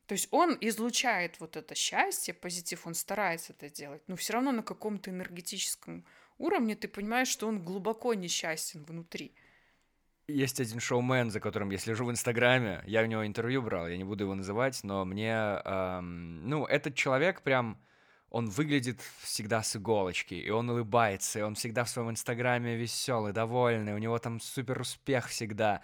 То 0.07 0.12
есть 0.12 0.28
он 0.30 0.59
излучает 0.61 1.40
вот 1.40 1.57
это 1.57 1.74
счастье, 1.74 2.34
позитив, 2.34 2.86
он 2.86 2.94
старается 2.94 3.53
это 3.53 3.70
делать, 3.70 4.03
но 4.09 4.16
все 4.16 4.34
равно 4.34 4.53
на 4.53 4.62
каком-то 4.62 5.11
энергетическом 5.11 6.05
уровне 6.38 6.74
ты 6.74 6.88
понимаешь, 6.88 7.28
что 7.28 7.46
он 7.46 7.62
глубоко 7.62 8.12
несчастен 8.12 8.84
внутри. 8.84 9.32
Есть 10.28 10.61
один 10.61 10.80
шоумен, 10.80 11.30
за 11.30 11.40
которым 11.40 11.70
я 11.70 11.78
слежу 11.78 12.05
в 12.05 12.11
Инстаграме. 12.11 12.82
Я 12.86 13.03
у 13.03 13.07
него 13.07 13.26
интервью 13.26 13.62
брал, 13.62 13.88
я 13.88 13.96
не 13.96 14.05
буду 14.05 14.24
его 14.24 14.34
называть, 14.34 14.82
но 14.84 15.05
мне... 15.05 15.32
Эм, 15.32 16.48
ну, 16.48 16.66
этот 16.66 16.94
человек 16.94 17.42
прям 17.42 17.80
он 18.33 18.49
выглядит 18.49 18.99
всегда 19.20 19.62
с 19.62 19.76
иголочки, 19.76 20.33
и 20.33 20.49
он 20.49 20.70
улыбается, 20.70 21.39
и 21.39 21.43
он 21.43 21.55
всегда 21.55 21.85
в 21.85 21.91
своем 21.91 22.11
инстаграме 22.11 22.76
веселый, 22.76 23.35
довольный, 23.35 23.93
у 23.93 23.99
него 23.99 24.18
там 24.18 24.41
супер 24.41 24.80
успех 24.80 25.28
всегда. 25.28 25.83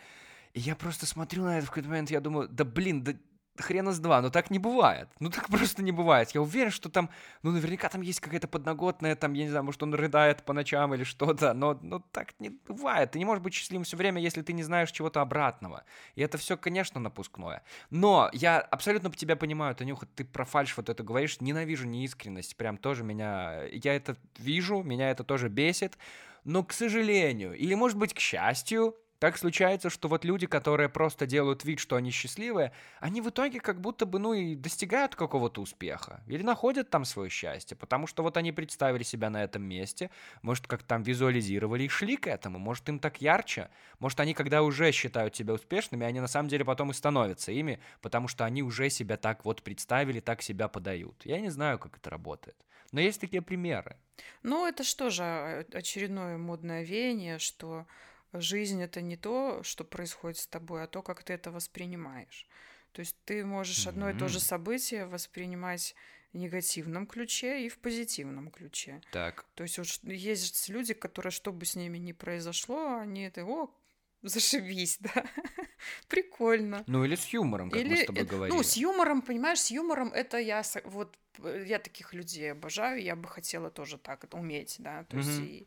И 0.54 0.60
я 0.60 0.74
просто 0.74 1.04
смотрю 1.04 1.44
на 1.44 1.58
это 1.58 1.66
в 1.66 1.68
какой-то 1.68 1.90
момент, 1.90 2.10
я 2.10 2.20
думаю, 2.20 2.48
да 2.48 2.64
блин, 2.64 3.04
да 3.04 3.12
хрена 3.60 3.92
с 3.92 3.98
два, 3.98 4.20
но 4.22 4.30
так 4.30 4.50
не 4.50 4.58
бывает. 4.58 5.08
Ну 5.20 5.30
так 5.30 5.48
просто 5.48 5.82
не 5.82 5.92
бывает. 5.92 6.30
Я 6.30 6.42
уверен, 6.42 6.70
что 6.70 6.88
там, 6.88 7.10
ну 7.42 7.50
наверняка 7.50 7.88
там 7.88 8.00
есть 8.00 8.20
какая-то 8.20 8.48
подноготная, 8.48 9.16
там, 9.16 9.32
я 9.32 9.44
не 9.44 9.50
знаю, 9.50 9.64
может 9.64 9.82
он 9.82 9.94
рыдает 9.94 10.44
по 10.44 10.52
ночам 10.52 10.94
или 10.94 11.04
что-то, 11.04 11.52
но, 11.52 11.78
но 11.82 12.00
так 12.12 12.34
не 12.38 12.50
бывает. 12.50 13.12
Ты 13.12 13.18
не 13.18 13.24
можешь 13.24 13.42
быть 13.42 13.54
счастливым 13.54 13.84
все 13.84 13.96
время, 13.96 14.20
если 14.20 14.42
ты 14.42 14.52
не 14.52 14.62
знаешь 14.62 14.90
чего-то 14.90 15.20
обратного. 15.20 15.84
И 16.14 16.22
это 16.22 16.38
все, 16.38 16.56
конечно, 16.56 17.00
напускное. 17.00 17.62
Но 17.90 18.30
я 18.32 18.60
абсолютно 18.60 19.10
тебя 19.10 19.36
понимаю, 19.36 19.74
Танюха, 19.74 20.06
ты 20.06 20.24
про 20.24 20.44
фальш 20.44 20.76
вот 20.76 20.88
это 20.88 21.02
говоришь, 21.02 21.40
ненавижу 21.40 21.86
неискренность, 21.86 22.56
прям 22.56 22.76
тоже 22.76 23.04
меня, 23.04 23.64
я 23.64 23.94
это 23.94 24.16
вижу, 24.38 24.82
меня 24.82 25.10
это 25.10 25.24
тоже 25.24 25.48
бесит, 25.48 25.98
но, 26.44 26.64
к 26.64 26.72
сожалению, 26.72 27.54
или, 27.54 27.74
может 27.74 27.98
быть, 27.98 28.14
к 28.14 28.18
счастью, 28.18 28.96
так 29.18 29.36
случается, 29.36 29.90
что 29.90 30.08
вот 30.08 30.24
люди, 30.24 30.46
которые 30.46 30.88
просто 30.88 31.26
делают 31.26 31.64
вид, 31.64 31.80
что 31.80 31.96
они 31.96 32.10
счастливые, 32.10 32.72
они 33.00 33.20
в 33.20 33.28
итоге 33.30 33.60
как 33.60 33.80
будто 33.80 34.06
бы, 34.06 34.18
ну, 34.18 34.32
и 34.32 34.54
достигают 34.54 35.16
какого-то 35.16 35.60
успеха. 35.60 36.22
Или 36.26 36.42
находят 36.42 36.90
там 36.90 37.04
свое 37.04 37.28
счастье, 37.30 37.76
потому 37.76 38.06
что 38.06 38.22
вот 38.22 38.36
они 38.36 38.52
представили 38.52 39.02
себя 39.02 39.30
на 39.30 39.42
этом 39.42 39.62
месте, 39.62 40.10
может, 40.42 40.66
как 40.66 40.82
там 40.82 41.02
визуализировали 41.02 41.84
и 41.84 41.88
шли 41.88 42.16
к 42.16 42.26
этому, 42.26 42.58
может, 42.58 42.88
им 42.88 42.98
так 42.98 43.20
ярче, 43.20 43.70
может, 43.98 44.20
они, 44.20 44.34
когда 44.34 44.62
уже 44.62 44.92
считают 44.92 45.34
себя 45.34 45.54
успешными, 45.54 46.06
они 46.06 46.20
на 46.20 46.28
самом 46.28 46.48
деле 46.48 46.64
потом 46.64 46.90
и 46.90 46.94
становятся 46.94 47.52
ими, 47.52 47.80
потому 48.00 48.28
что 48.28 48.44
они 48.44 48.62
уже 48.62 48.90
себя 48.90 49.16
так 49.16 49.44
вот 49.44 49.62
представили, 49.62 50.20
так 50.20 50.42
себя 50.42 50.68
подают. 50.68 51.24
Я 51.24 51.40
не 51.40 51.50
знаю, 51.50 51.78
как 51.78 51.96
это 51.96 52.10
работает. 52.10 52.56
Но 52.92 53.00
есть 53.00 53.20
такие 53.20 53.42
примеры. 53.42 53.96
Ну, 54.42 54.66
это 54.66 54.82
что 54.84 55.10
же 55.10 55.22
а, 55.22 55.64
очередное 55.72 56.38
модное 56.38 56.84
веяние, 56.84 57.38
что 57.38 57.86
жизнь 58.32 58.82
это 58.82 59.00
не 59.00 59.16
то, 59.16 59.62
что 59.62 59.84
происходит 59.84 60.38
с 60.38 60.46
тобой, 60.46 60.84
а 60.84 60.86
то, 60.86 61.02
как 61.02 61.22
ты 61.22 61.32
это 61.32 61.50
воспринимаешь. 61.50 62.46
То 62.92 63.00
есть 63.00 63.16
ты 63.24 63.44
можешь 63.44 63.86
mm-hmm. 63.86 63.90
одно 63.90 64.10
и 64.10 64.18
то 64.18 64.28
же 64.28 64.40
событие 64.40 65.06
воспринимать 65.06 65.94
в 66.32 66.36
негативном 66.36 67.06
ключе 67.06 67.64
и 67.64 67.68
в 67.68 67.78
позитивном 67.78 68.50
ключе. 68.50 69.00
Так. 69.12 69.46
То 69.54 69.62
есть 69.62 69.78
вот 69.78 69.86
есть 70.02 70.68
люди, 70.68 70.94
которые, 70.94 71.32
что 71.32 71.52
бы 71.52 71.64
с 71.64 71.74
ними 71.74 71.98
ни 71.98 72.12
произошло, 72.12 72.98
они 72.98 73.22
это, 73.22 73.44
о, 73.44 73.70
зашибись, 74.22 74.98
да, 75.00 75.24
прикольно. 76.08 76.84
Ну 76.86 77.04
или 77.04 77.14
с 77.14 77.26
юмором, 77.28 77.70
как 77.70 77.80
или, 77.80 77.88
мы 77.88 77.96
с 77.96 78.06
тобой 78.06 78.24
говорили. 78.24 78.56
Ну, 78.56 78.62
с 78.62 78.76
юмором, 78.76 79.22
понимаешь, 79.22 79.60
с 79.60 79.70
юмором 79.70 80.08
это 80.08 80.38
я, 80.38 80.62
вот, 80.84 81.16
я 81.38 81.78
таких 81.78 82.12
людей 82.12 82.52
обожаю, 82.52 83.02
я 83.02 83.16
бы 83.16 83.28
хотела 83.28 83.70
тоже 83.70 83.96
так 83.96 84.24
это 84.24 84.36
уметь, 84.36 84.76
да, 84.78 85.04
то 85.04 85.16
mm-hmm. 85.16 85.20
есть 85.20 85.40
и 85.40 85.66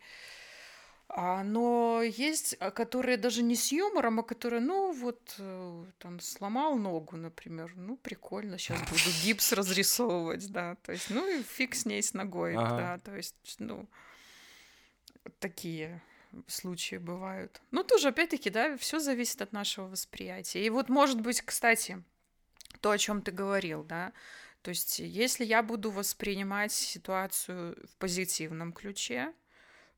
но 1.44 2.02
есть, 2.04 2.56
а, 2.60 2.72
которые 2.72 3.18
даже 3.18 3.44
не 3.44 3.56
с 3.56 3.72
юмором, 3.72 4.22
а 4.22 4.24
которые, 4.24 4.62
ну, 4.62 4.94
вот, 4.94 5.36
э, 5.40 5.86
там, 6.00 6.22
сломал 6.22 6.78
ногу, 6.78 7.18
например. 7.18 7.74
Ну, 7.76 7.98
прикольно, 7.98 8.58
сейчас 8.58 8.80
буду 8.90 9.16
гипс 9.24 9.52
разрисовывать, 9.52 10.50
да. 10.52 10.76
То 10.84 10.94
есть, 10.94 11.10
ну, 11.10 11.28
и 11.28 11.44
фиг 11.44 11.76
с 11.76 11.86
ней 11.86 12.02
с 12.02 12.14
ногой, 12.14 12.56
ага. 12.56 12.78
да. 12.78 12.98
То 13.00 13.16
есть, 13.16 13.36
ну, 13.60 13.90
такие 15.40 16.02
случаи 16.48 16.96
бывают. 16.96 17.62
Ну, 17.72 17.84
тоже, 17.84 18.08
опять-таки, 18.08 18.50
да, 18.50 18.78
все 18.78 19.00
зависит 19.00 19.42
от 19.42 19.52
нашего 19.52 19.88
восприятия. 19.88 20.66
И 20.66 20.70
вот, 20.70 20.88
может 20.88 21.20
быть, 21.20 21.42
кстати, 21.42 22.02
то, 22.80 22.92
о 22.92 22.98
чем 22.98 23.22
ты 23.22 23.32
говорил, 23.32 23.84
да. 23.84 24.14
То 24.62 24.70
есть, 24.70 25.00
если 25.00 25.44
я 25.44 25.62
буду 25.62 25.92
воспринимать 25.92 26.72
ситуацию 26.72 27.78
в 27.86 27.98
позитивном 27.98 28.72
ключе, 28.72 29.34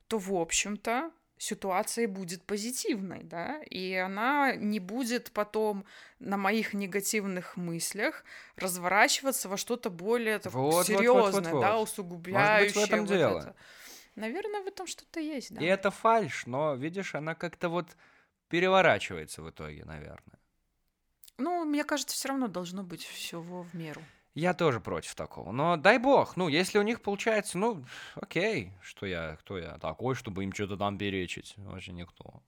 то, 0.07 0.17
в 0.17 0.33
общем-то, 0.33 1.11
ситуация 1.37 2.07
будет 2.07 2.43
позитивной, 2.43 3.23
да, 3.23 3.61
и 3.63 3.93
она 3.95 4.55
не 4.55 4.79
будет 4.79 5.31
потом 5.31 5.85
на 6.19 6.37
моих 6.37 6.73
негативных 6.73 7.57
мыслях 7.57 8.23
разворачиваться 8.55 9.49
во 9.49 9.57
что-то 9.57 9.89
более 9.89 10.39
вот, 10.45 10.85
серьезное, 10.85 11.13
вот, 11.13 11.33
вот, 11.33 11.43
вот, 11.43 11.51
вот. 11.51 11.61
да, 11.61 11.79
усугубляющее. 11.79 12.59
Может 12.59 12.75
быть, 12.75 12.75
в 12.75 12.93
этом 12.93 12.99
вот 13.01 13.17
дело. 13.17 13.39
Это. 13.39 13.55
Наверное, 14.15 14.61
в 14.61 14.67
этом 14.67 14.87
что-то 14.87 15.19
есть, 15.19 15.53
да. 15.53 15.61
И 15.61 15.65
это 15.65 15.91
фальш, 15.91 16.45
но, 16.45 16.75
видишь, 16.75 17.15
она 17.15 17.35
как-то 17.35 17.69
вот 17.69 17.87
переворачивается 18.47 19.41
в 19.41 19.49
итоге, 19.49 19.83
наверное. 19.85 20.39
Ну, 21.37 21.65
мне 21.65 21.83
кажется, 21.83 22.15
все 22.15 22.29
равно 22.29 22.47
должно 22.47 22.83
быть 22.83 23.03
всего 23.03 23.63
в 23.63 23.73
меру. 23.73 24.01
Я 24.33 24.53
тоже 24.53 24.79
против 24.79 25.13
такого. 25.13 25.51
Но 25.51 25.77
дай 25.77 25.99
бог, 25.99 26.37
ну, 26.37 26.47
если 26.47 26.79
у 26.79 26.81
них 26.81 27.01
получается, 27.01 27.57
ну, 27.57 27.85
окей, 28.15 28.73
что 28.81 29.05
я, 29.05 29.35
кто 29.37 29.57
я 29.57 29.77
такой, 29.77 30.15
чтобы 30.15 30.43
им 30.43 30.53
что-то 30.53 30.75
там 30.75 30.97
перечить. 30.97 31.53
Вообще 31.57 31.91
никто. 31.91 32.41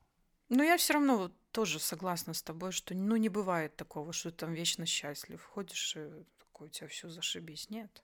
Но 0.49 0.63
я 0.63 0.77
все 0.77 0.93
равно 0.93 1.31
тоже 1.51 1.79
согласна 1.79 2.33
с 2.33 2.41
тобой, 2.41 2.71
что 2.71 2.93
ну 2.93 3.15
не 3.15 3.29
бывает 3.29 3.75
такого, 3.75 4.13
что 4.13 4.31
ты 4.31 4.37
там 4.37 4.53
вечно 4.53 4.85
счастлив. 4.85 5.43
Ходишь 5.43 5.95
и 5.95 6.09
такой, 6.39 6.67
у 6.67 6.71
тебя 6.71 6.87
все 6.87 7.09
зашибись. 7.09 7.69
Нет. 7.69 8.03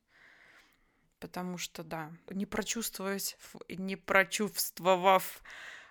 Потому 1.19 1.57
что, 1.57 1.83
да, 1.83 2.11
не 2.29 2.45
прочувствовать, 2.45 3.37
не 3.69 3.95
прочувствовав 3.95 5.43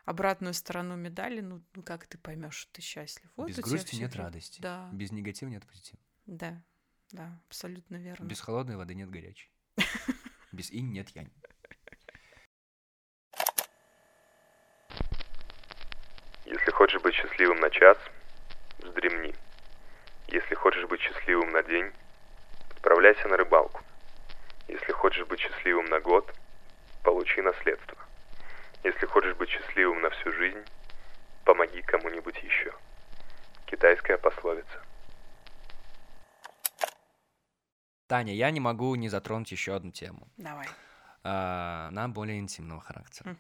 обратную 0.04 0.54
сторону 0.54 0.96
медали, 0.96 1.40
ну, 1.40 1.62
ну 1.74 1.82
как 1.82 2.06
ты 2.06 2.18
поймешь, 2.18 2.54
что 2.54 2.72
ты 2.72 2.82
счастлив? 2.82 3.30
Вот 3.36 3.48
Без 3.48 3.58
грусти 3.58 3.96
нет 3.96 4.16
радости. 4.16 4.60
Да. 4.60 4.90
Без 4.92 5.12
негатива 5.12 5.48
нет 5.48 5.64
позитива. 5.66 6.00
Да. 6.26 6.62
Да, 7.12 7.40
абсолютно 7.48 7.96
верно. 7.96 8.24
Без 8.24 8.40
холодной 8.40 8.76
воды 8.76 8.94
нет 8.94 9.10
горячей. 9.10 9.50
Без 10.52 10.70
инь 10.70 10.92
нет 10.92 11.08
янь. 11.10 11.30
Если 16.44 16.70
хочешь 16.70 17.00
быть 17.00 17.14
счастливым 17.14 17.60
на 17.60 17.70
час, 17.70 17.98
вздремни. 18.78 19.34
Если 20.28 20.54
хочешь 20.54 20.86
быть 20.86 21.00
счастливым 21.00 21.50
на 21.52 21.62
день, 21.62 21.92
отправляйся 22.70 23.28
на 23.28 23.36
рыбалку. 23.36 23.82
Если 24.68 24.92
хочешь 24.92 25.26
быть 25.26 25.40
счастливым 25.40 25.86
на 25.86 26.00
год, 26.00 26.32
получи 27.02 27.40
наследство. 27.42 27.98
Если 28.84 29.06
хочешь 29.06 29.34
быть 29.36 29.48
счастливым 29.48 30.00
на 30.00 30.10
всю 30.10 30.32
жизнь, 30.32 30.64
помоги 31.44 31.82
кому-нибудь 31.82 32.42
еще. 32.42 32.72
Китайская 33.66 34.16
пословица. 34.16 34.89
Таня, 38.10 38.34
я 38.34 38.50
не 38.50 38.58
могу 38.58 38.96
не 38.96 39.08
затронуть 39.08 39.52
еще 39.52 39.76
одну 39.76 39.92
тему. 39.92 40.26
Давай. 40.36 40.66
А, 41.22 41.86
она 41.90 42.08
более 42.08 42.40
интимного 42.40 42.80
характера. 42.80 43.36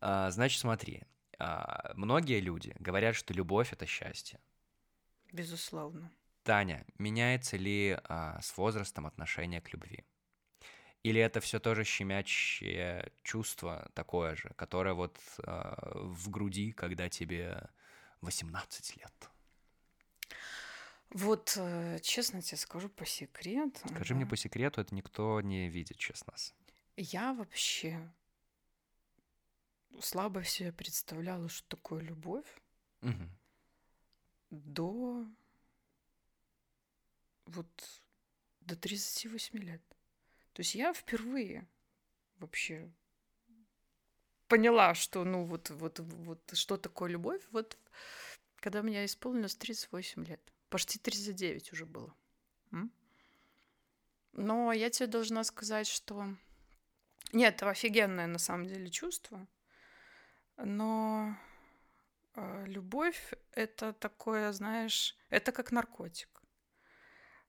А, 0.00 0.30
значит, 0.30 0.60
смотри. 0.60 1.02
А, 1.40 1.90
многие 1.96 2.38
люди 2.38 2.76
говорят, 2.78 3.16
что 3.16 3.34
любовь— 3.34 3.72
это 3.72 3.86
счастье. 3.86 4.38
Безусловно. 5.32 6.12
Таня, 6.44 6.86
меняется 6.96 7.56
ли 7.56 7.98
с 8.40 8.56
возрастом 8.56 9.06
отношение 9.06 9.60
к 9.60 9.72
любви? 9.72 10.04
Или 11.02 11.20
это 11.20 11.40
все 11.40 11.58
тоже 11.58 11.82
щемящее 11.82 13.10
чувство 13.24 13.90
такое 13.94 14.36
же, 14.36 14.52
которое 14.54 14.94
вот 14.94 15.18
а, 15.42 15.90
в 15.94 16.30
груди, 16.30 16.70
когда 16.70 17.08
тебе 17.08 17.68
18 18.20 18.96
лет? 18.98 19.29
Вот, 21.10 21.54
э, 21.56 21.98
честно 22.02 22.40
тебе 22.40 22.56
скажу 22.56 22.88
по 22.88 23.04
секрету. 23.04 23.80
Скажи 23.88 24.14
да. 24.14 24.16
мне 24.16 24.26
по 24.26 24.36
секрету, 24.36 24.80
это 24.80 24.94
никто 24.94 25.40
не 25.40 25.68
видит 25.68 25.98
сейчас 25.98 26.26
нас. 26.26 26.54
Я 26.96 27.34
вообще 27.34 27.98
слабо 30.00 30.44
себе 30.44 30.72
представляла, 30.72 31.48
что 31.48 31.68
такое 31.68 32.00
любовь. 32.02 32.46
Угу. 33.02 33.28
До 34.50 35.26
вот 37.46 38.02
до 38.60 38.76
38 38.76 39.58
лет. 39.58 39.82
То 40.52 40.60
есть 40.60 40.74
я 40.74 40.92
впервые 40.92 41.66
вообще 42.38 42.90
поняла, 44.46 44.94
что 44.94 45.24
ну 45.24 45.44
вот 45.44 45.70
вот 45.70 45.98
вот 45.98 46.40
что 46.54 46.76
такое 46.76 47.10
любовь, 47.10 47.42
вот 47.50 47.78
когда 48.56 48.82
мне 48.82 49.04
исполнилось 49.04 49.56
38 49.56 50.24
лет. 50.24 50.40
Почти 50.70 50.98
39 50.98 51.72
уже 51.72 51.84
было. 51.84 52.14
Но 54.32 54.72
я 54.72 54.90
тебе 54.90 55.06
должна 55.06 55.44
сказать, 55.44 55.86
что... 55.86 56.34
Нет, 57.32 57.56
это 57.56 57.70
офигенное 57.70 58.26
на 58.26 58.38
самом 58.38 58.66
деле 58.66 58.88
чувство. 58.90 59.46
Но 60.56 61.36
э, 62.34 62.64
любовь— 62.66 63.32
это 63.52 63.92
такое, 63.92 64.52
знаешь, 64.52 65.16
это 65.30 65.52
как 65.52 65.72
наркотик, 65.72 66.42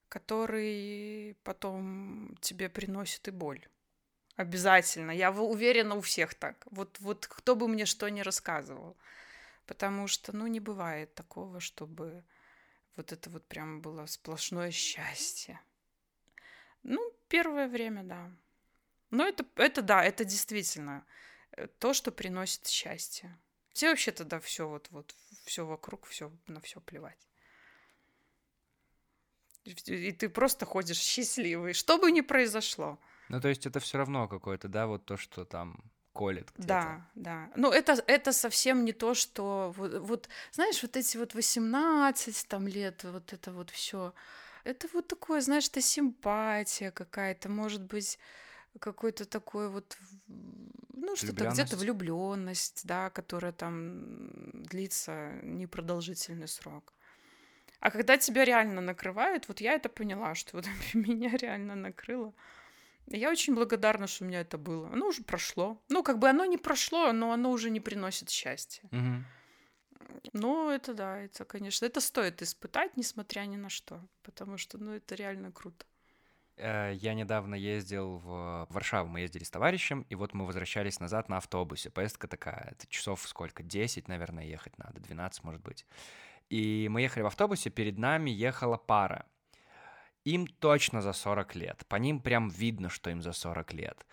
который 0.09 1.37
потом 1.43 2.35
тебе 2.41 2.69
приносит 2.69 3.27
и 3.27 3.31
боль. 3.31 3.67
Обязательно. 4.35 5.11
Я 5.11 5.31
уверена, 5.31 5.95
у 5.95 6.01
всех 6.01 6.33
так. 6.35 6.65
Вот, 6.71 6.99
вот 6.99 7.27
кто 7.27 7.55
бы 7.55 7.67
мне 7.67 7.85
что 7.85 8.09
ни 8.09 8.21
рассказывал. 8.21 8.97
Потому 9.65 10.07
что, 10.07 10.35
ну, 10.35 10.47
не 10.47 10.59
бывает 10.59 11.13
такого, 11.15 11.59
чтобы 11.59 12.23
вот 12.95 13.11
это 13.11 13.29
вот 13.29 13.45
прям 13.47 13.81
было 13.81 14.05
сплошное 14.05 14.71
счастье. 14.71 15.59
Ну, 16.83 17.13
первое 17.27 17.67
время, 17.67 18.03
да. 18.03 18.31
Но 19.09 19.25
это, 19.25 19.45
это 19.55 19.81
да, 19.81 20.03
это 20.03 20.25
действительно 20.25 21.05
э, 21.51 21.67
то, 21.67 21.93
что 21.93 22.11
приносит 22.11 22.67
счастье. 22.67 23.37
Все 23.73 23.89
вообще 23.89 24.11
тогда 24.11 24.39
все 24.39 24.67
вот, 24.67 24.87
вот, 24.91 25.15
все 25.45 25.65
вокруг, 25.65 26.05
все 26.05 26.31
на 26.47 26.59
все 26.59 26.79
плевать. 26.81 27.27
И 29.63 30.11
ты 30.11 30.27
просто 30.27 30.65
ходишь 30.65 30.97
счастливый, 30.97 31.73
что 31.73 31.99
бы 31.99 32.11
ни 32.11 32.21
произошло. 32.21 32.99
Ну, 33.29 33.39
то 33.39 33.47
есть 33.47 33.65
это 33.65 33.79
все 33.79 33.99
равно 33.99 34.27
какое-то, 34.27 34.67
да, 34.67 34.87
вот 34.87 35.05
то, 35.05 35.17
что 35.17 35.45
там 35.45 35.83
колет 36.13 36.51
где-то. 36.57 36.67
Да, 36.67 37.07
да. 37.15 37.51
Но 37.55 37.73
это, 37.73 38.03
это 38.07 38.33
совсем 38.33 38.85
не 38.85 38.93
то, 38.93 39.13
что... 39.13 39.73
Вот, 39.77 39.93
вот, 39.99 40.29
знаешь, 40.51 40.81
вот 40.81 40.97
эти 40.97 41.17
вот 41.17 41.33
18 41.33 42.47
там 42.47 42.67
лет, 42.67 43.03
вот 43.03 43.33
это 43.33 43.51
вот 43.51 43.69
все 43.69 44.13
это 44.63 44.87
вот 44.93 45.07
такое, 45.07 45.41
знаешь, 45.41 45.67
это 45.67 45.81
симпатия 45.81 46.91
какая-то, 46.91 47.49
может 47.49 47.81
быть, 47.81 48.19
какой-то 48.79 49.25
такой 49.25 49.69
вот, 49.69 49.97
ну, 50.93 51.15
что-то 51.15 51.49
где-то 51.49 51.77
влюбленность, 51.77 52.85
да, 52.85 53.09
которая 53.09 53.51
там 53.51 54.53
длится 54.53 55.39
непродолжительный 55.41 56.47
срок. 56.47 56.93
А 57.79 57.89
когда 57.89 58.17
тебя 58.17 58.45
реально 58.45 58.81
накрывает, 58.81 59.47
вот 59.47 59.59
я 59.59 59.73
это 59.73 59.89
поняла, 59.89 60.35
что 60.35 60.57
вот 60.57 60.65
меня 60.93 61.35
реально 61.35 61.75
накрыло. 61.75 62.33
Я 63.07 63.29
очень 63.29 63.55
благодарна, 63.55 64.07
что 64.07 64.23
у 64.23 64.27
меня 64.27 64.41
это 64.41 64.57
было. 64.57 64.89
Оно 64.91 65.07
уже 65.07 65.23
прошло. 65.23 65.81
Ну, 65.89 66.03
как 66.03 66.19
бы 66.19 66.29
оно 66.29 66.45
не 66.45 66.57
прошло, 66.57 67.11
но 67.11 67.31
оно 67.31 67.51
уже 67.51 67.69
не 67.69 67.79
приносит 67.79 68.29
счастья. 68.29 68.83
Угу. 68.91 69.23
Ну, 70.33 70.69
это 70.69 70.93
да, 70.93 71.19
это, 71.19 71.45
конечно, 71.45 71.85
это 71.85 72.01
стоит 72.01 72.41
испытать, 72.41 72.97
несмотря 72.97 73.41
ни 73.41 73.55
на 73.55 73.69
что, 73.69 74.01
потому 74.23 74.57
что, 74.57 74.77
ну, 74.77 74.91
это 74.91 75.15
реально 75.15 75.51
круто. 75.51 75.85
Э, 76.57 76.93
я 76.93 77.13
недавно 77.13 77.55
ездил 77.55 78.17
в 78.17 78.67
Варшаву, 78.69 79.09
мы 79.09 79.21
ездили 79.21 79.43
с 79.43 79.49
товарищем, 79.49 80.05
и 80.09 80.15
вот 80.15 80.33
мы 80.33 80.45
возвращались 80.45 80.99
назад 80.99 81.29
на 81.29 81.37
автобусе. 81.37 81.89
Поездка 81.89 82.27
такая, 82.27 82.69
это 82.71 82.87
часов 82.87 83.21
сколько, 83.27 83.63
10, 83.63 84.07
наверное, 84.07 84.45
ехать 84.45 84.77
надо, 84.77 84.99
12, 84.99 85.43
может 85.43 85.61
быть. 85.61 85.85
И 86.49 86.87
мы 86.89 87.01
ехали 87.01 87.23
в 87.23 87.27
автобусе, 87.27 87.69
перед 87.69 87.97
нами 87.97 88.29
ехала 88.29 88.77
пара. 88.77 89.25
Им 90.23 90.47
точно 90.47 91.01
за 91.01 91.13
40 91.13 91.55
лет. 91.55 91.85
По 91.87 91.95
ним 91.95 92.19
прям 92.19 92.49
видно, 92.49 92.89
что 92.89 93.09
им 93.09 93.21
за 93.21 93.33
40 93.33 93.73
лет. 93.73 94.05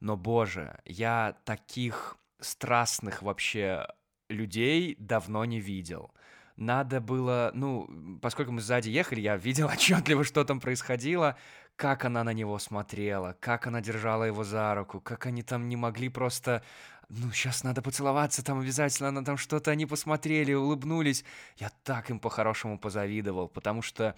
Но, 0.00 0.16
боже, 0.16 0.78
я 0.84 1.36
таких 1.44 2.16
страстных 2.40 3.22
вообще 3.22 3.86
людей 4.28 4.96
давно 4.98 5.44
не 5.44 5.60
видел. 5.60 6.12
Надо 6.56 7.00
было, 7.00 7.50
ну, 7.54 8.18
поскольку 8.20 8.52
мы 8.52 8.60
сзади 8.60 8.88
ехали, 8.90 9.20
я 9.20 9.36
видел 9.36 9.68
отчетливо, 9.72 10.24
что 10.24 10.44
там 10.44 10.60
происходило, 10.60 11.36
как 11.76 12.04
она 12.04 12.22
на 12.22 12.32
него 12.32 12.58
смотрела, 12.58 13.36
как 13.40 13.66
она 13.66 13.80
держала 13.80 14.24
его 14.24 14.44
за 14.44 14.74
руку, 14.74 15.00
как 15.00 15.26
они 15.26 15.42
там 15.42 15.68
не 15.68 15.76
могли 15.76 16.08
просто 16.08 16.62
ну, 17.08 17.30
сейчас 17.32 17.64
надо 17.64 17.82
поцеловаться 17.82 18.44
там 18.44 18.60
обязательно, 18.60 19.10
на 19.10 19.24
там 19.24 19.36
что-то 19.36 19.70
они 19.70 19.86
посмотрели, 19.86 20.52
улыбнулись. 20.52 21.24
Я 21.56 21.70
так 21.82 22.10
им 22.10 22.18
по-хорошему 22.18 22.78
позавидовал, 22.78 23.48
потому 23.48 23.82
что, 23.82 24.14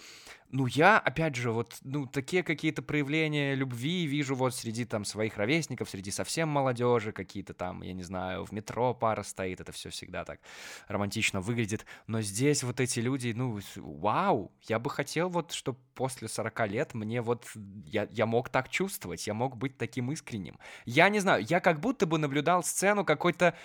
ну, 0.51 0.66
я, 0.66 0.99
опять 0.99 1.34
же, 1.34 1.51
вот, 1.51 1.76
ну, 1.82 2.07
такие 2.07 2.42
какие-то 2.42 2.82
проявления 2.82 3.55
любви 3.55 4.07
вижу 4.07 4.34
вот 4.34 4.55
среди 4.55 4.84
там 4.84 5.05
своих 5.05 5.36
ровесников, 5.36 5.90
среди 5.90 6.11
совсем 6.11 6.49
молодежи, 6.49 7.12
какие-то 7.12 7.55
там, 7.55 7.82
я 7.82 7.92
не 7.92 8.03
знаю, 8.03 8.44
в 8.44 8.53
метро 8.53 8.94
пара 8.94 9.22
стоит, 9.22 9.61
это 9.61 9.72
все 9.72 9.90
всегда 9.90 10.24
так 10.24 10.40
романтично 10.88 11.40
выглядит. 11.40 11.84
Но 12.07 12.20
здесь 12.20 12.62
вот 12.62 12.80
эти 12.80 13.01
люди, 13.01 13.32
ну, 13.34 13.61
вау, 13.76 14.53
я 14.62 14.78
бы 14.78 14.90
хотел 14.90 15.28
вот, 15.28 15.53
чтобы 15.53 15.78
после 15.94 16.28
40 16.28 16.68
лет 16.68 16.94
мне 16.94 17.22
вот, 17.22 17.44
я, 17.84 18.07
я 18.11 18.26
мог 18.26 18.49
так 18.49 18.68
чувствовать, 18.68 19.26
я 19.26 19.34
мог 19.34 19.57
быть 19.57 19.76
таким 19.78 20.12
искренним. 20.12 20.59
Я 20.84 21.09
не 21.09 21.20
знаю, 21.20 21.44
я 21.49 21.61
как 21.61 21.80
будто 21.80 22.07
бы 22.07 22.18
наблюдал 22.18 22.62
сцену 22.62 23.05
какой-то 23.05 23.57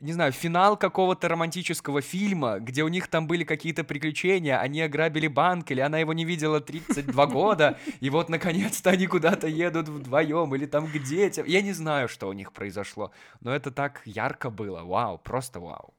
не 0.00 0.12
знаю, 0.12 0.32
финал 0.32 0.76
какого-то 0.76 1.28
романтического 1.28 2.00
фильма, 2.00 2.58
где 2.58 2.82
у 2.82 2.88
них 2.88 3.08
там 3.08 3.26
были 3.26 3.44
какие-то 3.44 3.84
приключения, 3.84 4.58
они 4.58 4.80
ограбили 4.80 5.28
банк, 5.28 5.70
или 5.70 5.80
она 5.80 5.98
его 5.98 6.12
не 6.12 6.24
видела 6.24 6.60
32 6.60 7.26
года, 7.38 7.78
и 8.00 8.10
вот 8.10 8.28
наконец-то 8.28 8.90
они 8.90 9.06
куда-то 9.06 9.46
едут 9.46 9.88
вдвоем, 9.88 10.54
или 10.54 10.66
там 10.66 10.86
к 10.86 10.98
детям. 10.98 11.46
Я 11.46 11.62
не 11.62 11.72
знаю, 11.72 12.08
что 12.08 12.28
у 12.28 12.32
них 12.32 12.52
произошло, 12.52 13.12
но 13.40 13.54
это 13.54 13.70
так 13.70 14.02
ярко 14.04 14.50
было. 14.50 14.82
Вау, 14.84 15.18
просто 15.18 15.60
вау. 15.60 15.94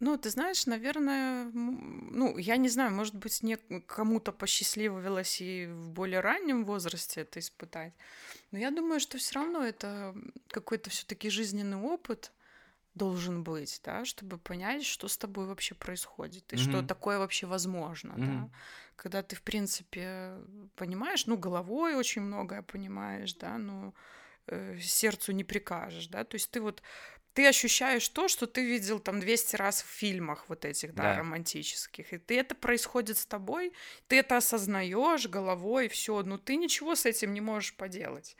Ну, 0.00 0.18
ты 0.18 0.30
знаешь, 0.30 0.66
наверное, 0.66 1.44
ну, 1.52 2.36
я 2.36 2.56
не 2.56 2.68
знаю, 2.68 2.90
может 2.90 3.14
быть, 3.14 3.40
не 3.44 3.56
кому-то 3.86 4.32
посчастливилось 4.32 5.40
и 5.40 5.66
в 5.66 5.90
более 5.90 6.18
раннем 6.18 6.64
возрасте 6.64 7.20
это 7.20 7.38
испытать. 7.38 7.92
Но 8.50 8.58
я 8.58 8.72
думаю, 8.72 8.98
что 8.98 9.18
все 9.18 9.36
равно 9.36 9.64
это 9.64 10.12
какой-то 10.48 10.90
все-таки 10.90 11.30
жизненный 11.30 11.76
опыт 11.76 12.32
должен 12.94 13.42
быть, 13.42 13.80
да, 13.84 14.04
чтобы 14.04 14.38
понять, 14.38 14.84
что 14.84 15.08
с 15.08 15.16
тобой 15.16 15.46
вообще 15.46 15.74
происходит 15.74 16.52
и 16.52 16.56
mm-hmm. 16.56 16.70
что 16.70 16.82
такое 16.82 17.18
вообще 17.18 17.46
возможно, 17.46 18.12
mm-hmm. 18.12 18.26
да. 18.26 18.50
Когда 18.96 19.22
ты, 19.22 19.34
в 19.34 19.42
принципе, 19.42 20.36
понимаешь, 20.76 21.26
ну, 21.26 21.36
головой 21.36 21.94
очень 21.94 22.22
многое 22.22 22.62
понимаешь, 22.62 23.34
да, 23.34 23.58
но 23.58 23.94
э, 24.46 24.78
сердцу 24.78 25.32
не 25.32 25.44
прикажешь, 25.44 26.08
да, 26.08 26.24
то 26.24 26.34
есть 26.34 26.50
ты 26.50 26.60
вот 26.60 26.82
ты 27.34 27.48
ощущаешь 27.48 28.08
то, 28.08 28.28
что 28.28 28.46
ты 28.46 28.64
видел 28.64 29.00
там 29.00 29.18
200 29.18 29.56
раз 29.56 29.82
в 29.82 29.86
фильмах 29.86 30.48
вот 30.48 30.64
этих, 30.64 30.94
да, 30.94 31.04
да. 31.04 31.18
романтических. 31.18 32.12
И 32.12 32.18
ты 32.18 32.38
это 32.38 32.54
происходит 32.54 33.16
с 33.16 33.24
тобой, 33.24 33.72
ты 34.06 34.18
это 34.18 34.36
осознаешь 34.36 35.26
головой, 35.26 35.88
все, 35.88 36.22
но 36.22 36.36
ты 36.36 36.56
ничего 36.56 36.94
с 36.94 37.06
этим 37.06 37.32
не 37.32 37.40
можешь 37.40 37.74
поделать. 37.74 38.36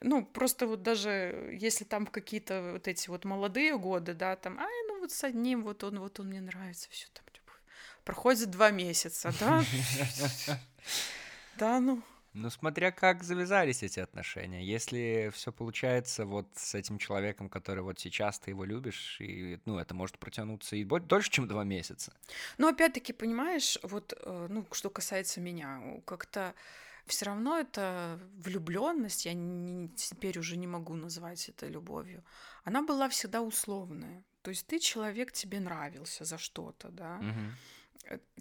Ну, 0.00 0.24
просто 0.24 0.66
вот 0.66 0.82
даже 0.82 1.56
если 1.60 1.84
там 1.84 2.06
какие-то 2.06 2.72
вот 2.74 2.88
эти 2.88 3.08
вот 3.08 3.24
молодые 3.24 3.76
годы, 3.78 4.14
да, 4.14 4.36
там, 4.36 4.58
ай, 4.58 4.86
ну 4.86 5.00
вот 5.00 5.10
с 5.10 5.24
одним, 5.24 5.62
вот 5.62 5.84
он, 5.84 6.00
вот 6.00 6.20
он 6.20 6.28
мне 6.28 6.40
нравится, 6.40 6.88
все 6.90 7.06
там, 7.12 7.24
проходит 8.04 8.50
два 8.50 8.70
месяца, 8.70 9.32
да, 9.38 9.62
да, 11.58 11.80
ну, 11.80 12.02
ну, 12.34 12.50
смотря 12.50 12.92
как 12.92 13.24
завязались 13.24 13.82
эти 13.82 14.00
отношения. 14.00 14.64
Если 14.64 15.30
все 15.34 15.50
получается 15.50 16.24
вот 16.24 16.46
с 16.54 16.74
этим 16.74 16.98
человеком, 16.98 17.48
который 17.48 17.82
вот 17.82 17.98
сейчас 17.98 18.38
ты 18.38 18.50
его 18.50 18.64
любишь, 18.64 19.16
и, 19.20 19.58
ну, 19.64 19.78
это 19.78 19.94
может 19.94 20.18
протянуться 20.18 20.76
и 20.76 20.84
дольше, 20.84 21.30
чем 21.30 21.48
два 21.48 21.64
месяца. 21.64 22.12
Ну, 22.58 22.68
опять-таки, 22.68 23.12
понимаешь, 23.12 23.78
вот, 23.82 24.14
э, 24.16 24.46
ну, 24.50 24.64
что 24.72 24.88
касается 24.88 25.40
меня, 25.40 25.82
как-то 26.04 26.54
все 27.08 27.26
равно 27.26 27.58
это 27.58 28.18
влюбленность, 28.36 29.26
я 29.26 29.34
не, 29.34 29.88
теперь 29.88 30.38
уже 30.38 30.56
не 30.56 30.66
могу 30.66 30.94
назвать 30.94 31.48
это 31.48 31.66
любовью. 31.66 32.24
Она 32.64 32.82
была 32.82 33.08
всегда 33.08 33.42
условная. 33.42 34.24
То 34.42 34.50
есть 34.50 34.66
ты 34.66 34.78
человек, 34.78 35.32
тебе 35.32 35.60
нравился 35.60 36.24
за 36.24 36.38
что-то, 36.38 36.88
да. 36.88 37.16
Угу 37.16 37.54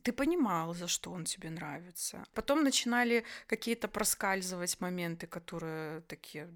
ты 0.03 0.13
понимал, 0.13 0.73
за 0.73 0.87
что 0.87 1.11
он 1.11 1.25
тебе 1.25 1.49
нравится. 1.49 2.23
Потом 2.33 2.63
начинали 2.63 3.25
какие-то 3.47 3.87
проскальзывать 3.87 4.79
моменты, 4.79 5.27
которые 5.27 6.01
такие, 6.01 6.49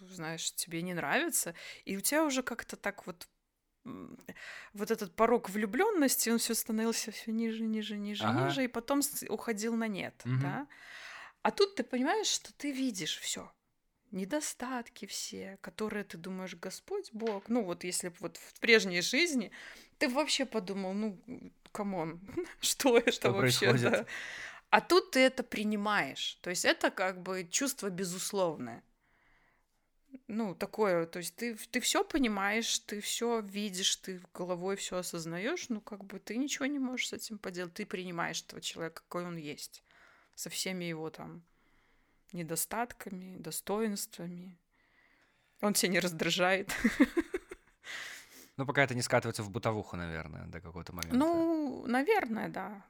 знаешь, 0.00 0.52
тебе 0.54 0.82
не 0.82 0.94
нравятся, 0.94 1.54
и 1.84 1.96
у 1.96 2.00
тебя 2.00 2.24
уже 2.24 2.42
как-то 2.42 2.76
так 2.76 3.06
вот 3.06 3.28
вот 4.74 4.90
этот 4.90 5.16
порог 5.16 5.48
влюбленности, 5.48 6.28
он 6.28 6.38
все 6.38 6.54
становился 6.54 7.10
все 7.12 7.32
ниже, 7.32 7.62
ниже, 7.62 7.96
ниже, 7.96 8.24
ага. 8.24 8.44
ниже, 8.44 8.64
и 8.64 8.68
потом 8.68 9.00
уходил 9.28 9.74
на 9.74 9.88
нет, 9.88 10.14
угу. 10.24 10.34
да. 10.42 10.66
А 11.42 11.50
тут 11.50 11.74
ты 11.74 11.84
понимаешь, 11.84 12.26
что 12.26 12.52
ты 12.52 12.70
видишь 12.70 13.18
все 13.18 13.50
недостатки 14.10 15.06
все, 15.06 15.58
которые 15.60 16.04
ты 16.04 16.18
думаешь, 16.18 16.54
Господь 16.56 17.10
Бог, 17.12 17.48
ну 17.48 17.64
вот 17.64 17.84
если 17.84 18.12
вот 18.20 18.36
в 18.36 18.60
прежней 18.60 19.02
жизни 19.02 19.52
ты 19.98 20.08
вообще 20.08 20.46
подумал, 20.46 20.92
ну 20.94 21.20
come 21.72 21.99
on, 21.99 22.20
что 22.60 22.98
это 22.98 23.12
что 23.12 23.32
вообще? 23.32 23.70
Происходит? 23.70 23.92
Да? 23.92 24.06
А 24.70 24.80
тут 24.80 25.12
ты 25.12 25.20
это 25.20 25.42
принимаешь. 25.42 26.38
То 26.42 26.50
есть 26.50 26.64
это 26.64 26.90
как 26.90 27.22
бы 27.22 27.46
чувство 27.50 27.90
безусловное. 27.90 28.84
Ну, 30.26 30.56
такое, 30.56 31.06
то 31.06 31.18
есть 31.18 31.36
ты, 31.36 31.54
ты 31.54 31.78
все 31.78 32.02
понимаешь, 32.02 32.80
ты 32.80 33.00
все 33.00 33.40
видишь, 33.40 33.94
ты 33.96 34.20
головой 34.34 34.74
все 34.74 34.96
осознаешь, 34.96 35.68
ну, 35.68 35.80
как 35.80 36.04
бы 36.04 36.18
ты 36.18 36.36
ничего 36.36 36.66
не 36.66 36.80
можешь 36.80 37.08
с 37.08 37.12
этим 37.12 37.38
поделать. 37.38 37.74
Ты 37.74 37.86
принимаешь 37.86 38.42
этого 38.42 38.60
человека, 38.60 39.02
какой 39.02 39.24
он 39.24 39.36
есть, 39.36 39.84
со 40.40 40.48
всеми 40.48 40.84
его 40.84 41.10
там 41.10 41.42
недостатками, 42.32 43.36
достоинствами. 43.36 44.58
Он 45.60 45.74
тебя 45.74 45.92
не 45.92 46.00
раздражает. 46.00 46.74
Ну, 48.56 48.66
пока 48.66 48.82
это 48.82 48.94
не 48.94 49.00
скатывается 49.00 49.42
в 49.42 49.50
бытовуху, 49.50 49.96
наверное, 49.96 50.44
до 50.44 50.60
какого-то 50.60 50.92
момента. 50.92 51.16
Ну, 51.16 51.86
наверное, 51.86 52.50
да. 52.50 52.84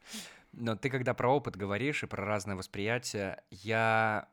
Но 0.51 0.75
ты 0.75 0.91
когда 0.91 1.15
про 1.15 1.29
опыт 1.29 1.55
говоришь 1.55 2.03
и 2.03 2.09
про 2.09 2.25
разное 2.25 2.57
восприятие, 2.57 3.41
я 3.51 4.29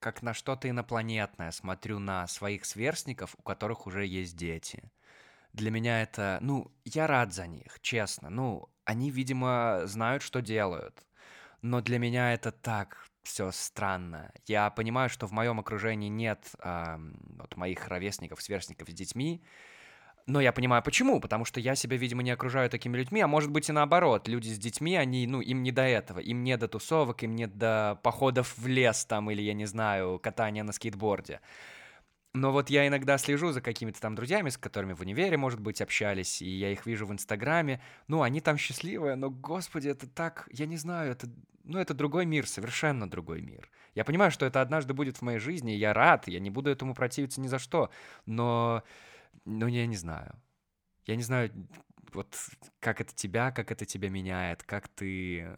как 0.00 0.22
на 0.22 0.34
что-то 0.34 0.68
инопланетное 0.68 1.52
смотрю 1.52 2.00
на 2.00 2.26
своих 2.26 2.64
сверстников, 2.64 3.36
у 3.38 3.42
которых 3.42 3.86
уже 3.86 4.04
есть 4.04 4.36
дети. 4.36 4.90
Для 5.52 5.70
меня 5.70 6.02
это, 6.02 6.38
ну, 6.40 6.72
я 6.84 7.06
рад 7.06 7.32
за 7.32 7.46
них, 7.46 7.78
честно. 7.80 8.28
Ну, 8.28 8.68
они, 8.84 9.12
видимо, 9.12 9.82
знают, 9.84 10.24
что 10.24 10.40
делают. 10.40 11.06
Но 11.64 11.80
для 11.80 11.98
меня 11.98 12.34
это 12.34 12.52
так 12.52 13.06
все 13.22 13.50
странно. 13.50 14.30
Я 14.46 14.68
понимаю, 14.68 15.08
что 15.08 15.26
в 15.26 15.32
моем 15.32 15.58
окружении 15.58 16.10
нет 16.10 16.50
э, 16.62 16.98
вот 17.38 17.56
моих 17.56 17.88
ровесников, 17.88 18.42
сверстников 18.42 18.90
с 18.90 18.92
детьми, 18.92 19.42
но 20.26 20.42
я 20.42 20.52
понимаю, 20.52 20.82
почему. 20.82 21.20
Потому 21.20 21.46
что 21.46 21.60
я 21.60 21.74
себя, 21.74 21.96
видимо, 21.96 22.22
не 22.22 22.32
окружаю 22.32 22.68
такими 22.68 22.98
людьми, 22.98 23.22
а 23.22 23.26
может 23.28 23.50
быть 23.50 23.70
и 23.70 23.72
наоборот. 23.72 24.28
Люди 24.28 24.50
с 24.50 24.58
детьми, 24.58 24.94
они, 24.94 25.26
ну, 25.26 25.40
им 25.40 25.62
не 25.62 25.72
до 25.72 25.80
этого. 25.80 26.18
Им 26.18 26.44
не 26.44 26.58
до 26.58 26.68
тусовок, 26.68 27.22
им 27.22 27.34
не 27.34 27.46
до 27.46 27.98
походов 28.02 28.58
в 28.58 28.66
лес 28.66 29.06
там 29.06 29.30
или, 29.30 29.40
я 29.40 29.54
не 29.54 29.64
знаю, 29.64 30.18
катания 30.18 30.64
на 30.64 30.72
скейтборде. 30.72 31.40
Но 32.34 32.50
вот 32.50 32.68
я 32.68 32.88
иногда 32.88 33.16
слежу 33.16 33.52
за 33.52 33.60
какими-то 33.60 34.00
там 34.00 34.16
друзьями, 34.16 34.48
с 34.48 34.58
которыми 34.58 34.92
в 34.92 35.00
универе, 35.00 35.36
может 35.36 35.60
быть, 35.60 35.80
общались, 35.80 36.42
и 36.42 36.48
я 36.48 36.72
их 36.72 36.84
вижу 36.84 37.06
в 37.06 37.12
Инстаграме. 37.12 37.80
Ну, 38.08 38.22
они 38.22 38.40
там 38.40 38.58
счастливые, 38.58 39.14
но, 39.14 39.30
господи, 39.30 39.88
это 39.88 40.08
так, 40.08 40.48
я 40.50 40.66
не 40.66 40.76
знаю, 40.76 41.12
это, 41.12 41.28
ну, 41.62 41.78
это 41.78 41.94
другой 41.94 42.26
мир, 42.26 42.48
совершенно 42.48 43.08
другой 43.08 43.40
мир. 43.40 43.70
Я 43.94 44.04
понимаю, 44.04 44.32
что 44.32 44.46
это 44.46 44.60
однажды 44.60 44.94
будет 44.94 45.18
в 45.18 45.22
моей 45.22 45.38
жизни, 45.38 45.74
и 45.74 45.78
я 45.78 45.94
рад, 45.94 46.26
я 46.26 46.40
не 46.40 46.50
буду 46.50 46.70
этому 46.70 46.92
противиться 46.92 47.40
ни 47.40 47.46
за 47.46 47.60
что, 47.60 47.90
но 48.26 48.82
ну, 49.44 49.68
я 49.68 49.86
не 49.86 49.96
знаю. 49.96 50.34
Я 51.06 51.14
не 51.14 51.22
знаю, 51.22 51.52
вот 52.12 52.36
как 52.80 53.00
это 53.00 53.14
тебя, 53.14 53.52
как 53.52 53.70
это 53.70 53.84
тебя 53.86 54.08
меняет, 54.08 54.64
как 54.64 54.88
ты... 54.88 55.56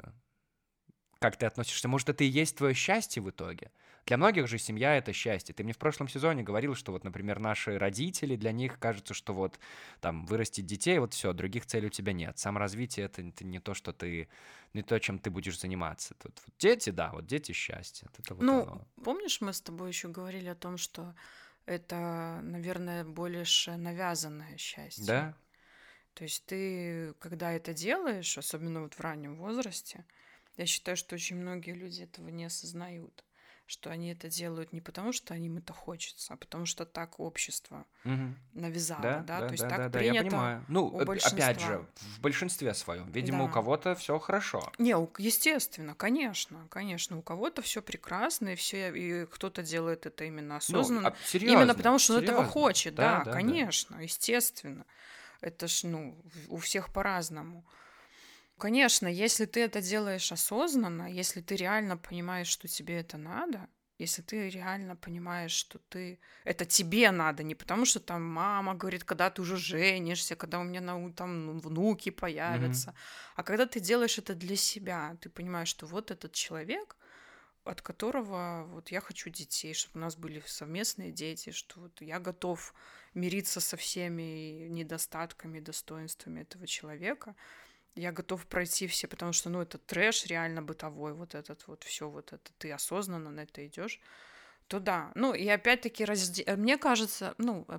Как 1.21 1.37
ты 1.39 1.47
относишься? 1.47 1.89
Может, 1.89 2.11
это 2.11 2.25
и 2.25 2.27
есть 2.27 2.59
твое 2.59 2.75
счастье 2.75 3.23
в 3.23 3.31
итоге? 3.31 3.71
Для 4.07 4.17
многих 4.17 4.47
же 4.47 4.59
семья— 4.59 4.97
это 4.99 5.13
счастье. 5.13 5.53
Ты 5.53 5.65
мне 5.65 5.73
в 5.73 5.79
прошлом 5.79 6.07
сезоне 6.07 6.45
говорил, 6.45 6.77
что 6.77 6.93
вот, 6.93 7.03
например, 7.03 7.41
наши 7.41 7.77
родители, 7.77 8.37
для 8.37 8.53
них 8.53 8.79
кажется, 8.79 9.15
что 9.15 9.35
вот 9.35 9.59
там 10.01 10.27
вырастить 10.27 10.65
детей, 10.65 11.01
вот 11.01 11.13
все, 11.13 11.33
других 11.33 11.67
целей 11.67 11.89
у 11.89 11.91
тебя 11.91 12.13
нет. 12.13 12.39
Саморазвитие— 12.39 13.07
это, 13.07 13.23
не 13.45 13.59
то, 13.59 13.75
что 13.75 13.93
ты, 13.93 14.29
не 14.75 14.83
то, 14.83 15.01
чем 15.01 15.19
ты 15.19 15.31
будешь 15.31 15.59
заниматься. 15.59 16.15
Тут 16.15 16.41
вот 16.47 16.55
дети, 16.57 16.91
да, 16.91 17.11
вот 17.11 17.27
дети— 17.27 17.51
счастье. 17.53 18.09
Это 18.17 18.35
вот 18.35 18.45
ну, 18.45 18.63
оно. 18.63 18.89
помнишь, 19.03 19.41
мы 19.41 19.53
с 19.53 19.61
тобой 19.61 19.89
еще 19.89 20.07
говорили 20.07 20.49
о 20.49 20.55
том, 20.55 20.77
что 20.77 21.13
это, 21.67 22.39
наверное, 22.45 23.05
больше 23.05 23.77
навязанное 23.77 24.57
счастье. 24.57 25.05
Да. 25.05 25.37
То 26.15 26.23
есть 26.23 26.47
ты, 26.47 27.13
когда 27.19 27.53
это 27.53 27.75
делаешь, 27.75 28.39
особенно 28.39 28.83
вот 28.83 28.95
в 28.95 29.01
раннем 29.01 29.37
возрасте, 29.37 30.05
я 30.57 30.65
считаю, 30.65 30.97
что 30.97 31.17
очень 31.17 31.37
многие 31.37 31.73
люди 31.73 32.03
этого 32.03 32.29
не 32.29 32.45
осознают. 32.45 33.26
Что 33.67 33.91
они 33.91 34.11
это 34.13 34.29
делают 34.29 34.73
не 34.73 34.81
потому, 34.81 35.13
что 35.13 35.35
им 35.35 35.59
это 35.59 35.73
хочется, 35.73 36.35
а 36.35 36.37
потому 36.37 36.67
что 36.67 36.87
так 36.87 37.21
общество 37.21 37.85
Мгм. 38.05 38.37
навязало, 38.55 39.03
Да, 39.03 39.19
да, 39.23 39.41
да, 39.41 39.49
то 39.49 39.53
есть 39.53 39.65
да, 39.65 39.71
так 39.71 39.79
да, 39.79 39.89
да, 39.89 40.01
я 40.01 40.13
принято 40.13 40.25
понимаю. 40.25 40.65
Ну, 40.69 40.87
у 40.87 41.01
э, 41.01 41.05
опять 41.23 41.61
же, 41.61 41.87
в 42.01 42.21
большинстве 42.21 42.75
своем. 42.75 43.11
Видимо, 43.11 43.45
у 43.45 43.49
Да. 43.49 43.53
кого-то 43.53 43.95
все 43.95 44.19
хорошо. 44.19 44.73
Не, 44.79 44.97
у- 44.97 45.11
естественно, 45.19 45.95
конечно, 45.95 46.67
конечно, 46.71 47.19
у 47.19 47.23
кого-то 47.23 47.63
все 47.63 47.81
прекрасно, 47.83 48.51
и 48.51 48.57
все, 48.57 48.91
и 48.95 49.27
кто-то 49.27 49.63
делает 49.63 50.07
это 50.07 50.25
именно 50.25 50.57
Ну, 50.69 50.81
осознанно, 50.81 51.09
а, 51.09 51.15
серьезно, 51.25 51.61
именно 51.63 51.75
потому 51.75 51.99
что 51.99 52.15
он 52.15 52.19
этого 52.21 52.43
серьезно. 52.43 52.53
хочет, 52.53 52.95
Да, 52.95 53.21
да, 53.21 53.25
да, 53.25 53.33
да. 53.33 53.33
конечно, 53.33 53.97
естественно. 54.03 54.85
Это 55.41 55.69
ж, 55.69 55.85
ну, 55.85 56.17
у 56.49 56.57
всех 56.59 56.93
по-разному. 56.93 57.65
Конечно, 58.59 59.07
если 59.07 59.45
ты 59.45 59.61
это 59.61 59.83
делаешь 59.83 60.33
осознанно, 60.33 61.13
если 61.13 61.43
ты 61.43 61.57
реально 61.57 61.99
понимаешь, 61.99 62.49
что 62.49 62.69
тебе 62.69 63.01
это 63.01 63.19
надо, 63.19 63.69
если 63.99 64.23
ты 64.23 64.49
реально 64.49 64.97
понимаешь, 64.97 65.53
что 65.53 65.79
ты 65.79 66.21
это 66.45 66.65
тебе 66.65 67.11
надо, 67.11 67.43
не 67.43 67.55
потому 67.55 67.85
что 67.85 68.01
там 68.01 68.23
мама 68.23 68.75
говорит, 68.75 69.05
когда 69.05 69.31
ты 69.31 69.43
уже 69.43 69.57
женишься, 69.59 70.37
когда 70.37 70.59
у 70.59 70.65
меня 70.65 70.81
на, 70.81 71.13
там 71.13 71.47
ну, 71.47 71.59
внуки 71.59 72.11
появятся, 72.11 72.95
а 73.35 73.43
когда 73.43 73.67
ты 73.67 73.81
делаешь 73.81 74.19
это 74.19 74.35
для 74.35 74.57
себя, 74.57 75.17
ты 75.21 75.29
понимаешь, 75.29 75.69
что 75.69 75.87
вот 75.87 76.11
этот 76.11 76.33
человек, 76.33 76.97
от 77.65 77.83
которого 77.83 78.65
вот 78.69 78.91
я 78.91 79.01
хочу 79.01 79.31
детей, 79.31 79.75
чтобы 79.75 79.99
у 79.99 80.03
нас 80.03 80.17
были 80.17 80.43
совместные 80.47 81.11
дети, 81.13 81.51
что 81.51 81.81
вот 81.81 82.01
я 82.01 82.21
готов 82.21 82.75
мириться 83.15 83.61
со 83.61 83.77
всеми 83.77 84.69
недостатками, 84.69 85.61
достоинствами 85.61 86.43
этого 86.43 86.67
человека. 86.67 87.35
Я 87.97 88.13
готов 88.13 88.47
пройти 88.47 88.87
все, 88.87 89.09
потому 89.09 89.33
что, 89.33 89.49
ну, 89.49 89.63
это 89.63 89.79
трэш 89.79 90.27
реально 90.27 90.63
бытовой, 90.63 91.15
вот 91.15 91.35
этот 91.35 91.67
вот 91.67 91.83
все, 91.83 92.09
вот 92.11 92.33
это 92.33 92.53
ты 92.59 92.71
осознанно 92.71 93.31
на 93.31 93.41
это 93.41 93.67
идешь, 93.67 94.01
то 94.69 94.81
да. 94.81 95.13
Ну, 95.15 95.33
и 95.33 95.49
опять-таки, 95.49 96.05
разде... 96.05 96.45
мне 96.57 96.77
кажется, 96.77 97.35
ну, 97.39 97.65
э, 97.69 97.79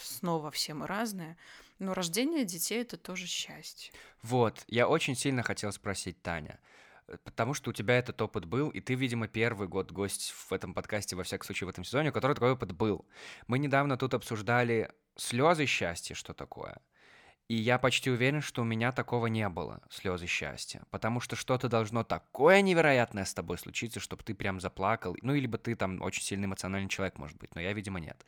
снова 0.00 0.50
все 0.50 0.72
мы 0.72 0.86
разные, 0.86 1.36
но 1.78 1.92
рождение 1.92 2.44
детей 2.44 2.80
это 2.80 2.96
тоже 2.96 3.26
счастье. 3.26 3.92
Вот, 4.22 4.64
я 4.66 4.88
очень 4.88 5.14
сильно 5.14 5.42
хотел 5.42 5.72
спросить, 5.72 6.22
Таня, 6.22 6.58
э, 7.06 7.18
потому 7.22 7.52
что 7.52 7.68
у 7.68 7.72
тебя 7.74 7.98
этот 7.98 8.22
опыт 8.22 8.46
был, 8.46 8.70
и 8.70 8.80
ты, 8.80 8.94
видимо, 8.94 9.28
первый 9.28 9.68
год 9.68 9.92
гость 9.92 10.30
в 10.30 10.52
этом 10.52 10.72
подкасте, 10.72 11.16
во 11.16 11.22
всяком 11.24 11.44
случае, 11.44 11.66
в 11.66 11.70
этом 11.70 11.84
сезоне, 11.84 12.08
у 12.10 12.12
которого 12.12 12.34
такой 12.34 12.52
опыт 12.52 12.72
был. 12.72 13.06
Мы 13.46 13.58
недавно 13.58 13.98
тут 13.98 14.14
обсуждали 14.14 14.90
слезы 15.16 15.66
счастья, 15.66 16.14
что 16.14 16.32
такое. 16.32 16.80
И 17.48 17.56
я 17.56 17.78
почти 17.78 18.10
уверен, 18.10 18.40
что 18.40 18.62
у 18.62 18.64
меня 18.64 18.90
такого 18.90 19.26
не 19.26 19.46
было, 19.50 19.82
слезы 19.90 20.26
счастья. 20.26 20.82
Потому 20.90 21.20
что 21.20 21.36
что-то 21.36 21.68
должно 21.68 22.02
такое 22.02 22.62
невероятное 22.62 23.26
с 23.26 23.34
тобой 23.34 23.58
случиться, 23.58 24.00
чтобы 24.00 24.22
ты 24.22 24.34
прям 24.34 24.60
заплакал. 24.60 25.14
Ну, 25.20 25.34
либо 25.34 25.58
ты 25.58 25.76
там 25.76 26.00
очень 26.00 26.22
сильный 26.22 26.46
эмоциональный 26.46 26.88
человек, 26.88 27.18
может 27.18 27.36
быть, 27.36 27.54
но 27.54 27.60
я, 27.60 27.74
видимо, 27.74 28.00
нет. 28.00 28.24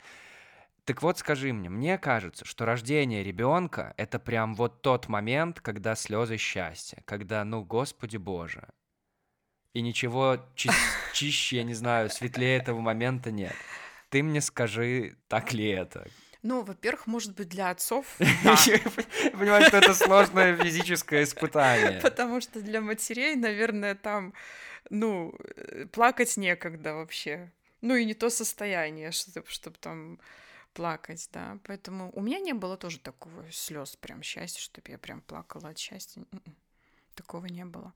Так 0.84 1.02
вот, 1.02 1.18
скажи 1.18 1.52
мне, 1.52 1.68
мне 1.70 1.98
кажется, 1.98 2.44
что 2.44 2.64
рождение 2.64 3.24
ребенка 3.24 3.94
это 3.96 4.18
прям 4.18 4.54
вот 4.54 4.82
тот 4.82 5.08
момент, 5.08 5.60
когда 5.60 5.96
слезы 5.96 6.36
счастья, 6.36 7.02
когда, 7.06 7.42
ну, 7.44 7.64
Господи 7.64 8.18
Боже. 8.18 8.68
И 9.72 9.80
ничего 9.80 10.38
чи- 10.54 10.70
чище, 11.14 11.56
я 11.56 11.64
не 11.64 11.74
знаю, 11.74 12.10
светлее 12.10 12.58
этого 12.58 12.80
момента 12.80 13.30
нет. 13.30 13.54
Ты 14.10 14.22
мне 14.22 14.40
скажи, 14.40 15.16
так 15.26 15.52
ли 15.54 15.66
это? 15.68 16.06
Ну, 16.46 16.62
во-первых, 16.62 17.08
может 17.08 17.34
быть, 17.34 17.48
для 17.48 17.70
отцов, 17.70 18.06
Я 18.20 18.78
понимаю, 19.32 19.66
что 19.66 19.78
это 19.78 19.94
сложное 19.94 20.56
физическое 20.56 21.24
испытание. 21.24 22.00
Потому 22.00 22.40
что 22.40 22.60
для 22.60 22.80
матерей, 22.80 23.34
наверное, 23.34 23.96
там, 23.96 24.32
ну, 24.88 25.34
э, 25.56 25.86
плакать 25.86 26.36
некогда 26.36 26.94
вообще. 26.94 27.50
Ну 27.80 27.96
и 27.96 28.04
не 28.04 28.14
то 28.14 28.30
состояние, 28.30 29.10
чтобы, 29.10 29.48
чтобы 29.48 29.76
там 29.80 30.20
плакать, 30.72 31.28
да. 31.32 31.58
Поэтому 31.64 32.12
у 32.12 32.20
меня 32.20 32.38
не 32.38 32.52
было 32.52 32.76
тоже 32.76 33.00
такого 33.00 33.44
слез 33.50 33.96
прям 33.96 34.22
счастья, 34.22 34.60
чтобы 34.60 34.92
я 34.92 34.98
прям 34.98 35.22
плакала 35.22 35.70
от 35.70 35.78
счастья. 35.78 36.22
Такого 37.16 37.46
не 37.46 37.64
было. 37.64 37.92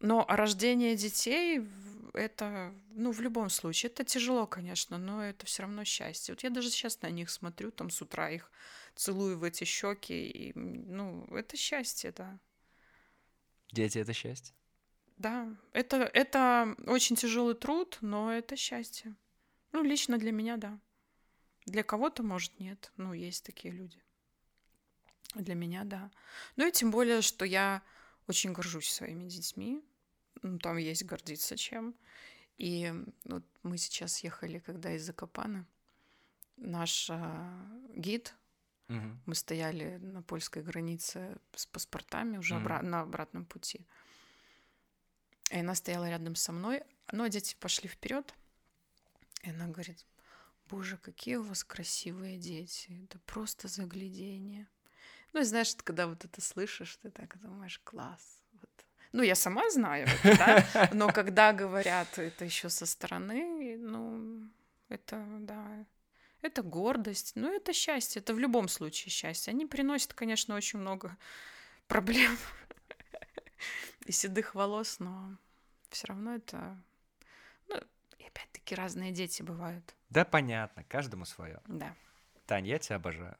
Но 0.00 0.24
рождение 0.28 0.96
детей 0.96 1.66
это, 2.12 2.74
ну, 2.90 3.12
в 3.12 3.20
любом 3.20 3.50
случае, 3.50 3.90
это 3.90 4.04
тяжело, 4.04 4.46
конечно, 4.46 4.98
но 4.98 5.22
это 5.22 5.46
все 5.46 5.62
равно 5.62 5.84
счастье. 5.84 6.34
Вот 6.34 6.42
я 6.42 6.50
даже 6.50 6.70
сейчас 6.70 7.02
на 7.02 7.10
них 7.10 7.30
смотрю, 7.30 7.70
там 7.70 7.90
с 7.90 8.00
утра 8.00 8.30
их 8.30 8.50
целую 8.94 9.38
в 9.38 9.44
эти 9.44 9.64
щеки, 9.64 10.28
и, 10.28 10.52
ну, 10.54 11.26
это 11.26 11.56
счастье, 11.56 12.12
да. 12.12 12.38
Дети— 13.72 13.98
это 14.00 14.12
счастье? 14.12 14.54
Да, 15.18 15.48
это, 15.72 15.96
это 16.14 16.74
очень 16.86 17.16
тяжелый 17.16 17.54
труд, 17.54 17.98
но 18.00 18.32
это 18.32 18.56
счастье. 18.56 19.14
Ну, 19.72 19.82
лично 19.82 20.18
для 20.18 20.32
меня, 20.32 20.56
да. 20.56 20.78
Для 21.66 21.82
кого-то, 21.82 22.22
может, 22.22 22.58
нет. 22.60 22.92
Ну, 22.96 23.12
есть 23.12 23.44
такие 23.44 23.72
люди. 23.74 24.02
Для 25.34 25.54
меня, 25.54 25.84
да. 25.84 26.10
Ну 26.56 26.66
и 26.66 26.72
тем 26.72 26.90
более, 26.90 27.20
что 27.20 27.44
я 27.44 27.82
очень 28.26 28.52
горжусь 28.52 28.90
своими 28.90 29.28
детьми. 29.28 29.82
Ну, 30.42 30.58
там 30.58 30.76
есть 30.76 31.04
гордиться 31.04 31.56
чем. 31.56 31.94
И 32.58 32.92
вот 33.24 33.44
мы 33.62 33.78
сейчас 33.78 34.20
ехали, 34.24 34.58
когда 34.58 34.92
из 34.92 35.04
Закопана. 35.04 35.66
Наш 36.56 37.10
а, 37.10 37.66
гид, 37.94 38.34
Мгм. 38.88 39.20
мы 39.26 39.34
стояли 39.34 39.96
на 39.96 40.22
польской 40.22 40.62
границе 40.62 41.36
с 41.54 41.66
паспортами 41.66 42.38
уже 42.38 42.54
Мгм. 42.54 42.66
обра- 42.66 42.82
на 42.82 43.00
обратном 43.02 43.44
пути. 43.44 43.86
И 45.50 45.58
она 45.58 45.74
стояла 45.74 46.08
рядом 46.08 46.34
со 46.34 46.52
мной. 46.52 46.82
Ну, 47.12 47.24
а 47.24 47.28
дети 47.28 47.56
пошли 47.60 47.88
вперед. 47.88 48.34
И 49.42 49.50
она 49.50 49.68
говорит, 49.68 50.04
боже, 50.68 50.96
какие 50.96 51.36
у 51.36 51.42
вас 51.42 51.62
красивые 51.62 52.38
дети. 52.38 53.00
Это 53.04 53.18
просто 53.20 53.68
заглядение. 53.68 54.66
Ну, 55.32 55.40
и 55.40 55.44
знаешь, 55.44 55.74
когда 55.76 56.06
вот 56.06 56.24
это 56.24 56.40
слышишь, 56.40 56.96
ты 56.96 57.10
так 57.10 57.38
думаешь, 57.40 57.80
класс. 57.84 58.40
Ну, 59.16 59.22
я 59.22 59.34
сама 59.34 59.70
знаю 59.70 60.06
это, 60.06 60.36
да, 60.74 60.90
но 60.92 61.08
когда 61.08 61.54
говорят 61.54 62.18
это 62.18 62.44
еще 62.44 62.68
со 62.68 62.84
стороны, 62.84 63.78
ну, 63.78 64.42
это, 64.90 65.24
да, 65.40 65.86
это 66.42 66.62
гордость, 66.62 67.32
ну, 67.34 67.50
это 67.50 67.72
счастье, 67.72 68.20
это 68.20 68.34
в 68.34 68.38
любом 68.38 68.68
случае 68.68 69.10
счастье. 69.10 69.52
Они 69.52 69.64
приносят, 69.64 70.12
конечно, 70.12 70.54
очень 70.54 70.80
много 70.80 71.16
проблем 71.88 72.36
и 74.04 74.12
седых 74.12 74.54
волос, 74.54 74.98
но 74.98 75.34
все 75.88 76.08
равно 76.08 76.34
это... 76.34 76.76
Ну, 77.68 77.76
и 78.18 78.24
опять-таки 78.26 78.74
разные 78.74 79.12
дети 79.12 79.40
бывают, 79.40 79.94
Да, 80.10 80.26
понятно, 80.26 80.84
каждому 80.84 81.24
свое. 81.24 81.62
да. 81.68 81.94
Тань, 82.44 82.68
я 82.68 82.78
тебя 82.78 82.96
обожаю. 82.96 83.38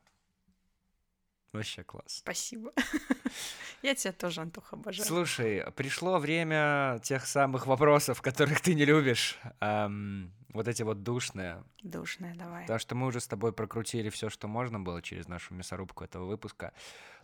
Вообще 1.57 1.85
класс. 1.85 2.19
Спасибо. 2.19 2.73
Я 3.83 3.95
тебя 3.95 4.13
тоже, 4.13 4.43
Антоха, 4.43 4.77
обожаю. 4.77 5.07
Слушай, 5.07 5.65
пришло 5.73 6.19
время 6.19 7.01
тех 7.03 7.27
самых 7.27 7.67
вопросов, 7.67 8.21
которых 8.21 8.61
ты 8.61 8.75
не 8.75 8.85
любишь. 8.85 9.39
Ам, 9.61 10.31
вот 10.51 10.69
эти 10.69 10.83
вот 10.83 11.03
душные. 11.03 11.65
Душная, 11.83 12.35
давай. 12.35 12.63
Потому 12.63 12.79
что 12.79 12.95
мы 12.95 13.07
уже 13.07 13.21
с 13.21 13.27
тобой 13.27 13.55
прокрутили 13.55 14.11
все, 14.11 14.29
что 14.29 14.49
можно 14.49 14.79
было 14.81 15.01
через 15.01 15.29
нашу 15.29 15.55
мясорубку 15.55 16.05
этого 16.05 16.27
выпуска. 16.27 16.75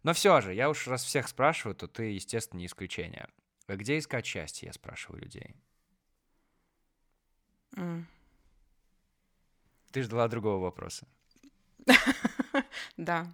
Но 0.03 0.15
все 0.15 0.41
же, 0.41 0.55
я 0.55 0.71
уж 0.71 0.87
раз 0.89 1.05
всех 1.05 1.29
спрашиваю, 1.29 1.75
то 1.75 1.87
ты, 1.87 2.05
естественно, 2.05 2.61
не 2.61 2.67
исключение. 2.67 3.29
А 3.67 3.77
Где 3.77 3.99
искать 3.99 4.25
счастье, 4.25 4.67
я 4.69 4.73
спрашиваю 4.73 5.21
людей. 5.21 5.55
М. 7.77 8.07
Ты 9.91 10.03
ждала 10.03 10.27
другого 10.29 10.63
вопроса. 10.63 11.07
Да. 12.97 13.27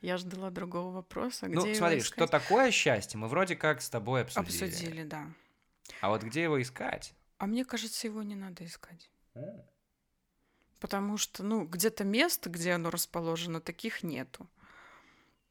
Я 0.00 0.16
ждала 0.16 0.50
другого 0.50 0.92
вопроса. 0.92 1.46
Где 1.46 1.56
ну, 1.56 1.66
его 1.66 1.74
смотри, 1.74 2.00
что 2.00 2.24
искать? 2.24 2.30
такое 2.30 2.70
счастье, 2.70 3.18
мы 3.18 3.26
вроде 3.28 3.56
как 3.56 3.82
с 3.82 3.90
тобой 3.90 4.22
обсудили. 4.22 4.64
Обсудили, 4.68 5.02
да. 5.02 5.26
А 6.00 6.10
вот 6.10 6.22
где 6.22 6.42
его 6.44 6.60
искать? 6.62 7.14
А 7.38 7.46
мне 7.46 7.64
кажется, 7.64 8.06
его 8.06 8.22
не 8.22 8.34
надо 8.34 8.64
искать. 8.64 9.10
Потому 10.80 11.16
что, 11.16 11.42
ну, 11.42 11.64
где-то 11.64 12.04
место, 12.04 12.50
где 12.50 12.72
оно 12.72 12.90
расположено, 12.90 13.60
таких 13.60 14.04
нету. 14.04 14.48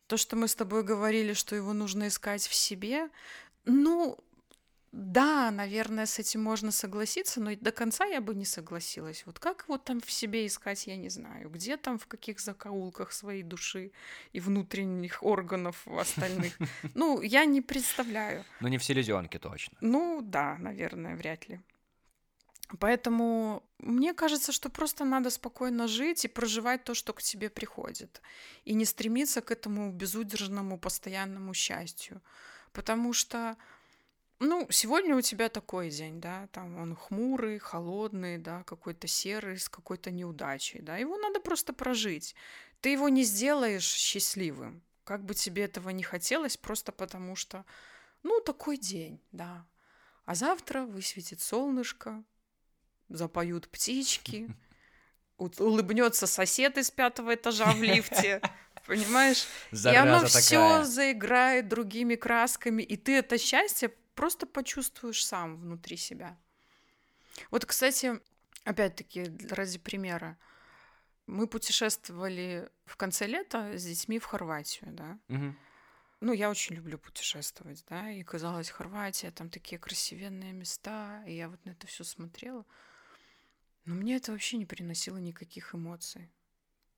То, 0.07 0.15
что 0.15 0.37
мы 0.37 0.47
с 0.47 0.55
тобой 0.55 0.83
говорили, 0.83 1.33
что 1.33 1.55
его 1.55 1.73
нужно 1.73 2.07
искать 2.07 2.47
в 2.47 2.53
себе, 2.53 3.09
ну, 3.65 4.17
да, 4.91 5.51
наверное, 5.51 6.05
с 6.05 6.17
этим 6.17 6.41
можно 6.41 6.71
согласиться, 6.71 7.41
но 7.41 7.51
и 7.51 7.55
до 7.55 7.71
конца 7.71 8.05
я 8.05 8.21
бы 8.21 8.33
не 8.33 8.45
согласилась. 8.45 9.23
Вот 9.25 9.37
как 9.37 9.63
его 9.63 9.77
там 9.77 9.99
в 9.99 10.09
себе 10.09 10.45
искать, 10.45 10.87
я 10.87 10.95
не 10.95 11.09
знаю. 11.09 11.49
Где 11.49 11.77
там, 11.77 11.99
в 11.99 12.07
каких 12.07 12.39
закоулках 12.39 13.11
своей 13.11 13.43
души 13.43 13.91
и 14.31 14.39
внутренних 14.39 15.23
органов 15.23 15.87
остальных. 15.87 16.57
Ну, 16.95 17.21
я 17.21 17.45
не 17.45 17.61
представляю. 17.61 18.43
Ну, 18.59 18.69
не 18.69 18.77
в 18.77 18.83
селезенке 18.83 19.39
точно. 19.39 19.77
Ну 19.81 20.21
да, 20.21 20.57
наверное, 20.57 21.15
вряд 21.15 21.49
ли. 21.49 21.59
Поэтому 22.79 23.63
мне 23.79 24.13
кажется, 24.13 24.51
что 24.51 24.69
просто 24.69 25.05
надо 25.05 25.29
спокойно 25.29 25.87
жить 25.87 26.25
и 26.25 26.27
проживать 26.27 26.83
то, 26.83 26.93
что 26.93 27.13
к 27.13 27.21
тебе 27.21 27.49
приходит. 27.49 28.21
И 28.65 28.73
не 28.73 28.85
стремиться 28.85 29.41
к 29.41 29.51
этому 29.51 29.91
безудержному 29.91 30.77
постоянному 30.77 31.53
счастью. 31.53 32.21
Потому 32.73 33.13
что 33.13 33.55
Ну, 34.39 34.67
сегодня 34.69 35.15
у 35.15 35.21
тебя 35.21 35.49
такой 35.49 35.89
день, 35.89 36.21
да, 36.21 36.47
там 36.51 36.77
он 36.77 36.95
хмурый, 36.95 37.57
холодный, 37.57 38.37
да, 38.37 38.63
какой-то 38.63 39.07
серый, 39.07 39.57
с 39.57 39.67
какой-то 39.67 40.11
неудачей, 40.11 40.81
да, 40.81 40.97
его 40.97 41.17
надо 41.17 41.39
просто 41.39 41.73
прожить. 41.73 42.35
Ты 42.81 42.89
его 42.89 43.09
не 43.09 43.23
сделаешь 43.23 43.87
счастливым, 43.87 44.83
как 45.03 45.25
бы 45.25 45.33
тебе 45.33 45.63
этого 45.63 45.89
не 45.89 46.03
хотелось, 46.03 46.55
просто 46.55 46.91
потому 46.91 47.35
что, 47.35 47.65
ну, 48.21 48.39
такой 48.39 48.77
день, 48.77 49.19
да. 49.31 49.65
А 50.25 50.35
завтра 50.35 50.83
высветит 50.85 51.41
солнышко, 51.41 52.23
запоют 53.09 53.69
птички, 53.69 54.55
улыбнется 55.37 56.27
сосед 56.27 56.77
из 56.77 56.91
пятого 56.91 57.33
этажа 57.33 57.71
в 57.71 57.81
лифте, 57.81 58.41
понимаешь? 58.85 59.47
и 59.71 59.95
оно 59.95 60.25
все 60.27 60.83
заиграет 60.83 61.69
другими 61.69 62.13
красками, 62.13 62.83
и 62.83 62.97
ты 62.97 63.15
это 63.15 63.39
счастье 63.39 63.91
просто 64.17 64.47
почувствуешь 64.47 65.23
сам 65.23 65.57
внутри 65.57 65.95
себя. 65.95 66.37
Вот, 67.51 67.65
кстати, 67.65 68.19
опять-таки, 68.63 69.31
ради 69.51 69.77
примера, 69.77 70.37
мы 71.27 71.45
путешествовали 71.47 72.69
в 72.85 72.97
конце 72.97 73.27
лета 73.27 73.77
с 73.77 73.83
детьми 73.85 74.17
в 74.17 74.25
Хорватию, 74.25 74.91
да. 74.91 75.19
Угу. 75.29 75.55
Ну, 76.21 76.33
я 76.33 76.49
очень 76.49 76.75
люблю 76.75 76.97
путешествовать, 76.97 77.85
да, 77.89 78.09
и 78.09 78.23
казалось, 78.23 78.71
Хорватия, 78.71 79.29
там 79.29 79.51
такие 79.51 79.77
красивенные 79.77 80.51
места, 80.51 81.23
и 81.27 81.35
я 81.35 81.47
вот 81.47 81.63
на 81.65 81.71
это 81.71 81.85
все 81.85 82.03
смотрела. 82.03 82.65
Но 83.85 83.93
мне 83.93 84.15
это 84.15 84.31
вообще 84.31 84.57
не 84.57 84.65
приносило 84.65 85.17
никаких 85.17 85.75
эмоций. 85.75 86.31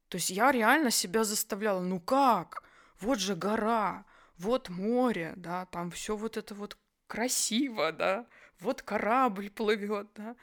То 0.07 0.15
есть 0.15 0.29
я 0.29 0.51
реально 0.53 0.89
себя 0.89 1.25
заставляла, 1.25 1.81
ну 1.81 1.99
как? 1.99 2.63
Вот 3.01 3.19
же 3.19 3.35
гора, 3.35 4.05
вот 4.37 4.69
море, 4.69 5.33
да, 5.35 5.65
там 5.65 5.91
все 5.91 6.15
вот 6.15 6.37
это 6.37 6.55
вот 6.55 6.77
красиво, 7.09 7.91
да, 7.91 8.25
вот 8.59 8.81
корабль 8.81 9.49
плывет, 9.49 10.07
да. 10.15 10.35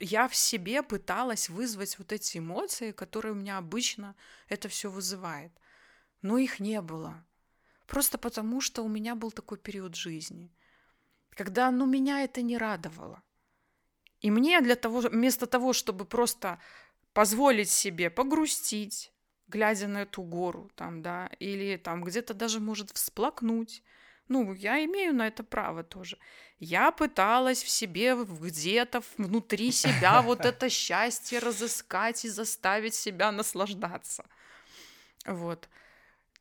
Я 0.00 0.28
в 0.28 0.34
себе 0.34 0.82
пыталась 0.82 1.48
вызвать 1.48 1.98
вот 1.98 2.12
эти 2.12 2.38
эмоции, 2.38 2.92
которые 2.92 3.32
у 3.32 3.36
меня 3.36 3.58
обычно 3.58 4.14
это 4.48 4.68
все 4.68 4.90
вызывает. 4.90 5.52
Но 6.22 6.38
их 6.38 6.60
не 6.60 6.80
было. 6.80 7.24
Просто 7.86 8.18
потому, 8.18 8.60
что 8.60 8.82
у 8.84 8.88
меня 8.88 9.14
был 9.14 9.32
такой 9.32 9.58
период 9.58 9.96
жизни, 9.96 10.52
когда, 11.30 11.70
ну, 11.70 11.86
меня 11.86 12.22
это 12.22 12.42
не 12.42 12.58
радовало. 12.58 13.22
И 14.20 14.30
мне 14.30 14.60
для 14.60 14.76
того, 14.76 15.00
вместо 15.00 15.46
того, 15.46 15.72
чтобы 15.72 16.04
просто 16.04 16.58
позволить 17.12 17.70
себе 17.70 18.10
погрустить, 18.10 19.12
глядя 19.48 19.88
на 19.88 20.02
эту 20.02 20.22
гору, 20.22 20.70
там, 20.74 21.02
да, 21.02 21.28
или 21.38 21.76
там 21.76 22.04
где-то 22.04 22.34
даже 22.34 22.60
может 22.60 22.90
всплакнуть, 22.90 23.82
ну, 24.28 24.52
я 24.54 24.84
имею 24.84 25.14
на 25.14 25.26
это 25.26 25.42
право 25.42 25.82
тоже. 25.82 26.18
Я 26.58 26.90
пыталась 26.90 27.62
в 27.62 27.68
себе 27.68 28.14
где-то 28.16 29.02
внутри 29.16 29.72
себя 29.72 30.22
вот 30.22 30.40
это 30.44 30.68
счастье 30.68 31.38
разыскать 31.38 32.24
и 32.24 32.28
заставить 32.28 32.94
себя 32.94 33.32
наслаждаться. 33.32 34.24
Вот. 35.26 35.68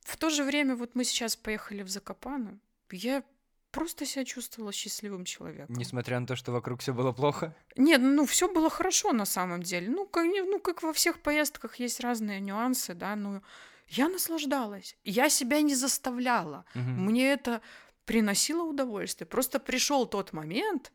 В 0.01 0.17
то 0.17 0.29
же 0.29 0.43
время 0.43 0.75
вот 0.75 0.95
мы 0.95 1.03
сейчас 1.03 1.35
поехали 1.35 1.83
в 1.83 1.89
Закопану. 1.89 2.59
Я 2.91 3.23
просто 3.71 4.05
себя 4.05 4.25
чувствовала 4.25 4.71
счастливым 4.71 5.25
человеком. 5.25 5.75
Несмотря 5.75 6.19
на 6.19 6.25
то, 6.25 6.35
что 6.35 6.51
вокруг 6.51 6.79
все 6.79 6.93
было 6.93 7.11
плохо? 7.11 7.55
Нет, 7.75 8.01
ну 8.01 8.25
все 8.25 8.51
было 8.51 8.69
хорошо 8.69 9.11
на 9.13 9.25
самом 9.25 9.61
деле. 9.61 9.89
Ну 9.89 10.07
как, 10.07 10.25
ну, 10.25 10.59
как 10.59 10.81
во 10.81 10.93
всех 10.93 11.19
поездках 11.19 11.75
есть 11.75 11.99
разные 11.99 12.39
нюансы, 12.39 12.93
да, 12.93 13.15
ну 13.15 13.41
я 13.87 14.09
наслаждалась. 14.09 14.97
Я 15.03 15.29
себя 15.29 15.61
не 15.61 15.75
заставляла. 15.75 16.65
Угу. 16.75 16.81
Мне 16.81 17.31
это 17.31 17.61
приносило 18.05 18.63
удовольствие. 18.63 19.27
Просто 19.27 19.59
пришел 19.59 20.05
тот 20.05 20.33
момент, 20.33 20.91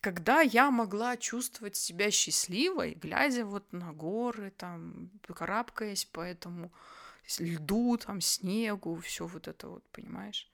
когда 0.00 0.40
я 0.40 0.70
могла 0.70 1.16
чувствовать 1.16 1.76
себя 1.76 2.10
счастливой, 2.10 2.94
глядя 2.94 3.44
вот 3.44 3.72
на 3.72 3.92
горы, 3.92 4.52
там, 4.56 5.10
карабкаясь 5.34 6.04
по 6.04 6.20
этому 6.20 6.72
льду, 7.38 7.96
там, 7.98 8.20
снегу, 8.20 8.96
все 8.96 9.26
вот 9.26 9.48
это 9.48 9.68
вот, 9.68 9.84
понимаешь? 9.90 10.50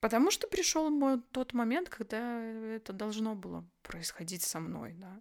Потому 0.00 0.30
что 0.30 0.48
пришел 0.48 0.90
мой 0.90 1.20
тот 1.32 1.52
момент, 1.52 1.88
когда 1.88 2.40
это 2.40 2.92
должно 2.92 3.34
было 3.34 3.64
происходить 3.82 4.42
со 4.42 4.60
мной, 4.60 4.92
да. 4.94 5.20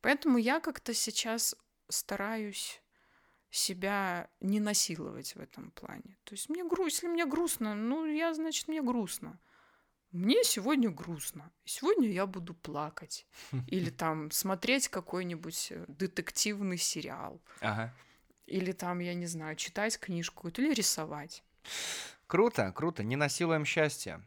Поэтому 0.00 0.38
я 0.38 0.60
как-то 0.60 0.94
сейчас 0.94 1.56
стараюсь 1.88 2.80
себя 3.50 4.28
не 4.40 4.60
насиловать 4.60 5.34
в 5.34 5.40
этом 5.40 5.70
плане. 5.72 6.16
То 6.24 6.34
есть 6.34 6.48
мне 6.48 6.64
грустно, 6.64 6.84
если 6.84 7.08
мне 7.08 7.26
грустно, 7.26 7.74
ну, 7.74 8.06
я, 8.06 8.32
значит, 8.34 8.68
мне 8.68 8.82
грустно. 8.82 9.38
Мне 10.12 10.42
сегодня 10.42 10.90
грустно. 10.90 11.52
Сегодня 11.64 12.10
я 12.10 12.26
буду 12.26 12.54
плакать. 12.54 13.26
Или 13.68 13.90
там 13.90 14.30
смотреть 14.30 14.88
какой-нибудь 14.88 15.68
э, 15.70 15.84
детективный 15.88 16.78
сериал. 16.78 17.40
Ага. 17.60 17.94
Или 18.46 18.72
там, 18.72 18.98
я 18.98 19.14
не 19.14 19.26
знаю, 19.26 19.54
читать 19.54 19.98
книжку 19.98 20.48
или 20.48 20.74
рисовать. 20.74 21.44
Круто, 22.26 22.72
круто. 22.72 23.04
Не 23.04 23.14
насилуем 23.14 23.64
счастье. 23.64 24.20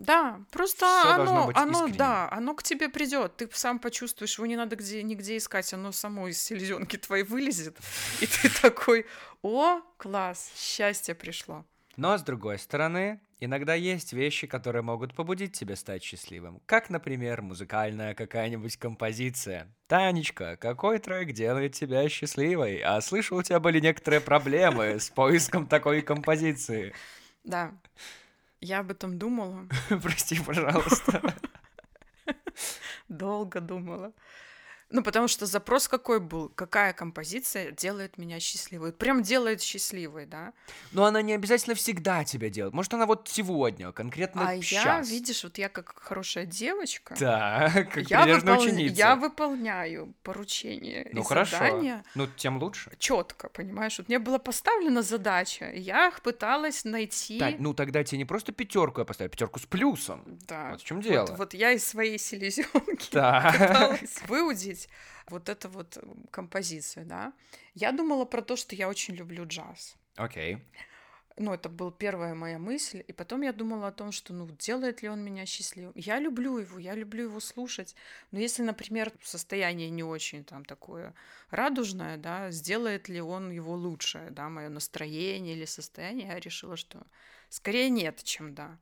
Да, 0.00 0.40
просто 0.50 0.86
Всё 0.86 1.12
оно, 1.12 1.50
оно, 1.54 1.88
да, 1.88 2.28
оно 2.30 2.54
к 2.54 2.62
тебе 2.62 2.88
придет. 2.88 3.36
Ты 3.36 3.48
сам 3.52 3.78
почувствуешь, 3.78 4.38
его 4.38 4.46
не 4.46 4.56
надо 4.56 4.76
где, 4.76 5.02
нигде 5.02 5.36
искать, 5.36 5.74
оно 5.74 5.92
само 5.92 6.28
из 6.28 6.42
селезенки 6.42 6.96
твоей 6.96 7.22
вылезет, 7.22 7.76
и 8.20 8.26
ты 8.26 8.48
такой, 8.62 9.04
о, 9.42 9.80
класс, 9.98 10.50
счастье 10.56 11.14
пришло. 11.14 11.66
Но 11.96 12.16
с 12.16 12.22
другой 12.22 12.58
стороны, 12.58 13.20
иногда 13.40 13.74
есть 13.74 14.14
вещи, 14.14 14.46
которые 14.46 14.80
могут 14.80 15.14
побудить 15.14 15.52
тебя 15.52 15.76
стать 15.76 16.02
счастливым. 16.02 16.62
Как, 16.64 16.88
например, 16.88 17.42
музыкальная 17.42 18.14
какая-нибудь 18.14 18.78
композиция. 18.78 19.70
Танечка, 19.86 20.56
какой 20.56 20.98
трек 20.98 21.32
делает 21.32 21.74
тебя 21.74 22.08
счастливой? 22.08 22.78
А 22.78 23.02
слышал, 23.02 23.36
у 23.36 23.42
тебя 23.42 23.60
были 23.60 23.80
некоторые 23.80 24.22
проблемы 24.22 24.98
с 24.98 25.10
поиском 25.10 25.66
такой 25.66 26.00
композиции. 26.00 26.94
Да, 27.44 27.72
я 28.60 28.80
об 28.80 28.90
этом 28.90 29.18
думала. 29.18 29.66
Прости, 30.02 30.40
пожалуйста. 30.40 31.34
Долго 33.08 33.60
думала. 33.60 34.12
Ну, 34.90 35.02
потому 35.02 35.28
что 35.28 35.46
запрос 35.46 35.86
какой 35.86 36.18
был? 36.18 36.48
Какая 36.48 36.92
композиция 36.92 37.70
делает 37.70 38.18
меня 38.18 38.40
счастливой? 38.40 38.92
Прям 38.92 39.22
делает 39.22 39.62
счастливой, 39.62 40.26
да? 40.26 40.52
Но 40.90 41.04
она 41.04 41.22
не 41.22 41.32
обязательно 41.32 41.76
всегда 41.76 42.24
тебя 42.24 42.50
делает. 42.50 42.74
Может, 42.74 42.92
она 42.94 43.06
вот 43.06 43.28
сегодня, 43.28 43.92
конкретно 43.92 44.48
а 44.48 44.56
сейчас. 44.56 44.84
А 44.84 44.88
я, 44.88 45.00
видишь, 45.02 45.44
вот 45.44 45.58
я 45.58 45.68
как 45.68 45.96
хорошая 45.96 46.44
девочка. 46.44 47.14
Да, 47.20 47.70
как 47.92 48.10
я 48.10 48.26
выпол... 48.26 48.58
ученица. 48.58 48.94
Я 48.94 49.14
выполняю 49.14 50.12
поручения 50.24 51.08
ну, 51.12 51.20
и 51.20 51.24
хорошо. 51.24 51.52
задания. 51.52 52.04
Ну, 52.16 52.26
тем 52.26 52.58
лучше. 52.58 52.90
Четко, 52.98 53.48
понимаешь? 53.48 53.96
Вот 53.98 54.08
мне 54.08 54.18
была 54.18 54.38
поставлена 54.38 55.02
задача, 55.02 55.70
я 55.72 56.08
их 56.08 56.20
пыталась 56.20 56.84
найти. 56.84 57.38
Так, 57.38 57.54
ну 57.60 57.74
тогда 57.74 58.02
тебе 58.02 58.18
не 58.18 58.24
просто 58.24 58.50
пятерку 58.50 59.00
я 59.00 59.04
поставила, 59.04 59.30
пятерку 59.30 59.60
с 59.60 59.66
плюсом. 59.66 60.24
Да. 60.48 60.70
Вот 60.72 60.80
в 60.80 60.84
чем 60.84 61.00
дело. 61.00 61.26
Вот, 61.26 61.38
вот 61.38 61.54
я 61.54 61.72
из 61.72 61.86
своей 61.86 62.18
селезенки 62.18 63.06
пыталась 63.10 64.22
выудить 64.26 64.79
выразить 64.80 64.88
вот 65.28 65.48
эту 65.48 65.68
вот 65.68 65.98
композицию, 66.30 67.06
да. 67.06 67.32
Я 67.74 67.92
думала 67.92 68.26
про 68.26 68.42
то, 68.42 68.56
что 68.56 68.74
я 68.76 68.88
очень 68.88 69.16
люблю 69.16 69.46
джаз. 69.46 69.96
Окей. 70.16 70.54
Okay. 70.54 70.60
Ну, 71.36 71.52
это 71.54 71.68
была 71.68 71.90
первая 71.90 72.34
моя 72.34 72.58
мысль. 72.58 73.02
И 73.08 73.12
потом 73.12 73.42
я 73.42 73.52
думала 73.52 73.86
о 73.86 73.92
том, 73.92 74.12
что, 74.12 74.34
ну, 74.34 74.46
делает 74.58 75.02
ли 75.02 75.08
он 75.08 75.24
меня 75.24 75.46
счастливым. 75.46 75.92
Я 75.94 76.20
люблю 76.20 76.58
его, 76.58 76.78
я 76.78 76.94
люблю 76.94 77.22
его 77.22 77.40
слушать. 77.40 77.96
Но 78.32 78.40
если, 78.40 78.64
например, 78.64 79.12
состояние 79.22 79.90
не 79.90 80.02
очень 80.02 80.44
там 80.44 80.64
такое 80.64 81.14
радужное, 81.50 82.16
да, 82.16 82.50
сделает 82.50 83.08
ли 83.08 83.20
он 83.20 83.52
его 83.52 83.74
лучше, 83.74 84.28
да, 84.30 84.48
мое 84.48 84.68
настроение 84.68 85.56
или 85.56 85.66
состояние, 85.66 86.26
я 86.26 86.40
решила, 86.40 86.76
что 86.76 86.98
скорее 87.48 87.90
нет, 87.90 88.22
чем 88.22 88.54
да. 88.54 88.76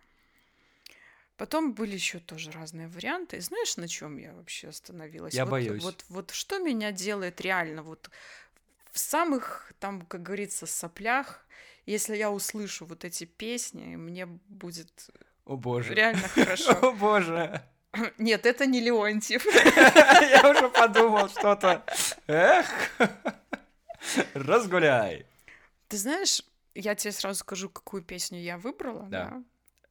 Потом 1.39 1.73
были 1.73 1.95
еще 1.95 2.19
тоже 2.19 2.51
разные 2.51 2.89
варианты. 2.89 3.37
И 3.37 3.41
знаешь, 3.41 3.77
на 3.77 3.87
чем 3.87 4.17
я 4.19 4.33
вообще 4.35 4.69
остановилась? 4.69 5.35
Я 5.35 5.45
вот, 5.45 5.51
боюсь. 5.53 5.83
Вот, 5.85 6.05
вот 6.09 6.31
что 6.33 6.59
меня 6.59 6.91
делает 6.91 7.41
реально 7.41 7.85
вот 7.85 8.11
в 8.91 8.99
самых, 8.99 9.73
там, 9.79 10.03
как 10.03 10.25
говорится, 10.25 10.67
соплях, 10.67 11.47
если 11.87 12.17
я 12.17 12.33
услышу 12.33 12.87
вот 12.87 13.05
эти 13.05 13.25
песни, 13.25 13.95
мне 13.95 14.27
будет 14.27 15.11
О, 15.45 15.57
боже. 15.57 15.95
реально 15.95 16.27
хорошо. 16.35 16.73
О 16.73 16.91
боже. 16.91 17.63
Нет, 18.19 18.45
это 18.45 18.67
не 18.67 18.81
Леонтьев. 18.81 19.45
Я 19.55 20.51
уже 20.51 20.69
подумал 20.69 21.29
что-то. 21.29 21.85
Эх, 22.27 22.67
разгуляй. 24.35 25.25
Ты 25.87 25.99
знаешь, 25.99 26.43
я 26.75 26.97
тебе 26.97 27.13
сразу 27.13 27.39
скажу, 27.39 27.71
какую 27.71 28.03
песню 28.03 28.41
я 28.41 28.59
выбрала. 28.59 29.07
Да. 29.09 29.43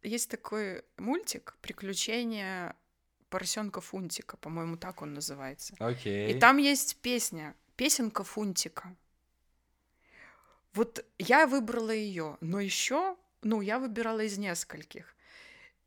Есть 0.04 0.30
такой 0.30 0.84
мультик 0.98 1.58
«Приключения 1.62 2.76
поросенка 3.30 3.82
Фунтика», 3.82 4.38
по-моему, 4.38 4.78
так 4.78 5.02
он 5.02 5.14
называется. 5.14 5.76
Окей. 5.80 6.32
И 6.34 6.40
там 6.40 6.58
есть 6.58 6.98
песня, 6.98 7.56
песенка 7.76 8.24
Фунтика. 8.24 8.96
Вот 10.74 11.04
я 11.18 11.48
выбрала 11.48 11.92
ее, 11.92 12.38
но 12.42 12.60
еще, 12.60 13.18
ну, 13.42 13.62
я 13.62 13.80
выбирала 13.80 14.22
из 14.22 14.38
нескольких. 14.38 15.16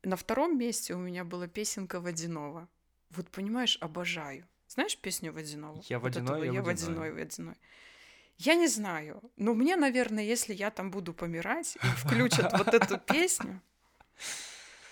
На 0.03 0.15
втором 0.15 0.57
месте 0.57 0.93
у 0.93 0.97
меня 0.97 1.23
была 1.23 1.47
песенка 1.47 1.99
Водянова. 1.99 2.67
Вот 3.11 3.29
понимаешь, 3.29 3.77
обожаю. 3.81 4.47
Знаешь 4.67 4.97
песню 4.97 5.31
Водянова? 5.31 5.81
Я 5.89 5.99
Вот 5.99 6.15
водяной, 6.15 6.47
я 6.47 6.53
я 6.53 6.61
водяной». 6.61 6.95
водяной, 6.95 7.11
водяной. 7.11 7.55
Я 8.37 8.55
не 8.55 8.67
знаю, 8.67 9.21
но 9.37 9.53
мне, 9.53 9.75
наверное, 9.75 10.23
если 10.23 10.53
я 10.53 10.71
там 10.71 10.89
буду 10.89 11.13
помирать 11.13 11.75
и 11.75 11.87
включат 11.97 12.57
вот 12.57 12.73
эту 12.73 12.97
песню, 12.97 13.61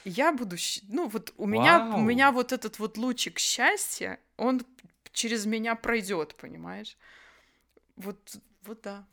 я 0.05 0.31
буду, 0.31 0.55
ну 0.87 1.07
вот 1.07 1.33
у 1.37 1.45
меня, 1.45 1.95
у 1.95 2.01
меня 2.01 2.31
вот 2.31 2.51
этот 2.51 2.79
вот 2.79 2.97
лучик 2.97 3.39
счастья, 3.39 4.19
он 4.37 4.61
через 5.11 5.45
меня 5.45 5.75
пройдет, 5.75 6.35
понимаешь? 6.35 6.97
Вот, 7.95 8.17
вот 8.63 8.81
да. 8.81 9.05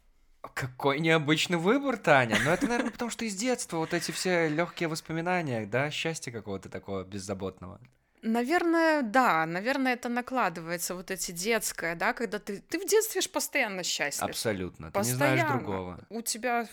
Какой 0.55 1.01
необычный 1.01 1.59
выбор, 1.59 1.97
Таня. 1.97 2.39
Но 2.45 2.53
это, 2.53 2.67
наверное, 2.67 2.91
потому 2.93 3.11
что 3.11 3.25
из 3.25 3.35
детства 3.35 3.79
вот 3.79 3.93
эти 3.93 4.13
все 4.13 4.49
легкие 4.49 4.89
воспоминания, 4.89 5.67
да, 5.67 5.91
счастья 5.91 6.31
какого-то 6.31 6.69
такого 6.69 7.05
беззаботного. 7.05 7.81
Наверное, 8.23 9.03
да, 9.03 9.47
наверное, 9.47 9.95
это 9.95 10.09
накладывается, 10.09 10.95
вот 10.95 11.11
эти 11.11 11.33
детское, 11.33 11.95
да, 11.95 12.13
когда 12.13 12.39
ты, 12.39 12.61
ты 12.61 12.79
в 12.79 12.87
детстве 12.87 13.21
ж 13.21 13.29
постоянно 13.29 13.83
счастлив. 13.83 14.29
Абсолютно. 14.29 14.91
Ты 14.91 14.99
не 14.99 15.05
знаешь 15.05 15.41
Постоянно. 15.41 15.59
другого. 15.59 15.99
У 16.11 16.23
тебя 16.23 16.67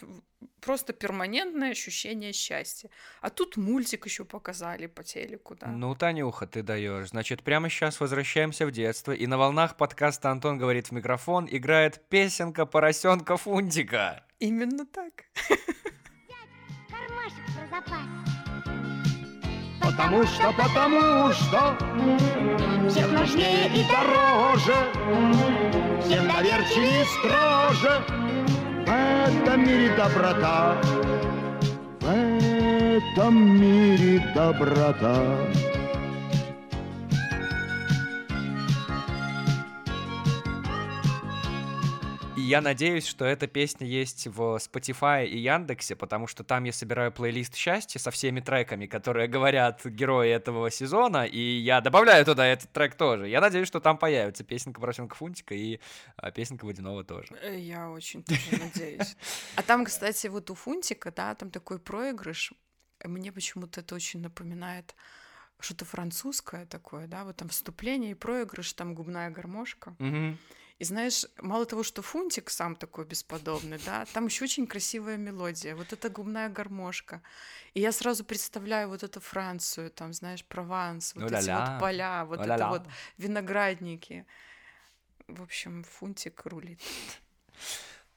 просто 0.62 0.94
перманентное 0.94 1.72
ощущение 1.72 2.34
счастья. 2.34 2.90
А 3.22 3.30
тут 3.30 3.58
мультик 3.58 4.06
еще 4.06 4.26
показали 4.26 4.88
по 4.88 5.04
телеку, 5.04 5.56
да. 5.56 5.68
Ну, 5.68 5.94
Танюха, 5.96 6.48
ты 6.48 6.64
даешь. 6.64 7.10
Значит, 7.10 7.44
прямо 7.44 7.70
сейчас 7.70 8.00
возвращаемся 8.00 8.66
в 8.66 8.72
детство, 8.72 9.12
и 9.12 9.28
на 9.28 9.38
волнах 9.38 9.78
подкаста 9.78 10.32
Антон 10.32 10.58
говорит 10.58 10.88
в 10.88 10.92
микрофон, 10.92 11.48
играет 11.50 12.08
песенка 12.10 12.66
поросенка 12.66 13.38
Фунтика. 13.38 14.26
Именно 14.40 14.86
так. 14.86 15.26
кармашек 16.90 17.46
про 17.56 17.68
запас. 17.70 18.33
Потому 19.96 20.24
что, 20.26 20.52
потому 20.54 21.32
что 21.34 21.78
Всех 22.90 23.12
нужнее 23.12 23.68
и 23.68 23.86
дороже 23.92 24.74
Всем 26.04 26.28
доверчивее 26.28 27.04
и 27.04 27.06
строже. 27.06 28.02
В 28.86 28.90
этом 28.90 29.62
мире 29.62 29.96
доброта 29.96 30.78
В 32.00 32.10
этом 32.10 33.62
мире 33.62 34.32
доброта 34.34 35.38
я 42.54 42.62
надеюсь, 42.62 43.08
что 43.08 43.26
эта 43.26 43.48
песня 43.48 43.88
есть 43.88 44.28
в 44.28 44.40
Spotify 44.58 45.26
и 45.26 45.40
Яндексе, 45.40 45.96
потому 45.96 46.28
что 46.28 46.44
там 46.44 46.66
я 46.66 46.72
собираю 46.72 47.12
плейлист 47.12 47.56
счастья 47.56 47.98
со 47.98 48.12
всеми 48.12 48.42
треками, 48.42 48.86
которые 48.86 49.28
говорят 49.28 49.84
герои 49.84 50.30
этого 50.30 50.70
сезона, 50.70 51.26
и 51.26 51.40
я 51.40 51.82
добавляю 51.82 52.24
туда 52.26 52.46
этот 52.46 52.72
трек 52.72 52.94
тоже. 52.94 53.28
Я 53.28 53.42
надеюсь, 53.42 53.68
что 53.68 53.80
там 53.80 53.98
появится 53.98 54.44
песенка 54.44 54.80
поросенка 54.80 55.16
Фунтика 55.16 55.56
и 55.56 55.80
а, 56.16 56.30
песенка 56.30 56.66
Водяного 56.66 57.04
тоже. 57.04 57.34
Э, 57.42 57.60
Я 57.60 57.90
очень 57.90 58.24
тоже 58.24 58.42
надеюсь. 58.52 59.18
А 59.56 59.64
там, 59.64 59.84
кстати, 59.86 60.28
вот 60.28 60.52
у 60.52 60.54
Фунтика, 60.54 61.12
да, 61.12 61.34
там 61.34 61.50
такой 61.50 61.80
проигрыш. 61.80 62.54
Мне 63.04 63.32
почему-то 63.32 63.80
это 63.80 63.96
очень 63.96 64.22
напоминает 64.22 64.94
что-то 65.60 65.86
французское 65.86 66.68
такое, 66.68 67.08
да, 67.08 67.24
вот 67.24 67.38
там 67.38 67.50
вступление 67.50 68.12
и 68.12 68.16
проигрыш, 68.16 68.74
там 68.74 68.94
губная 68.94 69.32
гармошка. 69.32 69.96
Мгм. 69.98 70.38
И 70.80 70.86
знаешь, 70.86 71.26
мало 71.42 71.66
того, 71.66 71.84
что 71.84 72.02
Фунтик 72.02 72.50
сам 72.50 72.76
такой 72.76 73.06
бесподобный, 73.06 73.80
да, 73.86 74.06
там 74.14 74.26
еще 74.26 74.46
очень 74.46 74.68
красивая 74.68 75.18
мелодия, 75.18 75.76
вот 75.76 75.94
эта 75.94 76.10
губная 76.10 76.50
гармошка. 76.50 77.22
И 77.74 77.80
я 77.80 77.92
сразу 77.92 78.26
представляю 78.26 78.90
вот 78.90 79.04
эту 79.04 79.20
Францию, 79.20 79.92
там, 79.92 80.14
знаешь, 80.14 80.44
Прованс, 80.44 81.16
вот 81.16 81.26
эти 81.26 81.50
О-ля-ля. 81.50 81.72
вот 81.72 81.80
поля, 81.80 82.26
вот 82.26 82.40
это 82.40 82.56
О-ля-ля. 82.56 82.70
вот 82.70 82.84
виноградники. 83.18 84.26
В 85.28 85.42
общем, 85.44 85.84
Фунтик 85.84 86.46
рулит. 86.46 86.82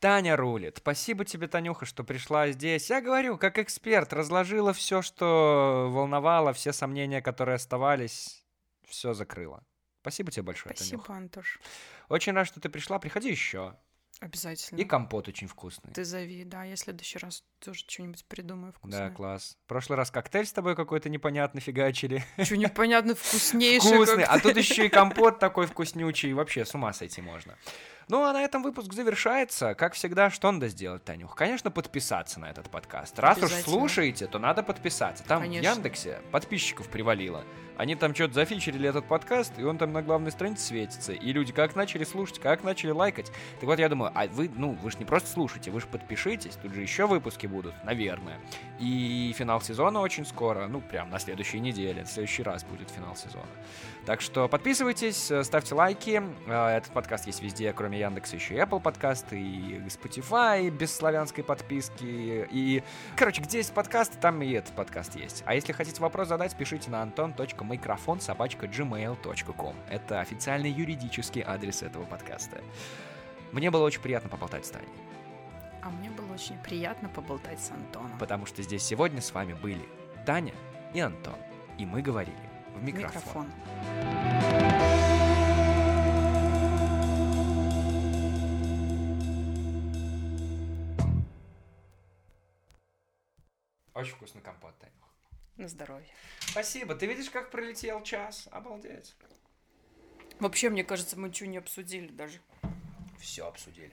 Таня 0.00 0.36
рулит. 0.36 0.78
Спасибо 0.78 1.24
тебе, 1.24 1.48
Танюха, 1.48 1.86
что 1.86 2.04
пришла 2.04 2.50
здесь. 2.50 2.90
Я 2.90 3.00
говорю, 3.00 3.38
как 3.38 3.59
эксперт, 3.59 4.12
разложила 4.12 4.72
все, 4.72 5.02
что 5.02 5.88
волновало, 5.90 6.52
все 6.52 6.72
сомнения, 6.72 7.22
которые 7.22 7.57
оставались, 7.57 8.44
все 8.86 9.14
закрыла. 9.14 9.62
Спасибо 10.07 10.30
тебе 10.30 10.44
большое, 10.44 10.72
Спасибо, 10.76 11.02
Танюха. 11.02 11.14
Антош. 11.14 11.61
Очень 12.09 12.34
рад, 12.34 12.46
что 12.46 12.61
ты 12.61 12.68
пришла. 12.68 13.00
Приходи 13.00 13.28
еще. 13.28 13.76
Обязательно. 14.20 14.78
И 14.78 14.84
компот 14.84 15.26
очень 15.26 15.48
вкусный. 15.48 15.92
Ты 15.92 16.04
зови, 16.04 16.44
да, 16.44 16.62
я 16.62 16.76
в 16.76 16.78
следующий 16.78 17.18
раз 17.18 17.42
тоже 17.59 17.80
что-нибудь 17.88 18.24
придумаю 18.26 18.72
вкусное. 18.72 19.09
Да, 19.09 19.14
класс. 19.14 19.59
В 19.64 19.68
прошлый 19.68 19.96
раз 19.96 20.12
коктейль 20.12 20.46
с 20.46 20.52
тобой 20.52 20.76
какой-то 20.76 21.09
непонятный 21.09 21.61
фигачили. 21.61 22.24
Что 22.40 22.57
непонятно, 22.57 23.16
вкуснейшее. 23.16 23.94
Вкусный. 23.96 24.22
А 24.22 24.34
как-то. 24.34 24.50
тут 24.50 24.59
еще 24.59 24.86
и 24.86 24.88
компот 24.88 25.40
такой 25.40 25.66
вкуснючий. 25.66 26.32
Вообще 26.34 26.64
с 26.64 26.72
ума 26.72 26.92
сойти 26.92 27.20
можно. 27.20 27.59
Ну, 28.09 28.22
а 28.22 28.32
на 28.32 28.44
этом 28.44 28.62
выпуск 28.62 28.92
завершается. 28.92 29.74
Как 29.74 29.94
всегда, 29.94 30.30
что 30.30 30.52
надо 30.52 30.68
сделать, 30.68 31.04
Танюх? 31.04 31.34
Конечно, 31.34 31.72
подписаться 31.72 32.38
на 32.38 32.48
этот 32.48 32.70
подкаст. 32.70 33.18
Раз 33.18 33.42
уж 33.42 33.50
слушаете, 33.50 34.28
то 34.28 34.38
надо 34.38 34.62
подписаться. 34.62 35.24
Там 35.24 35.40
Конечно. 35.42 35.72
в 35.72 35.74
Яндексе 35.74 36.20
подписчиков 36.30 36.88
привалило. 36.88 37.42
Они 37.76 37.96
там 37.96 38.14
что-то 38.14 38.34
зафичерили 38.34 38.88
этот 38.88 39.07
подкаст, 39.07 39.59
и 39.59 39.64
он 39.64 39.76
там 39.76 39.92
на 39.92 40.02
главной 40.02 40.30
странице 40.30 40.66
светится. 40.66 41.12
И 41.12 41.32
люди 41.32 41.52
как 41.52 41.74
начали 41.74 42.04
слушать, 42.04 42.38
как 42.38 42.62
начали 42.62 42.90
лайкать. 42.90 43.32
Так 43.61 43.64
вот, 43.64 43.78
я 43.80 43.88
думаю, 43.88 44.12
а 44.14 44.28
вы, 44.28 44.50
ну, 44.54 44.72
вы 44.82 44.90
же 44.92 44.98
не 44.98 45.04
просто 45.04 45.28
слушайте, 45.28 45.72
вы 45.72 45.80
же 45.80 45.86
подпишитесь. 45.88 46.57
Тут 46.62 46.72
же 46.74 46.82
еще 46.82 47.07
выпуски 47.07 47.48
будут, 47.48 47.74
наверное. 47.84 48.38
И 48.78 49.34
финал 49.36 49.61
сезона 49.61 50.00
очень 50.00 50.24
скоро, 50.24 50.68
ну, 50.68 50.80
прям 50.80 51.11
на 51.11 51.18
следующей 51.18 51.59
неделе. 51.59 52.04
В 52.04 52.09
следующий 52.09 52.44
раз 52.44 52.62
будет 52.64 52.88
финал 52.88 53.16
сезона. 53.16 53.48
Так 54.07 54.20
что 54.20 54.46
подписывайтесь, 54.48 55.32
э, 55.32 55.42
ставьте 55.42 55.74
лайки. 55.74 56.22
Э, 56.46 56.76
Этот 56.76 56.92
подкаст 56.92 57.26
есть 57.26 57.42
везде, 57.42 57.72
кроме 57.72 57.98
Яндекса, 57.98 58.36
еще 58.36 58.54
и 58.54 58.59
Apple 58.59 58.80
подкасты, 58.80 59.36
и 59.36 59.80
Spotify 59.88 60.70
без 60.70 60.94
славянской 60.94 61.42
подписки. 61.42 62.46
И, 62.52 62.84
короче, 63.16 63.42
где 63.42 63.59
есть 63.59 63.72
подкасты, 63.74 64.16
там 64.18 64.40
и 64.42 64.52
этот 64.52 64.76
подкаст 64.76 65.16
есть. 65.16 65.42
А 65.44 65.57
если 65.57 65.72
хотите 65.72 66.00
вопрос 66.00 66.28
задать, 66.28 66.54
пишите 66.57 66.88
на 66.88 67.11
собачка 68.20 68.66
gmail.com. 68.66 69.74
Это 69.90 70.20
официальный 70.20 70.70
юридический 70.70 71.42
адрес 71.44 71.82
этого 71.82 72.04
подкаста. 72.04 72.61
Мне 73.50 73.72
было 73.72 73.82
очень 73.84 74.00
приятно 74.00 74.28
поболтать 74.28 74.66
с 74.66 74.70
Таней, 74.70 74.88
А 75.82 75.90
мне 75.90 76.11
было 76.11 76.32
очень 76.34 76.57
приятно 76.59 77.09
поболтать 77.09 77.59
с 77.59 77.72
Антоном. 77.72 78.16
потому 78.20 78.46
что 78.46 78.62
здесь 78.62 78.84
сегодня 78.84 79.20
с 79.20 79.32
вами 79.34 79.54
были 79.54 79.82
Таня 80.24 80.54
и 80.94 81.00
Антон. 81.00 81.34
И 81.78 81.84
мы 81.84 82.02
говорили 82.02 82.45
в 82.77 82.83
микрофон. 82.83 83.49
Микрофон. 83.49 84.77
Очень 93.95 94.12
вкусный 94.12 94.43
компот, 94.43 94.79
Таня. 94.79 94.93
На 95.57 95.68
здоровье. 95.68 96.07
Спасибо. 96.41 96.95
Ты 96.95 97.07
видишь, 97.07 97.31
как 97.31 97.51
пролетел 97.51 98.03
час? 98.03 98.47
Обалдеть. 98.51 99.16
Вообще, 100.39 100.68
мне 100.68 100.85
кажется, 100.85 101.18
мы 101.18 101.29
ничего 101.29 101.49
не 101.49 101.57
обсудили 101.57 102.09
даже. 102.09 102.41
Все 103.18 103.47
обсудили. 103.49 103.93